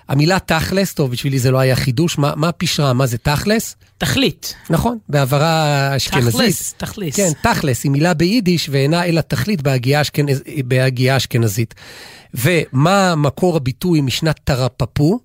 המילה 0.08 0.38
תכלס, 0.38 0.94
טוב, 0.94 1.10
בשבילי 1.10 1.38
זה 1.38 1.50
לא 1.50 1.58
היה 1.58 1.76
חידוש, 1.76 2.18
מה, 2.18 2.32
מה 2.36 2.52
פשרה, 2.52 2.92
מה 2.92 3.06
זה 3.06 3.18
תכלס? 3.18 3.76
תכלית. 3.98 4.54
נכון, 4.70 4.98
בעברה 5.08 5.96
אשכנזית. 5.96 6.34
תכלס, 6.34 6.74
תכלס. 6.76 7.16
כן, 7.16 7.30
תכלס, 7.42 7.84
היא 7.84 7.90
מילה 7.90 8.14
ביידיש 8.14 8.68
ואינה 8.68 9.04
אלא 9.04 9.20
תכלית 9.20 9.62
בהגייה, 9.62 9.98
האשכנז... 9.98 10.42
בהגייה 10.64 11.14
האשכנזית. 11.14 11.74
ומה 12.34 13.14
מקור 13.14 13.56
הביטוי 13.56 14.00
משנת 14.00 14.40
תרפפו? 14.44 15.20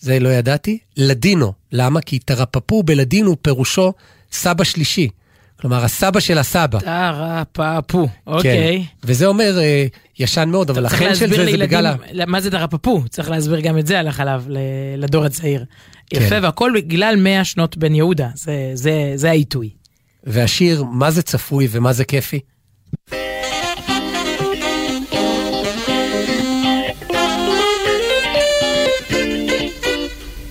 זה 0.00 0.18
לא 0.18 0.28
ידעתי. 0.28 0.78
לדינו. 0.96 1.52
למה? 1.72 2.00
כי 2.00 2.18
תרפפו 2.18 2.82
בלדינו 2.82 3.36
פירושו 3.42 3.92
סבא 4.32 4.64
שלישי. 4.64 5.08
כלומר, 5.60 5.84
הסבא 5.84 6.20
של 6.20 6.38
הסבא. 6.38 6.78
אה, 6.78 6.80
טרה 6.80 7.42
פאפו, 7.52 8.08
אוקיי. 8.26 8.84
כן. 9.02 9.08
וזה 9.08 9.26
אומר 9.26 9.58
אה, 9.58 9.86
ישן 10.18 10.48
מאוד, 10.48 10.70
אבל 10.70 10.86
החן 10.86 11.14
של 11.14 11.30
זה 11.30 11.44
זה 11.50 11.56
בגלל 11.58 11.86
ה... 11.86 11.96
מה 12.26 12.40
זה 12.40 12.50
טרה 12.50 12.68
פאפו? 12.68 13.02
צריך 13.10 13.30
להסביר 13.30 13.60
גם 13.60 13.78
את 13.78 13.86
זה 13.86 13.98
על 13.98 14.08
החלב 14.08 14.48
לדור 14.96 15.24
הצעיר. 15.24 15.64
כן. 16.10 16.16
יפה, 16.16 16.36
והכל 16.42 16.72
בגלל 16.74 17.16
100 17.16 17.44
שנות 17.44 17.76
בן 17.76 17.94
יהודה, 17.94 18.28
זה, 18.34 18.70
זה, 18.74 19.12
זה 19.14 19.30
העיתוי. 19.30 19.70
והשיר, 20.24 20.84
מה 20.84 21.10
זה 21.10 21.22
צפוי 21.22 21.68
ומה 21.70 21.92
זה 21.92 22.04
כיפי? 22.04 22.40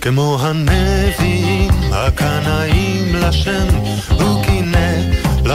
כמו 0.00 0.38
הנביא, 0.40 1.70
הקנאים 1.92 3.14
לשם, 3.14 3.68
הוא 4.20 4.44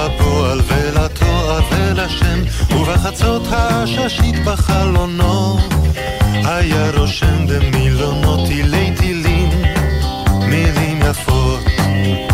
לפועל 0.06 0.62
ולתואר 0.68 1.60
ולשם, 1.72 2.40
ובחצות 2.76 3.42
העששית 3.50 4.46
בחלונו, 4.46 5.58
היה 6.34 6.92
רושם 6.98 7.48
במילונות 7.48 8.48
תילי 8.48 8.92
תילים, 8.98 9.50
מילים 10.40 11.02
יפות, 11.10 11.64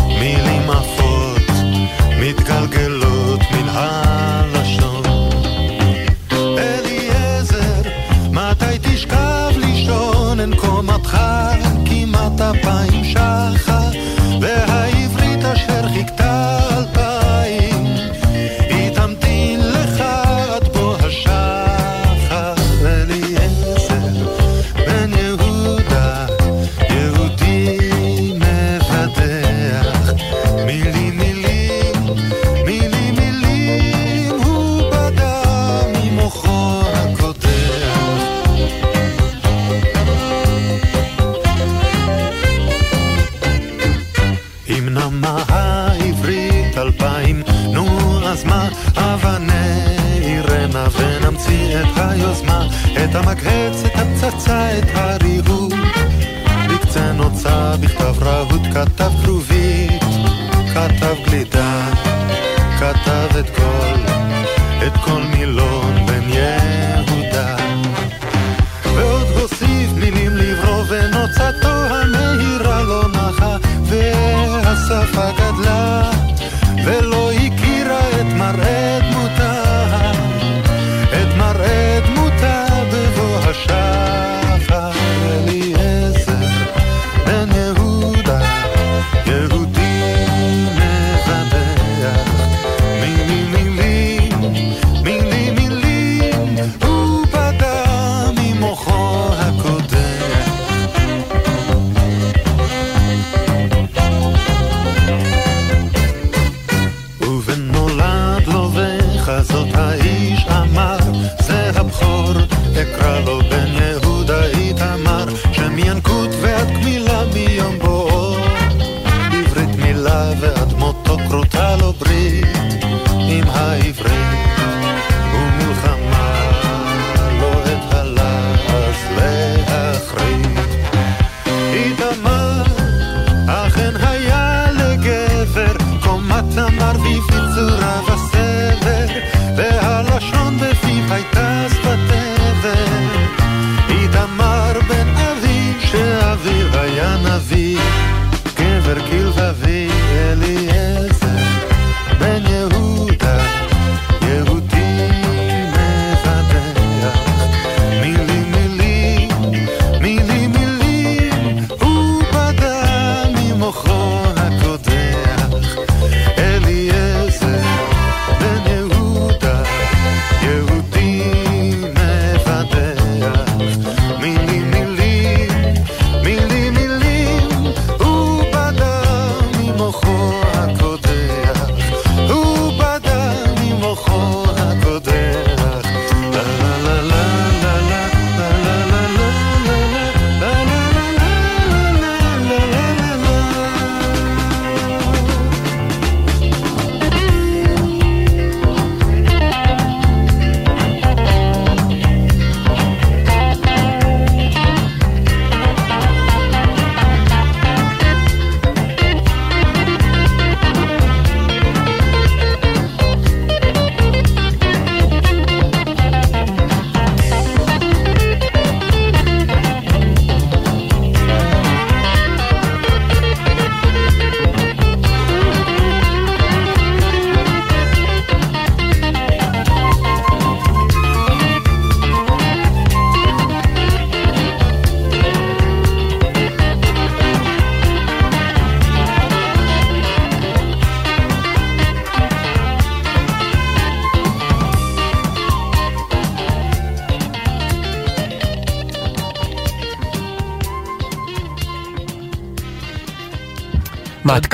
מילים 0.08 0.70
עפות, 0.70 1.42
מתגלגלות 2.20 3.07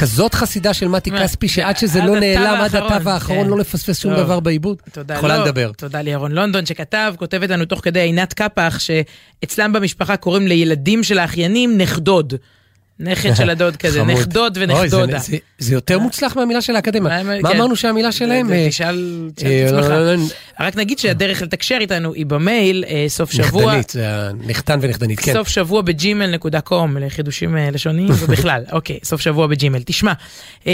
כזאת 0.04 0.34
חסידה 0.34 0.74
של 0.74 0.88
מתי 0.88 1.10
כספי, 1.10 1.48
שעד 1.48 1.76
שזה 1.76 2.00
לא 2.00 2.20
נעלם, 2.20 2.60
עד 2.60 2.76
התו 2.76 3.10
האחרון, 3.10 3.44
כן. 3.44 3.50
לא 3.50 3.58
לפספס 3.58 3.98
שום 3.98 4.14
דבר 4.14 4.40
בעיבוד. 4.40 4.76
לא. 5.08 5.14
יכולה 5.14 5.44
לדבר. 5.44 5.70
תודה 5.76 6.02
לירון 6.02 6.32
לונדון 6.32 6.66
שכתב, 6.66 7.14
כותבת 7.18 7.50
לנו 7.50 7.64
תוך 7.64 7.80
כדי 7.80 8.00
עינת 8.00 8.32
קפח, 8.32 8.78
שאצלם 8.78 9.72
במשפחה 9.72 10.16
קוראים 10.16 10.46
לילדים 10.46 11.02
של 11.02 11.18
האחיינים 11.18 11.78
נכדוד. 11.78 12.34
נכד 13.00 13.34
של 13.34 13.50
הדוד 13.50 13.76
כזה, 13.82 14.02
נכדוד 14.02 14.58
ונכדודה. 14.60 15.18
זה 15.58 15.74
יותר 15.74 15.94
אה? 15.94 16.00
מוצלח 16.00 16.36
מהמילה 16.36 16.60
של 16.60 16.76
האקדמיה. 16.76 17.22
מה 17.22 17.48
כן. 17.50 17.56
אמרנו 17.56 17.76
שהמילה 17.76 18.12
שלהם? 18.12 18.52
אה, 18.52 18.66
תשאל 18.68 19.28
אה, 19.44 19.66
את 19.66 19.72
עצמך. 19.72 19.90
לא, 19.90 20.14
לא, 20.14 20.22
רק 20.60 20.76
נגיד 20.76 20.98
שהדרך 20.98 21.42
לתקשר 21.42 21.76
איתנו 21.80 22.12
היא 22.14 22.26
במייל, 22.26 22.84
אה, 22.88 23.04
סוף 23.08 23.32
שבוע. 23.32 23.64
נכדנית, 23.66 23.92
הנחתן 24.04 24.78
ונכדנית, 24.82 25.20
כן. 25.20 25.32
סוף 25.32 25.48
שבוע 25.48 25.82
ב 25.82 25.94
Gmail.com 25.94 26.96
לחידושים 26.96 27.56
אה, 27.56 27.70
לשוניים 27.70 28.08
ובכלל, 28.20 28.62
אוקיי, 28.72 28.98
סוף 29.04 29.20
שבוע 29.20 29.46
ב 29.46 29.51
Gmail. 29.51 29.82
תשמע, 29.86 30.12
אה, 30.66 30.72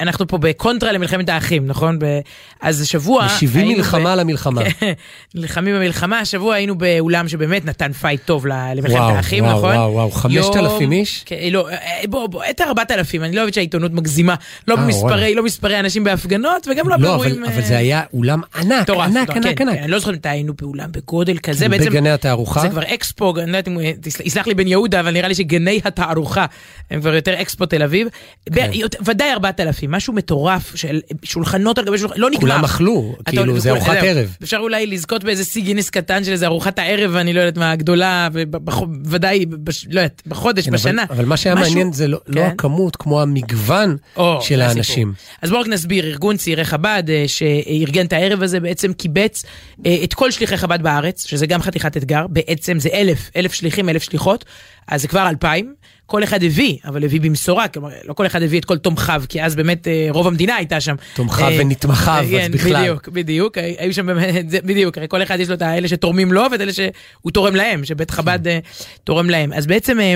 אנחנו 0.00 0.26
פה 0.26 0.38
בקונטרה 0.38 0.92
למלחמת 0.92 1.28
האחים, 1.28 1.66
נכון? 1.66 1.98
ב- 1.98 2.18
אז 2.60 2.80
השבוע... 2.80 3.26
משיבים 3.26 3.68
מלחמה 3.68 4.16
ב- 4.16 4.18
למלחמה. 4.18 4.62
נלחמים 5.34 5.74
במלחמה, 5.74 6.18
השבוע 6.20 6.54
היינו 6.54 6.78
באולם 6.78 7.28
שבאמת 7.28 7.64
נתן 7.64 7.92
fight 7.92 8.20
טוב 8.24 8.46
למלחמת 8.46 8.90
וואו, 8.90 9.14
האחים, 9.14 9.44
וואו, 9.44 9.56
נכון? 9.58 9.74
וואו, 9.76 9.92
וואו, 9.92 10.10
5,000 10.10 10.82
יום- 10.82 10.92
איש? 10.92 11.22
כן, 11.26 11.36
לא, 11.50 11.68
בוא, 12.08 12.26
בוא, 12.26 12.42
את 12.50 12.60
ה-4,000, 12.60 13.22
אני 13.24 13.36
לא 13.36 13.40
אוהבת 13.40 13.54
שהעיתונות 13.54 13.92
מגזימה, 13.92 14.34
לא 14.68 14.76
במספרי. 14.76 15.34
לא 15.34 15.42
מספרי 15.42 15.80
אנשים 15.80 16.04
בהפגנות, 16.04 16.68
וגם 16.70 16.88
לא 16.88 16.96
לא, 16.96 17.02
באירועים... 17.08 17.44
אבל 17.44 17.52
אבל 17.52 17.62
זה 17.62 17.78
היה 17.78 18.02
אולם 18.12 18.40
ענק, 18.54 18.90
ענק, 18.90 19.15
ענק, 19.16 19.30
ענק. 19.30 19.58
כן, 19.58 19.68
אני 19.68 19.90
לא 19.90 19.98
זוכרת 19.98 20.14
מתי 20.14 20.28
היינו 20.28 20.54
באולם 20.54 20.92
בגודל 20.92 21.38
כזה, 21.38 21.68
בעצם... 21.68 21.90
בגני 21.90 22.10
התערוכה? 22.10 22.60
זה 22.60 22.68
כבר 22.68 22.82
אקספו, 22.82 23.34
אני 23.38 23.52
לא 23.52 23.56
יודעת 23.56 23.68
אם 23.68 23.78
יסלח 24.24 24.46
לי 24.46 24.54
בן 24.54 24.66
יהודה, 24.66 25.00
אבל 25.00 25.10
נראה 25.10 25.28
לי 25.28 25.34
שגני 25.34 25.80
התערוכה 25.84 26.46
הם 26.90 27.00
כבר 27.00 27.14
יותר 27.14 27.40
אקספו 27.40 27.66
תל 27.66 27.82
אביב. 27.82 28.08
כן. 28.54 28.70
ודאי 29.04 29.32
4,000, 29.32 29.90
משהו 29.90 30.12
מטורף 30.12 30.76
של 30.76 31.00
שולחנות 31.22 31.78
על 31.78 31.84
גבי 31.84 31.98
שולחנות, 31.98 32.18
לא 32.18 32.30
נגמר. 32.30 32.40
כולם 32.40 32.64
אכלו, 32.64 33.16
כאילו, 33.28 33.60
זה 33.60 33.70
ארוחת. 33.70 33.96
ערב. 34.02 34.36
אפשר 34.42 34.58
אולי 34.58 34.86
לזכות 34.86 35.24
באיזה 35.24 35.44
שיא 35.44 35.62
גינס 35.62 35.90
קטן 35.90 36.24
של 36.24 36.32
איזה 36.32 36.46
ארוחת 36.46 36.78
הערב, 36.78 37.16
אני 37.16 37.32
לא 37.32 37.40
יודעת 37.40 37.58
מה, 37.58 37.70
הגדולה, 37.70 38.28
ובוודאי, 38.32 39.44
לא 39.90 40.00
יודעת, 40.00 40.22
בחודש, 40.26 40.64
כן, 40.64 40.70
בשנה. 40.72 41.04
אבל 41.10 41.24
מה 41.24 41.36
שהיה 41.36 41.54
מעניין 41.54 41.92
זה 41.92 42.08
לא 42.08 42.16
לא 42.26 42.40
כן. 42.40 42.46
הכמות, 42.46 42.96
כמו 42.96 43.22
המגוון 43.22 43.96
של 44.40 44.62
האנשים. 44.62 45.12
אז 45.42 45.50
בואו 45.50 45.60
רק 45.60 45.68
נסביר, 45.68 46.06
ארגון 46.06 46.36
צעירי 46.36 46.64
חב"ד 46.64 47.02
אה, 47.08 47.24
שארגן 47.26 48.06
את 48.06 48.12
הערב 48.12 48.42
הזה 48.42 48.60
בעצם 48.60 48.92
קיבץ 49.06 49.44
אה, 49.86 49.96
את 50.04 50.14
כל 50.14 50.30
שליחי 50.30 50.56
חב"ד 50.56 50.82
בארץ, 50.82 51.26
שזה 51.26 51.46
גם 51.46 51.62
חתיכת 51.62 51.96
אתגר, 51.96 52.26
בעצם 52.28 52.78
זה 52.80 52.88
אלף, 52.92 53.30
אלף 53.36 53.52
שליחים, 53.52 53.88
אלף 53.88 54.02
שליחות, 54.02 54.44
אז 54.88 55.02
זה 55.02 55.08
כבר 55.08 55.28
אלפיים. 55.28 55.74
כל 56.06 56.24
אחד 56.24 56.42
הביא, 56.44 56.76
אבל 56.84 57.04
הביא 57.04 57.20
במשורה, 57.20 57.68
כלומר, 57.68 57.88
לא 58.04 58.12
כל 58.14 58.26
אחד 58.26 58.42
הביא 58.42 58.60
את 58.60 58.64
כל 58.64 58.78
תומכיו, 58.78 59.22
כי 59.28 59.42
אז 59.42 59.56
באמת 59.56 59.88
אה, 59.88 60.06
רוב 60.10 60.26
המדינה 60.26 60.54
הייתה 60.56 60.80
שם. 60.80 60.94
תומכיו 61.14 61.46
אה, 61.46 61.56
ונתמכיו, 61.60 62.12
אז 62.14 62.26
כן, 62.30 62.52
בכלל. 62.52 62.80
בדיוק, 62.82 63.08
בדיוק, 63.08 63.58
הי- 63.58 63.76
היו 63.78 63.94
שם 63.94 64.06
באמת, 64.06 64.50
זה- 64.50 64.58
בדיוק, 64.64 64.98
הרי 64.98 65.06
כל 65.08 65.22
אחד 65.22 65.40
יש 65.40 65.48
לו 65.48 65.54
את 65.54 65.62
האלה 65.62 65.88
שתורמים 65.88 66.32
לו 66.32 66.42
ואת 66.52 66.60
אלה 66.60 66.72
שהוא 66.72 67.30
תורם 67.32 67.54
להם, 67.56 67.84
שבית 67.84 68.10
חב"ד 68.10 68.46
אה, 68.48 68.58
תורם 69.04 69.30
להם. 69.30 69.52
אז 69.52 69.66
בעצם 69.66 70.00
אה, 70.00 70.14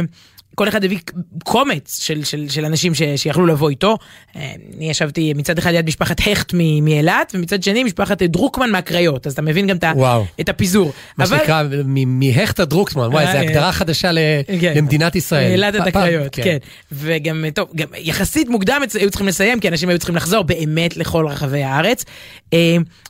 כל 0.55 0.68
אחד 0.68 0.84
הביא 0.84 0.98
קומץ 1.44 2.01
של, 2.03 2.24
של, 2.24 2.48
של 2.48 2.64
אנשים 2.64 2.94
ש, 2.94 3.03
שיכלו 3.16 3.46
לבוא 3.46 3.70
איתו. 3.70 3.98
אה, 4.36 4.53
אני 4.76 4.90
ישבתי 4.90 5.32
מצד 5.34 5.59
אחד 5.59 5.70
ליד 5.70 5.86
משפחת 5.86 6.16
הכט 6.20 6.53
מאילת, 6.82 7.32
ומצד 7.34 7.62
שני 7.62 7.84
משפחת 7.84 8.22
דרוקמן 8.22 8.70
מהקריות, 8.70 9.26
אז 9.26 9.32
אתה 9.32 9.42
מבין 9.42 9.66
גם 9.66 9.76
וואו. 9.96 10.24
את 10.40 10.48
הפיזור. 10.48 10.92
מה 11.18 11.24
אבל- 11.24 11.38
שנקרא, 11.38 11.62
מ- 11.84 12.20
מהכטה 12.20 12.64
דרוקטמן, 12.64 13.03
וואי, 13.07 13.24
אה, 13.26 13.32
זו 13.32 13.38
אה. 13.38 13.42
הגדרה 13.42 13.72
חדשה 13.72 14.12
ל- 14.12 14.18
כן. 14.61 14.72
למדינת 14.76 15.16
ישראל. 15.16 15.51
אילת 15.53 15.74
את 15.76 15.86
הקריות, 15.86 16.32
כן. 16.34 16.57
וגם, 16.92 17.44
טוב, 17.55 17.68
גם 17.76 17.88
יחסית 17.98 18.48
מוקדם 18.48 18.82
היו 18.94 19.11
צריכים 19.11 19.28
לסיים, 19.28 19.61
כי 19.61 19.68
אנשים 19.68 19.88
היו 19.88 19.98
צריכים 19.98 20.16
לחזור 20.16 20.42
באמת 20.42 20.96
לכל 20.96 21.26
רחבי 21.26 21.62
הארץ. 21.62 22.05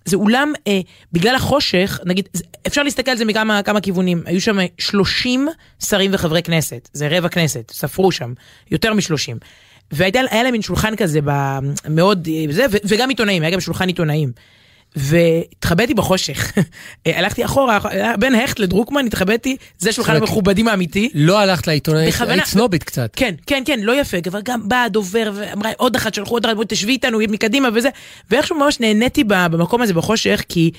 זה 0.05 0.16
אולם, 0.16 0.53
בגלל 1.12 1.34
החושך, 1.34 2.01
נגיד, 2.05 2.28
אפשר 2.66 2.82
להסתכל 2.82 3.11
על 3.11 3.16
זה 3.16 3.24
מכמה 3.24 3.62
כמה 3.62 3.80
כיוונים. 3.80 4.22
היו 4.26 4.41
שם 4.41 4.59
30 4.78 5.49
שרים 5.84 6.11
וחברי 6.14 6.43
כנסת, 6.43 6.88
זה 6.93 7.09
רבע 7.11 7.28
כנסת, 7.31 7.70
ספרו 7.70 8.12
שם, 8.12 8.33
יותר 8.70 8.95
מ-30. 8.95 9.39
והיה 9.93 10.43
להם 10.43 10.53
מין 10.53 10.62
שולחן 10.62 10.97
כזה, 10.97 11.20
מאוד, 11.89 12.28
אה, 12.28 12.53
זה, 12.53 12.66
וגם 12.89 13.09
עיתונאים, 13.09 13.43
היה 13.43 13.51
גם 13.51 13.61
שולחן 13.61 13.89
עיתונאים. 13.89 14.33
והתחבאתי 14.97 15.95
בחושך, 15.95 16.53
הלכתי 17.07 17.45
אחורה, 17.45 17.78
בין 18.18 18.34
הכט 18.34 18.59
לדרוקמן 18.59 19.07
התחבאתי, 19.07 19.57
זה 19.78 19.93
שולחן 19.93 20.16
המכובדים 20.16 20.68
האמיתי. 20.68 21.11
לא 21.14 21.38
הלכת 21.38 21.66
לעיתונאית, 21.66 22.14
בכוונה. 22.14 22.32
היית 22.32 22.45
סנובית 22.45 22.84
קצת. 22.84 23.11
כן, 23.16 23.34
כן, 23.47 23.62
כן, 23.66 23.80
לא 23.82 24.01
יפה, 24.01 24.16
אבל 24.30 24.41
גם 24.45 24.68
באה 24.68 24.84
הדובר 24.84 25.30
ואמרה 25.34 25.70
עוד 25.76 25.97
אחת, 25.97 26.14
שלחו 26.14 26.34
עוד 26.34 26.47
אחת, 26.47 26.55
בואי 26.55 26.66
תשבי 26.68 26.93
איתנו 26.93 27.18
מקדימה 27.28 27.68
וזה, 27.74 27.88
ואיכשהו 28.30 28.57
ממש 28.57 28.80
נהניתי 28.80 29.24
במקום 29.24 29.82
הזה 29.82 29.95
בחושך, 29.95 30.43
כי 30.49 30.70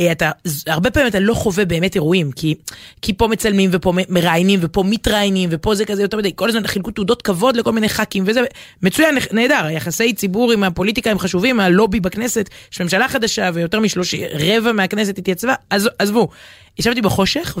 אה, 0.00 0.12
אתה, 0.12 0.30
הרבה 0.66 0.90
פעמים 0.90 1.08
אתה 1.08 1.20
לא 1.20 1.34
חווה 1.34 1.64
באמת 1.64 1.94
אירועים, 1.94 2.32
כי, 2.32 2.54
כי 3.02 3.12
פה 3.12 3.28
מצלמים 3.28 3.70
ופה 3.72 3.92
מראיינים 4.08 4.60
ופה 4.62 4.82
מתראיינים 4.82 5.48
ופה 5.52 5.74
זה 5.74 5.84
כזה 5.84 6.02
יותר 6.02 6.16
מדי, 6.16 6.32
כל 6.34 6.48
הזמן 6.48 6.66
חילקו 6.66 6.90
תעודות 6.90 7.22
כבוד 7.22 7.56
לכל 7.56 7.72
מיני 7.72 7.88
ח"כים 7.88 8.24
וזה, 8.26 8.40
מצוין, 8.82 9.18
נהדר, 9.32 9.64
היחסי 9.64 10.12
ציבור 10.12 10.52
עם 10.52 10.64
הפוליטיקה 10.64 11.10
הם 11.10 11.18
חשובים, 11.18 11.60
הלובי 11.60 12.00
בכנסת, 12.00 12.50
יש 12.72 12.80
ממשלה 12.80 13.08
חדשה 13.08 13.50
ויותר 13.60 13.80
משלושים, 13.80 14.20
רבע 14.34 14.72
מהכנסת 14.72 15.18
התייצבה, 15.18 15.54
עז, 15.70 15.88
עזבו. 15.98 16.28
ישבתי 16.78 17.00
בחושך 17.02 17.58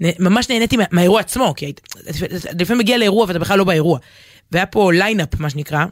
וממש 0.00 0.48
נהניתי 0.50 0.76
מה- 0.76 0.84
מהאירוע 0.90 1.20
עצמו, 1.20 1.54
כי 1.56 1.66
היית- 1.66 1.80
לפעמים 2.60 2.78
מגיע 2.78 2.98
לאירוע 2.98 3.24
ואתה 3.28 3.38
בכלל 3.38 3.58
לא 3.58 3.64
באירוע. 3.64 3.98
והיה 4.52 4.66
פה 4.66 4.92
lineup, 4.92 5.40
מה 5.40 5.50
שנקרא, 5.50 5.84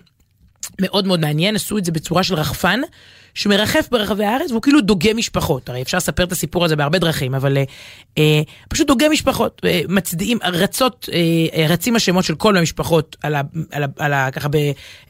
מאוד 0.80 1.06
מאוד 1.06 1.20
מעניין, 1.20 1.56
עשו 1.56 1.78
את 1.78 1.84
זה 1.84 1.92
בצורה 1.92 2.22
של 2.22 2.34
רחפן, 2.34 2.80
שמרחף 3.34 3.88
ברחבי 3.90 4.24
הארץ 4.24 4.50
והוא 4.50 4.62
כאילו 4.62 4.80
דוגם 4.80 5.16
משפחות. 5.16 5.68
הרי 5.68 5.82
אפשר 5.82 5.96
לספר 5.96 6.24
את 6.24 6.32
הסיפור 6.32 6.64
הזה 6.64 6.76
בהרבה 6.76 6.98
דרכים, 6.98 7.34
אבל 7.34 7.56
אה, 7.56 7.64
אה, 8.18 8.40
פשוט 8.68 8.86
דוגם 8.86 9.12
משפחות, 9.12 9.60
אה, 9.64 9.80
מצדיעים, 9.88 10.38
רצות, 10.44 11.08
אה, 11.12 11.18
אה, 11.62 11.66
רצים 11.68 11.96
השמות 11.96 12.24
של 12.24 12.34
כל 12.34 12.56
המשפחות 12.56 13.16
על 13.22 13.34
ה... 13.34 13.40
על 13.72 13.82
ה, 13.82 13.86
על 13.98 14.12
ה 14.12 14.30
ככה 14.30 14.48
ב... 14.48 14.56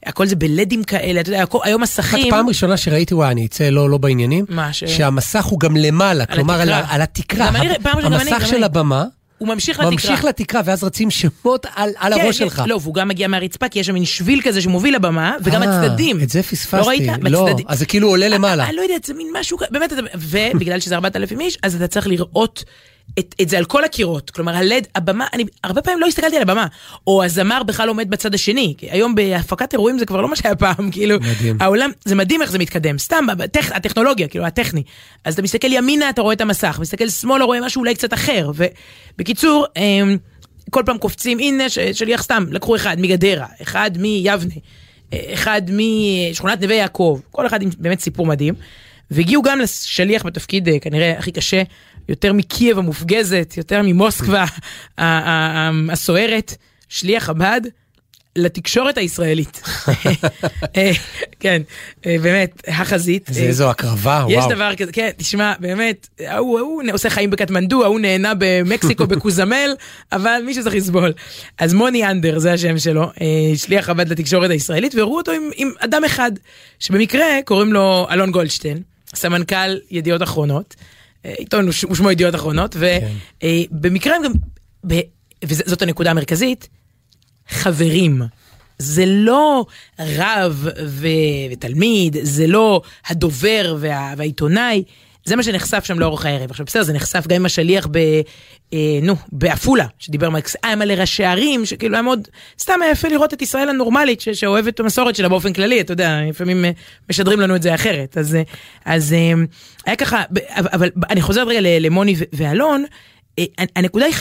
הכל 0.06 0.26
זה 0.26 0.36
ב 0.36 0.44
LED 0.44 0.68
ים 0.68 0.84
כאלה, 0.84 1.20
אתה 1.20 1.28
יודע, 1.30 1.42
הכל, 1.42 1.58
היום 1.62 1.82
מסכים... 1.82 2.30
פעם 2.30 2.48
ראשונה 2.48 2.76
שראיתי, 2.76 3.14
וואי, 3.14 3.30
אני 3.30 3.46
אצא 3.46 3.68
לא 3.68 3.90
לא 3.90 3.98
בעניינים, 3.98 4.44
מה, 4.48 4.72
ש- 4.72 4.84
שהמסך 4.84 5.44
הוא 5.44 5.60
גם 5.60 5.76
למעלה, 5.76 6.24
על 6.28 6.34
כלומר 6.36 6.54
על 6.60 6.68
התקרה. 6.72 6.78
ה- 6.90 6.94
על 6.94 7.02
התקרה. 7.02 7.46
גם 7.46 7.56
אני- 7.56 7.68
פעם 7.82 7.96
ראשונה 7.96 8.16
גם 8.16 8.22
אני, 8.22 8.30
המסך 8.30 8.42
גם 8.42 8.48
של 8.48 8.56
אני. 8.56 8.64
הבמה 8.64 9.04
הוא 9.42 9.48
ממשיך 9.48 9.78
לתקרה. 9.78 9.90
ממשיך 9.92 10.24
לתקרה, 10.24 10.60
ואז 10.64 10.84
רצים 10.84 11.10
שמות 11.10 11.66
על 11.74 11.90
על 11.98 12.14
כן, 12.14 12.20
הראש 12.20 12.38
כן, 12.38 12.44
שלך. 12.44 12.62
לא, 12.66 12.78
והוא 12.82 12.94
גם 12.94 13.08
מגיע 13.08 13.28
מהרצפה, 13.28 13.68
כי 13.68 13.78
יש 13.78 13.86
שם 13.86 13.94
מין 13.94 14.04
שביל 14.04 14.40
כזה 14.44 14.60
שמוביל 14.60 14.94
לבמה, 14.94 15.36
וגם 15.42 15.62
אה, 15.62 15.68
הצדדים. 15.84 16.20
את 16.22 16.28
זה 16.30 16.38
לא 16.38 16.42
פספסתי. 16.42 16.88
ראית? 16.88 17.02
לא, 17.22 17.44
בצדדים. 17.44 17.66
אז 17.68 17.78
זה 17.78 17.86
כאילו 17.86 18.08
עולה 18.08 18.28
למעלה. 18.28 18.66
אני 18.68 18.76
לא 18.76 18.82
יודעת, 18.82 19.04
זה 19.04 19.14
מין 19.14 19.26
משהו, 19.40 19.58
כ- 19.58 19.62
באמת, 19.70 19.92
ובגלל 20.14 20.80
שזה 20.80 20.94
4,000 20.94 21.40
איש, 21.40 21.58
אז 21.62 21.74
אתה 21.74 21.86
צריך 21.86 22.06
לראות 22.06 22.64
את, 23.18 23.34
את 23.42 23.48
זה 23.48 23.58
על 23.58 23.64
כל 23.64 23.84
הקירות. 23.84 24.30
כלומר, 24.30 24.56
הלד, 24.56 24.86
הבמה, 24.94 25.26
אני 25.32 25.44
הרבה 25.64 25.82
פעמים 25.82 26.00
לא 26.00 26.06
הסתכלתי 26.06 26.36
על 26.36 26.42
הבמה. 26.42 26.66
או 27.06 27.24
הזמר 27.24 27.62
בכלל 27.62 27.88
עומד 27.88 28.10
בצד 28.10 28.34
השני. 28.34 28.74
כי 28.78 28.90
היום 28.90 29.14
בהפקת 29.14 29.72
אירועים 29.72 29.98
זה 29.98 30.06
כבר 30.06 30.20
לא 30.20 30.28
מה 30.28 30.36
שהיה 30.36 30.56
פעם, 30.56 30.90
כאילו, 30.92 31.16
מדהים. 31.20 31.56
העולם, 31.60 31.90
זה 32.04 32.14
מדהים 32.14 32.42
איך 32.42 32.50
זה 32.50 32.58
מתקדם. 32.58 32.98
סתם, 32.98 33.26
הטכ, 33.44 33.72
הטכנולוגיה, 33.72 34.28
כאילו, 34.28 34.44
הטכני. 34.46 34.82
אז 35.24 35.34
אתה 35.34 35.42
מסתכל 35.42 35.72
ימינה, 35.72 36.10
אתה 36.10 36.22
רואה 36.22 36.34
את 36.34 36.40
המסך, 36.40 36.78
מסתכל 36.80 37.08
שמאלה, 37.08 37.44
רואה 37.44 37.60
משהו 37.60 37.80
אולי 37.80 37.94
קצת 37.94 38.14
אחר. 38.14 38.50
ובקיצור, 38.54 39.66
אמ, 39.76 40.16
כל 40.70 40.82
פעם 40.86 40.98
קופצים, 40.98 41.38
הנה, 41.38 41.64
שליח 41.92 42.22
סתם, 42.22 42.44
לקחו 42.50 42.76
אחד 42.76 42.96
מגדרה, 43.00 43.46
אחד 43.62 43.90
מיבנה, 43.98 44.54
אחד 45.14 45.62
משכונת 45.72 46.60
נווה 46.62 46.74
יעקב, 46.74 47.20
כל 47.30 47.46
אחד 47.46 47.62
עם 47.62 47.70
באמת 47.78 48.00
סיפור 48.00 48.26
מדהים. 48.26 48.54
והגיעו 49.12 49.42
גם 49.42 49.60
לשליח 49.60 50.26
בתפקיד 50.26 50.68
אה, 50.68 50.78
כנראה 50.78 51.18
הכי 51.18 51.32
קשה, 51.32 51.62
יותר 52.08 52.32
מקייב 52.32 52.78
המופגזת, 52.78 53.54
יותר 53.56 53.82
ממוסקבה 53.84 54.44
הסוערת, 55.92 56.56
שליח 56.88 57.24
חב"ד. 57.24 57.60
לתקשורת 58.36 58.98
הישראלית. 58.98 59.62
אה, 60.76 60.90
כן, 61.40 61.62
אה, 62.06 62.16
באמת, 62.22 62.62
החזית. 62.68 63.26
זה 63.30 63.40
איזו 63.40 63.70
הקרבה, 63.70 64.24
יש 64.28 64.36
וואו. 64.36 64.50
דבר 64.50 64.74
כזה, 64.74 64.92
כן, 64.92 65.10
תשמע, 65.16 65.52
באמת, 65.60 66.08
ההוא, 66.26 66.58
ההוא 66.58 66.82
עושה 66.92 67.10
חיים 67.10 67.30
בקטמנדו, 67.30 67.84
ההוא 67.84 68.00
נהנה 68.00 68.32
במקסיקו 68.38 69.06
בקוזמל, 69.12 69.74
אבל 70.12 70.42
מישהו 70.46 70.62
צריך 70.62 70.74
לסבול. 70.74 71.12
אז 71.58 71.74
מוני 71.74 72.06
אנדר, 72.06 72.38
זה 72.38 72.52
השם 72.52 72.78
שלו, 72.78 73.10
שליח 73.56 73.84
חב"ד 73.84 74.08
לתקשורת 74.08 74.50
הישראלית, 74.50 74.94
והראו 74.94 75.16
אותו 75.16 75.32
עם, 75.32 75.50
עם 75.56 75.70
אדם 75.78 76.04
אחד, 76.04 76.32
שבמקרה 76.78 77.26
קוראים 77.44 77.72
לו 77.72 78.06
אלון 78.10 78.30
גולדשטיין, 78.30 78.82
סמנכ"ל 79.14 79.78
ידיעות 79.90 80.22
אחרונות, 80.22 80.74
אה, 81.24 81.32
עיתון 81.38 81.64
הוא 81.64 81.72
ש- 81.72 81.82
הוא 81.84 81.94
שמו 81.96 82.10
ידיעות 82.10 82.34
אחרונות, 82.34 82.76
ובמקרה 83.42 84.16
הם 84.16 84.22
גם, 84.22 84.32
וזאת 85.44 85.82
הנקודה 85.82 86.10
המרכזית, 86.10 86.68
חברים. 87.48 88.22
זה 88.78 89.04
לא 89.06 89.66
רב 89.98 90.66
ו- 90.86 91.06
ותלמיד, 91.52 92.16
זה 92.22 92.46
לא 92.46 92.82
הדובר 93.06 93.76
וה- 93.80 94.14
והעיתונאי, 94.16 94.82
זה 95.24 95.36
מה 95.36 95.42
שנחשף 95.42 95.84
שם 95.84 95.98
לאורך 95.98 96.26
הערב. 96.26 96.50
עכשיו 96.50 96.66
בסדר, 96.66 96.82
זה 96.82 96.92
נחשף 96.92 97.26
גם 97.28 97.36
עם 97.36 97.46
השליח 97.46 97.86
ב... 97.90 97.96
אה, 98.72 98.78
נו, 99.02 99.14
בעפולה, 99.32 99.86
שדיבר 99.98 100.26
עם 100.26 100.34
היה 100.62 100.76
מלא 100.76 100.92
ראשי 100.92 101.24
ערים, 101.24 101.66
שכאילו 101.66 101.94
היה 101.94 102.02
מאוד, 102.02 102.28
סתם 102.60 102.82
היה 102.82 102.90
יפה 102.90 103.08
לראות 103.08 103.34
את 103.34 103.42
ישראל 103.42 103.68
הנורמלית, 103.68 104.20
ש- 104.20 104.28
שאוהבת 104.28 104.74
את 104.74 104.80
המסורת 104.80 105.16
שלה 105.16 105.28
באופן 105.28 105.52
כללי, 105.52 105.80
אתה 105.80 105.92
יודע, 105.92 106.20
לפעמים 106.28 106.64
אה, 106.64 106.70
משדרים 107.10 107.40
לנו 107.40 107.56
את 107.56 107.62
זה 107.62 107.74
אחרת. 107.74 108.18
אז, 108.18 108.34
אה, 108.34 108.42
אז 108.84 109.12
אה, 109.12 109.32
היה 109.86 109.96
ככה, 109.96 110.22
אבל, 110.50 110.90
אני 111.10 111.22
חוזרת 111.22 111.46
רגע 111.48 111.60
למוני 111.62 112.16
ואלון, 112.32 112.84
אה, 113.38 113.44
הנקודה 113.76 114.04
היא 114.04 114.14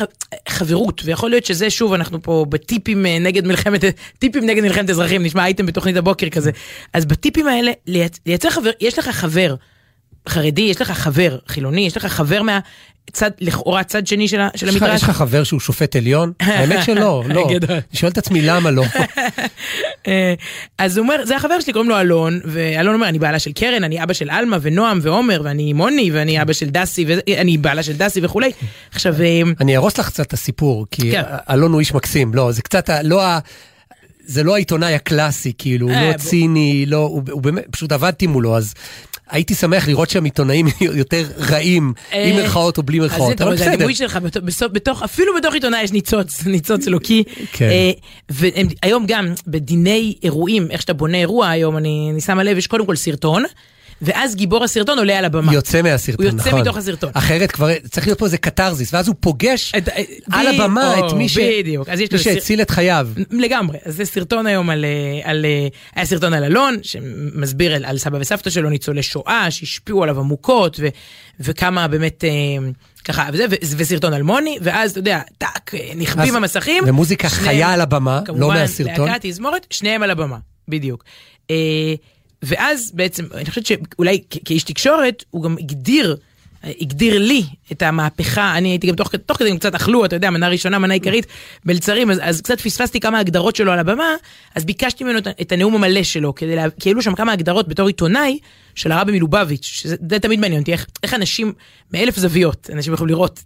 חברות, 0.49 1.02
ויכול 1.06 1.30
להיות 1.30 1.45
שזה 1.45 1.70
שוב, 1.70 1.93
אנחנו 1.93 2.22
פה 2.24 2.45
בטיפים 2.49 3.06
נגד 3.06 3.47
מלחמת, 3.47 3.84
טיפים 4.20 4.45
נגד 4.45 4.62
מלחמת 4.64 4.89
אזרחים, 4.89 5.24
נשמע 5.24 5.43
אייטם 5.45 5.66
בתוכנית 5.66 5.95
הבוקר 5.97 6.30
כזה. 6.30 6.52
אז 6.93 7.06
בטיפים 7.06 7.47
האלה, 7.47 7.72
לייצ- 7.88 8.20
לייצר 8.26 8.49
חבר, 8.49 8.70
יש 8.82 8.99
לך 8.99 9.10
חבר 9.10 9.56
חרדי, 10.30 10.61
יש 10.61 10.82
לך 10.82 10.91
חבר 10.91 11.38
חילוני, 11.47 11.82
יש 11.82 11.97
לך 11.97 12.05
חבר 12.05 12.41
מהצד, 12.41 13.32
לכאורה 13.39 13.84
צד 13.84 14.07
שני 14.07 14.28
של 14.28 14.41
של 14.55 14.69
המדרש. 14.69 14.95
יש 14.95 15.03
לך 15.03 15.09
חבר 15.09 15.43
שהוא 15.43 15.59
שופט 15.59 15.95
עליון? 15.95 16.32
האמת 16.39 16.84
שלא, 16.84 17.24
לא. 17.34 17.49
אני 17.49 17.80
שואל 17.93 18.11
את 18.11 18.17
עצמי 18.17 18.41
למה 18.41 18.72
לא. 18.72 18.84
אה, 20.07 20.34
אז 20.78 20.97
הוא 20.97 21.03
אומר, 21.03 21.26
זה 21.26 21.36
החבר 21.36 21.59
שלי, 21.59 21.74
קוראים 21.74 21.89
לו 21.89 21.99
אלון, 21.99 22.39
ואלון 22.45 22.93
אומר, 22.93 23.07
אני 23.07 23.19
בעלה 23.19 23.39
של 23.39 23.51
קרן, 23.51 23.84
אני 23.84 24.03
אבא 24.03 24.13
של 24.13 24.30
עלמה 24.30 24.57
ונועם 24.61 24.99
ועומר, 25.01 25.41
ואני 25.43 25.74
מוני, 25.74 26.11
ואני 26.11 26.41
אבא 26.41 26.53
של 26.53 26.69
דסי, 26.69 27.05
ואני 27.07 27.57
בעלה 27.57 27.84
של 27.84 27.93
דסי 27.93 28.19
וכולי. 28.24 28.51
עכשיו, 28.91 29.22
אה, 29.22 29.41
אני 29.59 29.76
אהרוס 29.76 29.97
לך 29.97 30.07
קצת 30.07 30.28
את 30.28 30.34
הסיפור, 30.34 30.86
כי 30.91 31.11
כן. 31.11 31.24
אלון 31.49 31.72
הוא 31.72 31.80
איש 31.80 31.93
מקסים. 31.93 32.34
לא, 32.34 32.51
זה 32.51 32.61
קצת, 32.61 32.89
לא. 33.03 33.22
זה 34.26 34.43
לא 34.43 34.55
העיתונאי 34.55 34.93
הקלאסי, 34.95 35.53
כאילו, 35.57 35.88
הוא 35.88 35.95
אה, 35.95 36.11
לא. 36.11 36.17
ציני, 36.17 36.86
לא, 36.88 36.97
הוא, 36.97 37.22
הוא 37.32 37.41
באמת, 37.41 37.63
פשוט 37.72 37.91
עבדתי 37.91 38.28
מולו, 38.28 38.57
אז 38.57 38.74
הייתי 39.30 39.55
שמח 39.55 39.88
לראות 39.88 40.09
שם 40.09 40.24
עיתונאים 40.24 40.65
יותר 40.82 41.24
רעים, 41.49 41.84
עם 41.84 41.93
אה, 42.13 42.34
מירכאות 42.36 42.78
או 42.78 42.84
בלי 42.84 42.97
אז 42.97 43.01
מירכאות, 43.01 43.38
זה, 43.38 43.43
אבל 43.43 43.57
זה 43.57 43.63
בסדר. 43.63 43.74
הדימוי 43.74 43.95
שלך, 43.95 44.15
בתוך- 44.24 44.43
בתוך, 44.74 45.03
אפילו 45.03 45.34
בתוך 45.38 45.53
עיתונאי 45.53 45.82
יש 45.84 45.91
ניצוץ, 45.91 46.43
ניצוץ 46.45 46.88
אלוקי. 46.88 47.24
כן. 47.51 47.69
אה, 47.69 47.91
והיום 48.30 49.05
גם, 49.07 49.34
בדיני 49.47 50.15
אירועים, 50.24 50.67
איך 50.72 50.82
שאתה 50.82 50.93
בונה 50.93 51.17
אירוע 51.17 51.49
היום, 51.49 51.78
אני 51.78 52.09
אני 52.13 52.22
שמה 52.22 52.43
לב, 52.43 52.57
יש 52.57 52.67
קודם 52.67 52.86
כל 52.86 52.95
סרטון, 52.95 53.43
ואז 54.02 54.36
גיבור 54.36 54.64
הסרטון 54.64 54.97
עולה 54.97 55.18
על 55.20 55.26
הבמה. 55.26 55.54
יוצא 55.54 55.82
מהסרטון, 55.82 56.26
הוא 56.26 56.36
נכון. 56.36 56.47
יוצא 56.52 56.62
מתוך 56.62 56.78
הסרטון. 56.78 57.10
אחרת 57.14 57.52
כבר 57.52 57.70
צריך 57.91 58.08
להיות 58.08 58.20
פה 58.20 58.26
איזה 58.26 58.38
קתרזיס, 58.38 58.93
ואז 58.93 59.08
הוא 59.08 59.16
פוגש 59.20 59.72
את- 59.78 59.89
על 60.32 60.45
ב- 60.58 60.62
הבמה 60.62 60.97
או, 60.97 61.08
את 61.08 61.14
מי 61.14 61.30
ש- 61.30 61.38
בדיוק. 61.38 61.89
אז 61.89 61.99
יש 61.99 62.12
מי 62.12 62.18
לו 62.18 62.24
סר- 62.24 62.34
שהציל 62.34 62.62
את 62.62 62.70
חייו. 62.72 63.08
לגמרי, 63.32 63.78
אז 63.86 63.95
זה 63.95 64.06
סרטון 64.06 64.47
היום 64.47 64.70
על, 64.70 64.86
אה, 64.86 65.30
על, 65.30 65.45
אה, 65.45 65.68
היה 65.95 66.06
סרטון 66.06 66.34
על 66.34 66.43
אלון, 66.43 66.78
שמסביר 66.84 67.76
על, 67.76 67.86
על 67.86 67.97
סבא 67.97 68.18
וסבתא 68.22 68.49
שלו, 68.49 68.70
ניצולי 68.70 69.04
שואה, 69.04 69.52
שהשפיעו 69.52 70.04
עליו 70.04 70.20
עמוקות, 70.20 70.78
ו, 70.80 70.88
וכמה 71.39 71.88
באמת, 71.88 72.24
אה, 72.24 72.30
ככה, 73.06 73.30
וזה, 73.34 73.45
ו, 73.52 73.56
וסרטון 73.78 74.14
על 74.14 74.24
מוני, 74.24 74.58
ואז 74.62 74.91
אתה 74.91 74.99
יודע, 74.99 75.20
טאק, 75.38 75.72
אה, 75.76 75.91
נכבים 75.95 76.36
המסכים. 76.36 76.84
ומוזיקה 76.88 77.30
שניהם- 77.30 77.45
חיה 77.45 77.74
על 77.74 77.82
הבמה, 77.82 78.20
לא 78.20 78.26
כמובן, 78.26 78.47
מהסרטון. 78.56 79.08
להקת 79.10 79.26
תזמורת, 79.26 79.68
שניהם 79.70 80.04
על 80.04 80.12
הבמה, 80.12 80.38
בדיוק. 80.68 81.04
אה, 81.52 81.56
ואז 82.44 82.92
בעצם, 82.96 83.26
אני 83.34 83.50
חושבת 83.50 83.66
שאולי 83.66 84.22
כאיש 84.46 84.64
תקשורת, 84.64 85.24
הוא 85.32 85.44
גם 85.44 85.56
הגדיר, 85.60 86.18
הגדיר 86.82 87.20
לי 87.20 87.44
את 87.72 87.82
המהפכה, 87.82 88.58
אני 88.58 88.70
הייתי 88.70 88.88
גם 88.88 88.96
תוך, 88.96 89.16
תוך 89.16 89.38
כדי 89.38 89.58
קצת 89.58 89.76
אכלו, 89.76 90.06
אתה 90.06 90.16
יודע, 90.16 90.30
מנה 90.30 90.48
ראשונה, 90.50 90.80
מנה 90.80 90.94
עיקרית, 90.94 91.26
מלצרים, 91.66 92.12
אז, 92.12 92.20
אז 92.22 92.42
קצת 92.42 92.62
פספסתי 92.62 93.00
כמה 93.00 93.20
הגדרות 93.20 93.56
שלו 93.56 93.72
על 93.72 93.80
הבמה, 93.80 94.16
אז 94.56 94.66
ביקשתי 94.66 95.04
ממנו 95.04 95.18
את, 95.18 95.28
את 95.42 95.52
הנאום 95.52 95.76
המלא 95.76 96.04
שלו, 96.04 96.36
כדי 96.36 96.56
לה, 96.56 96.66
כי 96.80 96.89
העלו 96.89 97.02
שם 97.02 97.16
כמה 97.16 97.32
הגדרות 97.32 97.68
בתור 97.68 97.88
עיתונאי 97.88 98.39
של 98.76 98.92
הרבי 98.92 99.12
מלובביץ', 99.12 99.66
שזה 99.66 99.96
זה 100.10 100.20
תמיד 100.20 100.39
מעניין 100.39 100.62
אותי, 100.62 100.72
איך, 100.72 100.86
איך 101.04 101.14
אנשים, 101.14 101.54
מאלף 101.94 102.18
זוויות, 102.20 102.70
אנשים 102.74 102.94
יכולים 102.94 103.10
לראות, 103.16 103.44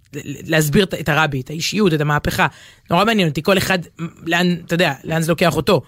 להסביר 0.48 0.84
את- 0.84 0.94
את 0.94 1.10
הרבי, 1.10 1.42
את 1.42 1.50
האישיות, 1.50 1.94
את 1.94 2.02
המהפכה, 2.02 2.48
נורא 2.90 3.06
מעניין 3.06 3.30
אותי, 3.30 3.44
כל 3.44 3.58
אחד, 3.58 3.80
לאן, 4.26 4.56
אתה 4.66 4.74
יודע, 4.74 4.94
לאן 5.04 5.22
זה 5.22 5.32
לוקח 5.32 5.56
אותו. 5.56 5.82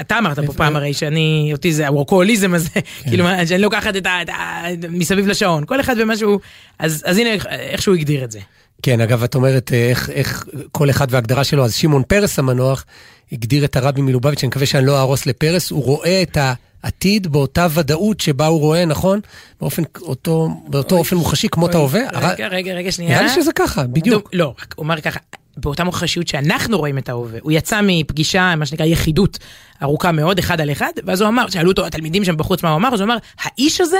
אתה 0.00 0.18
אמרת 0.18 0.38
פה 0.38 0.52
פעם 0.52 0.76
הרי 0.76 0.94
שאני, 0.94 1.50
אותי 1.52 1.72
זה 1.72 1.88
הוורקוהוליזם 1.88 2.54
הזה, 2.54 2.68
כאילו 3.08 3.24
מה, 3.24 3.46
שאני 3.46 3.62
לוקחת 3.62 3.96
את 3.96 4.06
ה... 4.06 4.10
ה- 4.32 4.62
מסביב 4.90 5.26
לשעון, 5.26 5.64
כל 5.66 5.80
אחד 5.80 5.96
ומשהו, 5.98 6.40
אז 6.78 7.02
אז 7.06 7.18
הנה 7.18 7.30
איך- 7.32 7.82
שהוא 7.82 7.94
הגדיר 7.94 8.24
את 8.24 8.30
זה. 8.32 8.38
כן, 8.82 9.00
אגב, 9.00 9.22
את 9.22 9.34
אומרת 9.34 9.72
אה, 9.72 9.88
איך, 9.88 10.10
איך 10.10 10.44
כל 10.72 10.90
אחד 10.90 11.06
וההגדרה 11.10 11.44
שלו, 11.44 11.64
אז 11.64 11.74
שמעון 11.74 12.02
פרס 12.08 12.38
המנוח 12.38 12.84
הגדיר 13.32 13.64
את 13.64 13.76
הרבי 13.76 14.00
מלובביץ', 14.00 14.42
אני 14.42 14.48
מקווה 14.48 14.66
שאני 14.66 14.86
לא 14.86 14.96
אהרוס 14.96 15.26
לפרס, 15.26 15.70
הוא 15.70 15.84
רואה 15.84 16.22
את 16.22 16.38
העתיד 16.84 17.26
באותה 17.32 17.66
ודאות 17.74 18.20
שבה 18.20 18.46
הוא 18.46 18.60
רואה, 18.60 18.84
נכון? 18.84 19.20
באופן, 19.60 19.82
אותו, 20.00 20.48
באותו 20.68 20.96
אופן 20.98 21.16
מוחשי 21.16 21.48
כמו 21.48 21.66
את 21.66 21.74
ההווה. 21.74 22.00
רגע, 22.12 22.48
רגע, 22.48 22.72
רגע, 22.74 22.92
שנייה. 22.92 23.10
נראה 23.10 23.22
לי 23.22 23.42
שזה 23.42 23.50
ככה, 23.52 23.86
בדיוק. 23.86 24.30
לא, 24.32 24.54
רק 24.62 24.74
הוא 24.76 24.84
אמר 24.84 25.00
ככה, 25.00 25.20
באותה 25.56 25.84
מוחשיות 25.84 26.28
שאנחנו 26.28 26.78
רואים 26.78 26.98
את 26.98 27.08
ההווה. 27.08 27.38
הוא 27.42 27.52
יצא 27.52 27.80
מפגישה, 27.82 28.54
מה 28.56 28.66
שנקרא 28.66 28.86
יחידות 28.86 29.38
ארוכה 29.82 30.12
מאוד, 30.12 30.38
אחד 30.38 30.60
על 30.60 30.72
אחד, 30.72 30.92
ואז 31.04 31.20
הוא 31.20 31.28
אמר, 31.28 31.48
שאלו 31.48 31.70
אותו 31.70 31.86
התלמידים 31.86 32.24
שם 32.24 32.36
בחוץ 32.36 32.62
מה 32.62 32.70
הוא 32.70 32.76
אמר, 32.76 32.94
אז 32.94 33.00
הוא 33.00 33.06
אמר, 33.06 33.16
האיש 33.42 33.80
הזה 33.80 33.98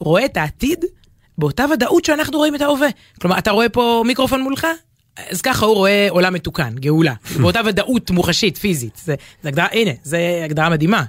רואה 0.00 0.24
את 0.24 0.36
העתיד 0.36 0.84
באותה 1.38 1.64
ודאות 1.72 2.04
שאנחנו 2.04 2.38
רואים 2.38 2.54
את 2.54 2.60
ההווה. 2.60 2.88
כלומר, 3.20 3.38
אתה 3.38 3.50
רואה 3.50 3.68
פה 3.68 4.02
מיקרופון 4.06 4.42
מולך? 4.42 4.66
אז 5.30 5.40
ככה 5.40 5.66
הוא 5.66 5.74
רואה 5.74 6.06
עולם 6.10 6.34
מתוקן, 6.34 6.74
גאולה. 6.74 7.14
באותה 7.40 7.60
ודאות 7.66 8.10
מוחשית, 8.10 8.58
פיזית. 8.58 9.00
זה, 9.04 9.14
זה 9.42 9.48
הגדרה, 9.48 9.66
הנה, 9.72 9.90
זה 10.02 10.42
הגדרה 10.44 10.68
מדהימה. 10.68 11.04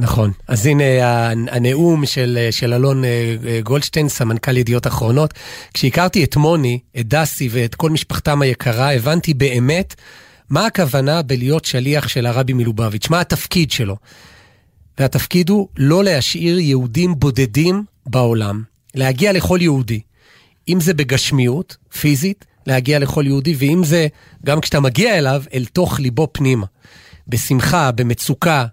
נכון. 0.00 0.32
אז 0.48 0.66
הנה 0.66 0.84
הנאום 1.30 2.06
של, 2.06 2.48
של 2.50 2.74
אלון 2.74 3.04
אה, 3.04 3.36
אה, 3.46 3.60
גולדשטיין, 3.60 4.08
סמנכ"ל 4.08 4.56
ידיעות 4.56 4.86
אחרונות. 4.86 5.34
כשהכרתי 5.74 6.24
את 6.24 6.36
מוני, 6.36 6.78
את 7.00 7.08
דסי 7.08 7.48
ואת 7.52 7.74
כל 7.74 7.90
משפחתם 7.90 8.42
היקרה, 8.42 8.94
הבנתי 8.94 9.34
באמת 9.34 9.94
מה 10.50 10.66
הכוונה 10.66 11.22
בלהיות 11.22 11.64
שליח 11.64 12.08
של 12.08 12.26
הרבי 12.26 12.52
מלובביץ', 12.52 13.10
מה 13.10 13.20
התפקיד 13.20 13.70
שלו. 13.70 13.96
והתפקיד 14.98 15.48
הוא 15.48 15.68
לא 15.76 16.04
להשאיר 16.04 16.58
יהודים 16.58 17.14
בודדים 17.18 17.84
בעולם, 18.06 18.62
להגיע 18.94 19.32
לכל 19.32 19.58
יהודי. 19.60 20.00
אם 20.68 20.80
זה 20.80 20.94
בגשמיות, 20.94 21.76
פיזית, 22.00 22.44
להגיע 22.66 22.98
לכל 22.98 23.24
יהודי, 23.26 23.54
ואם 23.58 23.84
זה, 23.84 24.06
גם 24.46 24.60
כשאתה 24.60 24.80
מגיע 24.80 25.18
אליו, 25.18 25.42
אל 25.54 25.64
תוך 25.72 26.00
ליבו 26.00 26.28
פנימה. 26.32 26.66
בשמחה, 27.28 27.90
במצוקה, 27.90 28.66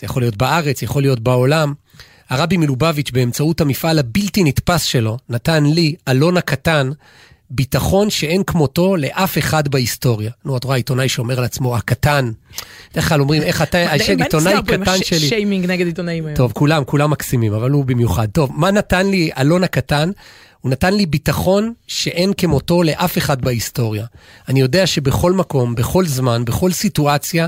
זה 0.00 0.04
יכול 0.04 0.22
להיות 0.22 0.36
בארץ, 0.36 0.82
יכול 0.82 1.02
להיות 1.02 1.20
בעולם. 1.20 1.74
הרבי 2.28 2.56
מלובביץ', 2.56 3.10
באמצעות 3.10 3.60
המפעל 3.60 3.98
הבלתי 3.98 4.44
נתפס 4.44 4.82
שלו, 4.82 5.16
נתן 5.28 5.64
לי, 5.64 5.94
אלון 6.08 6.36
הקטן, 6.36 6.90
ביטחון 7.50 8.10
שאין 8.10 8.42
כמותו 8.44 8.96
לאף 8.96 9.38
אחד 9.38 9.68
בהיסטוריה. 9.68 10.30
נו, 10.44 10.56
את 10.56 10.64
רואה 10.64 10.76
עיתונאי 10.76 11.08
שאומר 11.08 11.38
על 11.38 11.44
עצמו, 11.44 11.76
הקטן. 11.76 12.30
בדרך 12.92 13.08
כלל 13.08 13.20
אומרים, 13.20 13.42
איך 13.42 13.62
אתה, 13.62 13.78
השם 13.78 14.22
עיתונאי 14.22 14.54
קטן 14.66 14.98
שלי. 15.04 15.28
שיימינג 15.28 15.66
נגד 15.66 15.86
עיתונאים 15.86 16.26
היום. 16.26 16.36
טוב, 16.36 16.52
כולם, 16.52 16.84
כולם 16.84 17.10
מקסימים, 17.10 17.52
אבל 17.54 17.70
הוא 17.70 17.84
במיוחד. 17.84 18.28
טוב, 18.32 18.50
מה 18.54 18.70
נתן 18.70 19.06
לי 19.06 19.30
אלון 19.38 19.64
הקטן? 19.64 20.10
הוא 20.60 20.70
נתן 20.70 20.94
לי 20.94 21.06
ביטחון 21.06 21.72
שאין 21.86 22.32
כמותו 22.36 22.82
לאף 22.82 23.18
אחד 23.18 23.42
בהיסטוריה. 23.42 24.06
אני 24.48 24.60
יודע 24.60 24.86
שבכל 24.86 25.32
מקום, 25.32 25.74
בכל 25.74 26.06
זמן, 26.06 26.44
בכל 26.44 26.72
סיטואציה, 26.72 27.46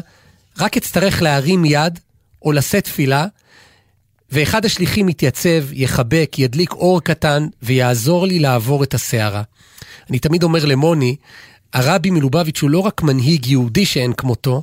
רק 0.58 0.76
אצטרך 0.76 1.22
להרים 1.22 1.64
יד 1.64 1.98
או 2.44 2.52
לשאת 2.52 2.84
תפילה, 2.84 3.26
ואחד 4.30 4.64
השליחים 4.64 5.08
יתייצב, 5.08 5.72
יחבק, 5.72 6.36
ידליק 6.38 6.72
אור 6.72 7.00
קטן 7.00 7.46
ויעזור 7.62 8.26
לי 8.26 8.38
לעבור 8.38 8.82
את 8.82 8.94
הסערה. 8.94 9.42
אני 10.10 10.18
תמיד 10.18 10.42
אומר 10.42 10.64
למוני, 10.64 11.16
הרבי 11.72 12.10
מלובביץ' 12.10 12.62
הוא 12.62 12.70
לא 12.70 12.78
רק 12.78 13.02
מנהיג 13.02 13.46
יהודי 13.46 13.86
שאין 13.86 14.12
כמותו, 14.12 14.62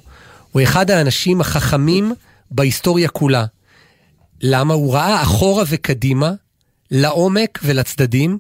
הוא 0.52 0.64
אחד 0.64 0.92
האנשים 0.92 1.42
החכמים 1.42 2.14
בהיסטוריה 2.52 3.10
כולה. 3.10 3.46
למה? 4.42 4.74
הוא 4.74 4.94
ראה 4.94 5.22
אחורה 5.22 5.64
וקדימה, 5.68 6.32
לעומק 6.92 7.60
ולצדדים, 7.64 8.38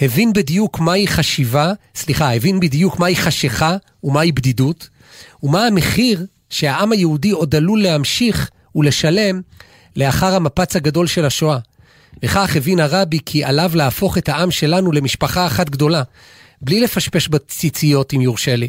הבין 0.00 0.32
בדיוק 0.32 0.80
מהי 0.80 1.08
חשיבה, 1.08 1.72
סליחה, 1.94 2.34
הבין 2.34 2.60
בדיוק 2.60 2.98
מהי 2.98 3.16
חשיכה 3.16 3.76
ומהי 4.04 4.32
בדידות, 4.32 4.88
ומה 5.42 5.66
המחיר 5.66 6.26
שהעם 6.50 6.92
היהודי 6.92 7.30
עוד 7.30 7.54
עלול 7.54 7.82
להמשיך 7.82 8.50
ולשלם 8.74 9.40
לאחר 9.96 10.34
המפץ 10.34 10.76
הגדול 10.76 11.06
של 11.06 11.24
השואה. 11.24 11.58
וכך 12.22 12.56
הבין 12.56 12.80
הרבי 12.80 13.18
כי 13.26 13.44
עליו 13.44 13.70
להפוך 13.74 14.18
את 14.18 14.28
העם 14.28 14.50
שלנו 14.50 14.92
למשפחה 14.92 15.46
אחת 15.46 15.70
גדולה, 15.70 16.02
בלי 16.62 16.80
לפשפש 16.80 17.28
בציציות 17.28 18.14
אם 18.14 18.20
יורשה 18.20 18.56
לי. 18.56 18.68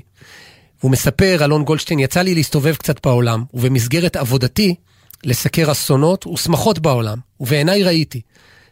הוא 0.82 0.92
מספר, 0.92 1.46
אלון 1.46 1.64
גולדשטיין, 1.64 2.00
יצא 2.00 2.22
לי 2.22 2.36
להסתובב 2.36 2.76
קצת 2.76 3.06
בעולם, 3.06 3.44
ובמסגרת 3.54 4.16
עבודתי, 4.16 4.76
לסקר 5.24 5.72
אסונות 5.72 6.28
ושמחות 6.28 6.80
בעולם, 6.80 7.18
ובעיניי 7.40 7.84
ראיתי. 7.84 8.22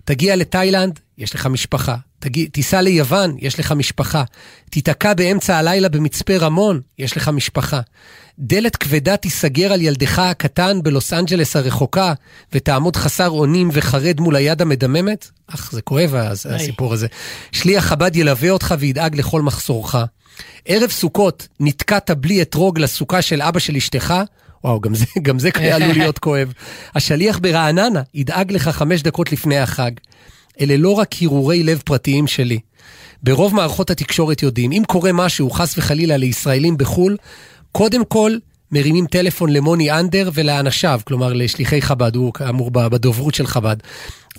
תגיע 0.04 0.36
לתאילנד, 0.36 1.00
יש 1.18 1.36
לך 1.36 1.46
משפחה. 1.46 1.96
תגיע, 2.20 2.48
תיסע 2.52 2.82
ליוון, 2.82 3.36
יש 3.40 3.60
לך 3.60 3.72
משפחה. 3.72 4.24
תיתקע 4.70 5.14
באמצע 5.14 5.58
הלילה 5.58 5.90
במצפה 5.90 6.38
רמון, 6.38 6.82
יש 7.00 7.18
לך 7.18 7.30
משפחה. 7.30 7.82
דלת 8.42 8.76
כבדה 8.76 9.18
תיסגר 9.18 9.74
על 9.74 9.82
ילדך 9.82 10.20
הקטן 10.20 10.80
בלוס 10.84 11.14
אנג'לס 11.14 11.56
הרחוקה, 11.56 12.14
ותעמוד 12.54 12.96
חסר 12.96 13.30
אונים 13.30 13.70
וחרד 13.74 14.20
מול 14.20 14.36
היד 14.36 14.62
המדממת? 14.62 15.28
אך, 15.48 15.72
זה 15.72 15.82
כואב 15.82 16.16
אז, 16.16 16.46
הסיפור 16.50 16.94
הזה. 16.94 17.08
שליח 17.52 17.86
חב"ד 17.86 18.16
ילווה 18.16 18.50
אותך 18.50 18.76
וידאג 18.80 19.16
לכל 19.16 19.42
מחסורך. 19.42 19.96
ערב 20.66 20.90
סוכות 20.90 21.48
נתקעת 21.60 22.12
בלי 22.12 22.42
אתרוג 22.42 22.80
לסוכה 22.80 23.22
של 23.22 23.42
אבא 23.42 23.60
של 23.60 23.76
אשתך? 23.76 24.14
וואו, 24.64 24.82
גם 24.82 24.96
זה, 24.96 25.06
גם 25.22 25.40
זה 25.40 25.50
עלול 25.72 25.94
להיות 25.94 26.20
כואב. 26.20 26.54
השליח 26.96 27.40
ברעננה 27.40 28.02
ידאג 28.14 28.52
לך 28.52 28.70
חמש 28.70 29.02
דקות 29.02 29.32
לפני 29.32 29.58
החג. 29.58 29.92
אלה 30.62 30.78
לא 30.78 30.90
רק 30.90 31.16
הרהורי 31.22 31.64
לב 31.64 31.82
פרטיים 31.86 32.28
שלי. 32.28 32.60
ברוב 33.24 33.56
מערכות 33.56 33.90
התקשורת 33.90 34.44
יודעים, 34.44 34.72
אם 34.72 34.84
קורה 34.88 35.12
משהו, 35.14 35.50
חס 35.50 35.78
וחלילה, 35.78 36.18
לישראלים 36.18 36.78
בחו"ל, 36.78 37.18
קודם 37.72 38.06
כל 38.06 38.38
מרימים 38.72 39.08
טלפון 39.08 39.50
למוני 39.54 39.92
אנדר 39.92 40.30
ולאנשיו, 40.34 41.02
כלומר 41.04 41.34
לשליחי 41.34 41.82
חב"ד, 41.82 42.16
הוא 42.16 42.34
כאמור 42.34 42.72
בדוברות 42.72 43.36
של 43.36 43.48
חב"ד. 43.48 43.78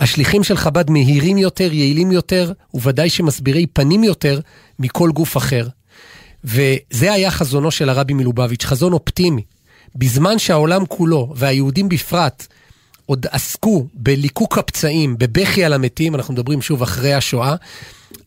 השליחים 0.01 0.45
של 0.45 0.57
חב"ד 0.57 0.91
מהירים 0.91 1.39
יותר, 1.39 1.73
יעילים 1.73 2.13
יותר, 2.13 2.53
וודאי 2.75 3.11
שמסבירי 3.11 3.67
פנים 3.67 4.05
יותר 4.05 4.41
מכל 4.79 5.11
גוף 5.11 5.37
אחר. 5.37 5.69
וזה 6.45 7.13
היה 7.13 7.31
חזונו 7.31 7.71
של 7.71 7.89
הרבי 7.89 8.13
מלובביץ', 8.13 8.65
חזון 8.65 8.93
אופטימי. 8.93 9.43
בזמן 9.97 10.39
שהעולם 10.39 10.87
כולו, 10.87 11.33
והיהודים 11.37 11.89
בפרט, 11.89 12.47
עוד 13.07 13.27
עסקו 13.31 13.87
בליקוק 13.95 14.59
הפצעים, 14.59 15.19
בבכי 15.19 15.65
על 15.65 15.73
המתים, 15.73 16.15
אנחנו 16.15 16.35
מדברים 16.35 16.63
שוב 16.63 16.83
אחרי 16.83 17.15
השואה, 17.15 17.55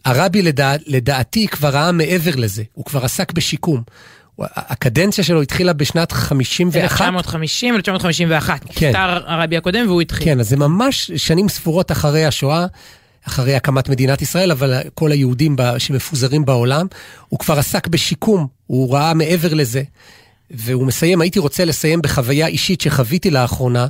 הרבי 0.05 0.41
לדע, 0.41 0.73
לדעתי 0.85 1.47
כבר 1.47 1.69
ראה 1.69 1.91
מעבר 1.91 2.35
לזה, 2.35 2.63
הוא 2.73 2.85
כבר 2.85 3.05
עסק 3.05 3.31
בשיקום. 3.31 3.83
הקדנציה 4.39 5.23
שלו 5.23 5.41
התחילה 5.41 5.73
בשנת 5.73 6.11
51. 6.11 6.83
1950, 6.83 7.75
1951. 7.75 8.61
כן. 8.69 8.87
נפטר 8.87 9.19
הרבי 9.25 9.57
הקודם 9.57 9.87
והוא 9.87 10.01
התחיל. 10.01 10.25
כן, 10.25 10.39
אז 10.39 10.49
זה 10.49 10.57
ממש 10.57 11.11
שנים 11.11 11.49
ספורות 11.49 11.91
אחרי 11.91 12.25
השואה, 12.25 12.65
אחרי 13.27 13.55
הקמת 13.55 13.89
מדינת 13.89 14.21
ישראל, 14.21 14.51
אבל 14.51 14.79
כל 14.93 15.11
היהודים 15.11 15.55
שמפוזרים 15.77 16.45
בעולם, 16.45 16.87
הוא 17.29 17.39
כבר 17.39 17.59
עסק 17.59 17.87
בשיקום, 17.87 18.47
הוא 18.67 18.93
ראה 18.93 19.13
מעבר 19.13 19.53
לזה. 19.53 19.83
והוא 20.51 20.87
מסיים, 20.87 21.21
הייתי 21.21 21.39
רוצה 21.39 21.65
לסיים 21.65 22.01
בחוויה 22.01 22.47
אישית 22.47 22.81
שחוויתי 22.81 23.31
לאחרונה, 23.31 23.87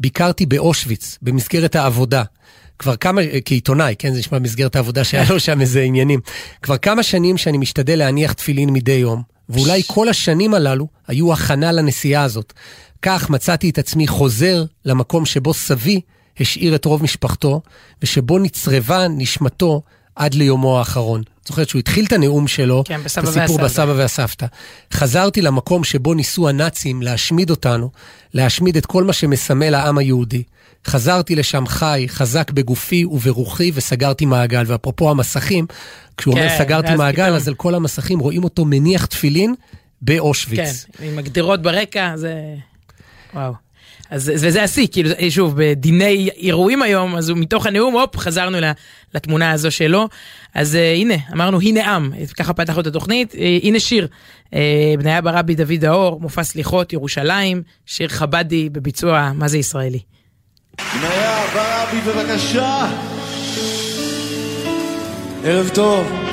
ביקרתי 0.00 0.46
באושוויץ, 0.46 1.18
במסגרת 1.22 1.76
העבודה. 1.76 2.22
כבר 2.78 2.96
כמה, 2.96 3.20
כעיתונאי, 3.44 3.94
כן, 3.98 4.12
זה 4.12 4.18
נשמע 4.18 4.38
במסגרת 4.38 4.76
העבודה 4.76 5.04
שהיה 5.04 5.24
לו 5.30 5.40
שם 5.40 5.60
איזה 5.60 5.80
עניינים. 5.82 6.20
כבר 6.62 6.76
כמה 6.76 7.02
שנים 7.02 7.36
שאני 7.36 7.58
משתדל 7.58 7.98
להניח 7.98 8.32
תפילין 8.32 8.70
מדי 8.70 8.92
יום, 8.92 9.33
ואולי 9.48 9.82
כל 9.86 10.08
השנים 10.08 10.54
הללו 10.54 10.86
היו 11.08 11.32
הכנה 11.32 11.72
לנסיעה 11.72 12.22
הזאת. 12.22 12.52
כך 13.02 13.30
מצאתי 13.30 13.70
את 13.70 13.78
עצמי 13.78 14.08
חוזר 14.08 14.64
למקום 14.84 15.26
שבו 15.26 15.54
סבי 15.54 16.00
השאיר 16.40 16.74
את 16.74 16.84
רוב 16.84 17.02
משפחתו, 17.02 17.60
ושבו 18.02 18.38
נצרבה 18.38 19.08
נשמתו 19.08 19.82
עד 20.16 20.34
ליומו 20.34 20.78
האחרון. 20.78 21.22
זוכרת 21.46 21.68
שהוא 21.68 21.78
התחיל 21.78 22.04
את 22.04 22.12
הנאום 22.12 22.48
שלו, 22.48 22.82
כן, 22.86 23.00
בסבא 23.04 23.22
את 23.22 23.28
הסיפור 23.28 23.56
והסבתא. 23.60 23.64
בסבא 23.64 23.92
והסבתא. 23.96 24.46
חזרתי 24.92 25.42
למקום 25.42 25.84
שבו 25.84 26.14
ניסו 26.14 26.48
הנאצים 26.48 27.02
להשמיד 27.02 27.50
אותנו, 27.50 27.90
להשמיד 28.34 28.76
את 28.76 28.86
כל 28.86 29.04
מה 29.04 29.12
שמסמל 29.12 29.74
העם 29.74 29.98
היהודי. 29.98 30.42
חזרתי 30.86 31.34
לשם 31.36 31.66
חי, 31.66 32.04
חזק 32.08 32.50
בגופי 32.50 33.04
וברוחי, 33.04 33.70
וסגרתי 33.74 34.26
מעגל. 34.26 34.64
ואפרופו 34.66 35.10
המסכים, 35.10 35.66
כשהוא 36.16 36.34
אומר 36.34 36.48
כן, 36.48 36.58
סגרתי 36.58 36.88
ואז 36.88 36.98
מעגל, 36.98 37.22
פתאום- 37.24 37.36
אז 37.36 37.48
על 37.48 37.54
כל 37.54 37.74
המסכים 37.74 38.18
רואים 38.18 38.44
אותו 38.44 38.64
מניח 38.64 39.04
תפילין 39.06 39.54
באושוויץ. 40.02 40.86
כן, 40.98 41.04
עם 41.04 41.18
הגדרות 41.18 41.62
ברקע, 41.62 42.12
זה... 42.16 42.34
וואו. 43.34 43.52
אז, 44.10 44.32
וזה 44.34 44.62
השיא, 44.62 44.86
כאילו, 44.92 45.08
זה- 45.08 45.30
שוב, 45.30 45.54
בדיני 45.56 46.28
אירועים 46.36 46.82
היום, 46.82 47.16
אז 47.16 47.30
מתוך 47.30 47.66
הנאום, 47.66 47.94
הופ, 47.94 48.16
חזרנו 48.16 48.60
ל- 48.60 48.70
לתמונה 49.14 49.50
הזו 49.50 49.70
שלו. 49.70 50.08
אז 50.54 50.74
uh, 50.74 50.78
הנה, 50.98 51.14
אמרנו, 51.32 51.60
הנה 51.60 51.94
עם, 51.94 52.10
ככה 52.36 52.52
פתחנו 52.52 52.80
את 52.80 52.86
התוכנית, 52.86 53.32
uh, 53.32 53.36
הנה 53.62 53.80
שיר. 53.80 54.08
Uh, 54.46 54.50
בניה 54.98 55.20
ברבי 55.20 55.54
דוד 55.54 55.84
האור, 55.84 56.20
מופע 56.20 56.42
סליחות, 56.42 56.92
ירושלים, 56.92 57.62
שיר 57.86 58.08
חבדי 58.08 58.68
בביצוע, 58.68 59.32
מה 59.34 59.48
זה 59.48 59.58
ישראלי? 59.58 60.00
בניה 60.80 61.46
ברבי, 61.54 62.00
בבקשה. 62.00 62.86
ערב 65.44 65.68
טוב. 65.74 66.23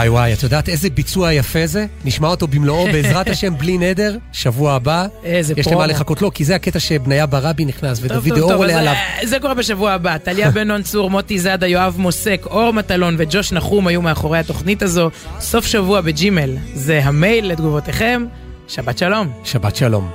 וואי 0.00 0.08
וואי, 0.08 0.32
את 0.32 0.42
יודעת 0.42 0.68
איזה 0.68 0.90
ביצוע 0.90 1.32
יפה 1.32 1.66
זה? 1.66 1.86
נשמע 2.04 2.28
אותו 2.28 2.46
במלואו 2.46 2.86
בעזרת 2.92 3.28
השם 3.28 3.58
בלי 3.58 3.78
נדר, 3.78 4.16
שבוע 4.32 4.72
הבא. 4.72 5.06
איזה 5.24 5.54
יש 5.56 5.64
פרומו. 5.64 5.80
למה 5.80 5.92
לחכות 5.92 6.22
לו, 6.22 6.34
כי 6.34 6.44
זה 6.44 6.54
הקטע 6.54 6.80
שבניה 6.80 7.26
ברבי 7.26 7.64
נכנס, 7.64 7.98
ודוד 8.02 8.38
אור 8.38 8.52
עולה 8.52 8.78
עליו. 8.78 8.92
אה, 8.92 9.26
זה 9.26 9.38
קורה 9.40 9.54
בשבוע 9.54 9.92
הבא. 9.92 10.18
טליה 10.18 10.50
בן 10.56 10.68
נון 10.68 10.82
צור, 10.82 11.10
מוטי 11.10 11.38
זאדה, 11.38 11.66
יואב 11.66 11.94
מוסק, 11.98 12.46
אור 12.46 12.72
מטלון 12.72 13.14
וג'וש 13.18 13.52
נחום 13.52 13.86
היו 13.86 14.02
מאחורי 14.02 14.38
התוכנית 14.38 14.82
הזו. 14.82 15.10
סוף 15.40 15.66
שבוע 15.66 16.00
בג'ימל, 16.00 16.56
זה 16.74 17.00
המייל 17.04 17.46
לתגובותיכם. 17.46 18.24
שבת 18.68 18.98
שלום. 18.98 19.32
שבת 19.44 19.76
שלום. 19.76 20.10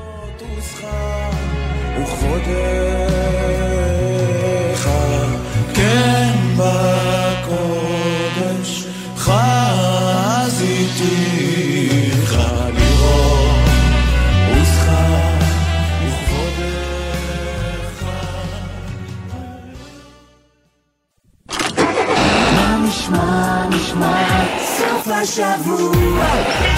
וכבודך, 2.01 2.84
Caixa 25.25 25.57
Voa. 25.57 26.74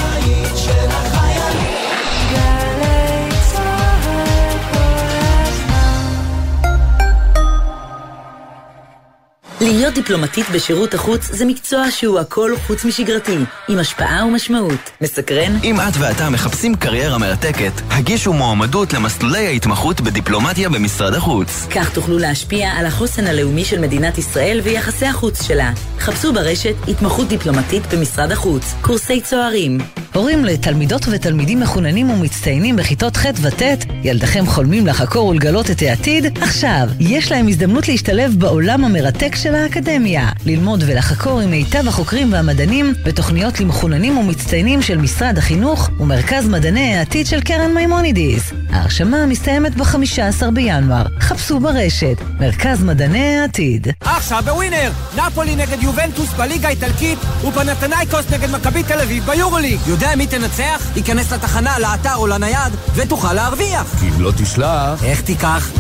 להיות 9.87 9.95
דיפלומטית 9.95 10.45
בשירות 10.49 10.93
החוץ 10.93 11.25
זה 11.31 11.45
מקצוע 11.45 11.91
שהוא 11.91 12.19
הכל 12.19 12.51
חוץ 12.67 12.85
משגרתי, 12.85 13.37
עם 13.67 13.79
השפעה 13.79 14.25
ומשמעות. 14.25 14.91
מסקרן? 15.01 15.57
אם 15.63 15.75
את 15.81 15.93
ואתה 15.99 16.29
מחפשים 16.29 16.75
קריירה 16.75 17.17
מרתקת, 17.17 17.71
הגישו 17.89 18.33
מועמדות 18.33 18.93
למסלולי 18.93 19.47
ההתמחות 19.47 20.01
בדיפלומטיה 20.01 20.69
במשרד 20.69 21.13
החוץ. 21.13 21.67
כך 21.75 21.93
תוכלו 21.93 22.17
להשפיע 22.17 22.69
על 22.69 22.85
החוסן 22.85 23.27
הלאומי 23.27 23.65
של 23.65 23.79
מדינת 23.79 24.17
ישראל 24.17 24.59
ויחסי 24.63 25.05
החוץ 25.05 25.43
שלה. 25.43 25.71
חפשו 25.99 26.33
ברשת 26.33 26.75
התמחות 26.87 27.27
דיפלומטית 27.27 27.93
במשרד 27.93 28.31
החוץ, 28.31 28.73
קורסי 28.81 29.21
צוערים. 29.21 29.77
הורים 30.17 30.45
לתלמידות 30.45 31.05
ותלמידים 31.11 31.59
מחוננים 31.59 32.09
ומצטיינים 32.09 32.75
בכיתות 32.75 33.17
ח' 33.17 33.25
וט', 33.41 33.61
ילדיכם 34.03 34.45
חולמים 34.45 34.87
לחקור 34.87 35.27
ולגלות 35.27 35.71
את 35.71 35.81
העתיד? 35.81 36.37
עכשיו, 36.41 36.89
יש 36.99 37.31
להם 37.31 37.47
הזדמנות 37.47 37.87
להשתלב 37.87 38.35
בעולם 38.37 38.85
המרתק 38.85 39.35
של 39.35 39.55
האקדמיה, 39.55 40.29
ללמוד 40.45 40.83
ולחקור 40.87 41.39
עם 41.39 41.51
מיטב 41.51 41.87
החוקרים 41.87 42.33
והמדענים 42.33 42.93
בתוכניות 43.05 43.59
למחוננים 43.59 44.17
ומצטיינים 44.17 44.81
של 44.81 44.97
משרד 44.97 45.37
החינוך 45.37 45.89
ומרכז 45.99 46.47
מדעני 46.47 46.95
העתיד 46.95 47.25
של 47.25 47.41
קרן 47.41 47.73
מימונידיס. 47.73 48.53
ההרשמה 48.77 49.25
מסתיימת 49.25 49.75
ב-15 49.75 50.51
בינואר. 50.53 51.05
חפשו 51.19 51.59
ברשת, 51.59 52.17
מרכז 52.39 52.83
מדעני 52.83 53.37
העתיד. 53.37 53.87
עכשיו 54.01 54.43
בווינר, 54.45 54.91
נפולי 55.17 55.55
נגד 55.55 55.83
יובנטוס 55.83 56.33
בליגה 56.33 56.67
האיטלקית 56.67 57.19
ופנתנייקוס 57.47 58.31
נגד 58.31 58.49
מכבי 58.51 58.83
תל 58.83 58.99
אביב 58.99 59.25
ביורוליג. 59.25 59.79
יודע 59.87 60.15
מי 60.15 60.27
תנצח? 60.27 60.91
ייכנס 60.95 61.33
לתחנה, 61.33 61.79
לאתר 61.79 62.15
או 62.15 62.27
לנייד 62.27 62.73
ותוכל 62.95 63.33
להרוויח. 63.33 63.95
אם 64.03 64.21
לא 64.21 64.31
תשלח... 64.31 65.03
איך 65.03 65.21
תיקח? 65.21 65.71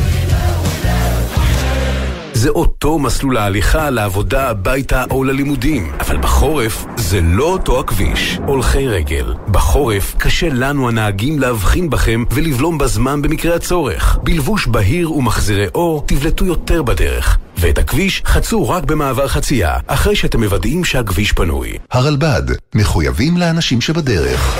זה 2.37 2.49
אותו 2.49 2.99
מסלול 2.99 3.37
ההליכה 3.37 3.89
לעבודה, 3.89 4.49
הביתה 4.49 5.03
או 5.11 5.23
ללימודים. 5.23 5.91
אבל 5.99 6.17
בחורף 6.17 6.85
זה 6.97 7.21
לא 7.21 7.43
אותו 7.43 7.79
הכביש. 7.79 8.39
הולכי 8.47 8.87
רגל. 8.87 9.33
בחורף 9.51 10.15
קשה 10.17 10.49
לנו 10.49 10.89
הנהגים 10.89 11.39
להבחין 11.39 11.89
בכם 11.89 12.23
ולבלום 12.31 12.77
בזמן 12.77 13.21
במקרה 13.21 13.55
הצורך. 13.55 14.17
בלבוש 14.23 14.67
בהיר 14.67 15.11
ומחזירי 15.11 15.67
אור 15.75 16.03
תבלטו 16.07 16.45
יותר 16.45 16.83
בדרך. 16.83 17.37
ואת 17.57 17.77
הכביש 17.77 18.21
חצו 18.25 18.69
רק 18.69 18.83
במעבר 18.83 19.27
חצייה, 19.27 19.77
אחרי 19.87 20.15
שאתם 20.15 20.43
מוודאים 20.43 20.83
שהכביש 20.85 21.31
פנוי. 21.31 21.77
הרלב"ד, 21.91 22.43
מחויבים 22.75 23.37
לאנשים 23.37 23.81
שבדרך. 23.81 24.57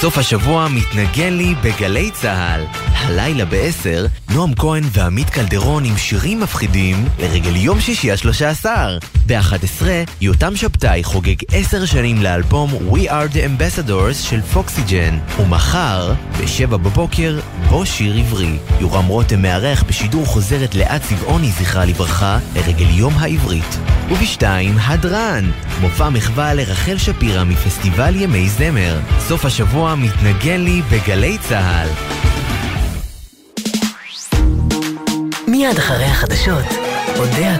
סוף 0.00 0.18
השבוע 0.18 0.68
מתנגן 0.68 1.32
לי 1.32 1.54
בגלי 1.62 2.10
צה"ל. 2.10 2.87
הלילה 3.08 3.44
ב-10, 3.44 4.32
נועם 4.34 4.54
כהן 4.54 4.84
ועמית 4.92 5.30
קלדרון 5.30 5.84
עם 5.84 5.96
שירים 5.96 6.40
מפחידים 6.40 7.08
לרגל 7.18 7.56
יום 7.56 7.80
שישי 7.80 8.12
השלושה 8.12 8.48
עשר. 8.48 8.98
ב-11, 9.26 9.82
יותם 10.20 10.56
שבתאי 10.56 11.04
חוגג 11.04 11.36
עשר 11.52 11.84
שנים 11.84 12.22
לאלבום 12.22 12.70
We 12.90 13.08
are 13.08 13.34
the 13.34 13.36
Ambassadors 13.36 14.14
של 14.14 14.40
פוקסיג'ן. 14.42 15.18
ומחר, 15.40 16.12
ב-7 16.12 16.66
בבוקר, 16.66 17.40
בו 17.68 17.86
שיר 17.86 18.14
עברי. 18.16 18.56
יורם 18.80 19.06
רותם 19.06 19.42
מארח 19.42 19.82
בשידור 19.82 20.26
חוזרת 20.26 20.74
לאה 20.74 20.98
צבעוני, 20.98 21.50
זכרה 21.50 21.84
לברכה, 21.84 22.38
לרגל 22.56 22.88
יום 22.90 23.14
העברית. 23.18 23.78
ובשתיים, 24.10 24.74
הדרן, 24.78 25.50
מופע 25.80 26.08
מחווה 26.08 26.54
לרחל 26.54 26.98
שפירא 26.98 27.44
מפסטיבל 27.44 28.16
ימי 28.16 28.48
זמר. 28.48 29.00
סוף 29.18 29.44
השבוע 29.44 29.94
מתנגן 29.94 30.60
לי 30.60 30.82
בגלי 30.90 31.38
צה"ל. 31.38 31.88
מיד 35.58 35.78
אחרי 35.78 36.04
החדשות, 36.04 36.64
אודה 37.18 37.54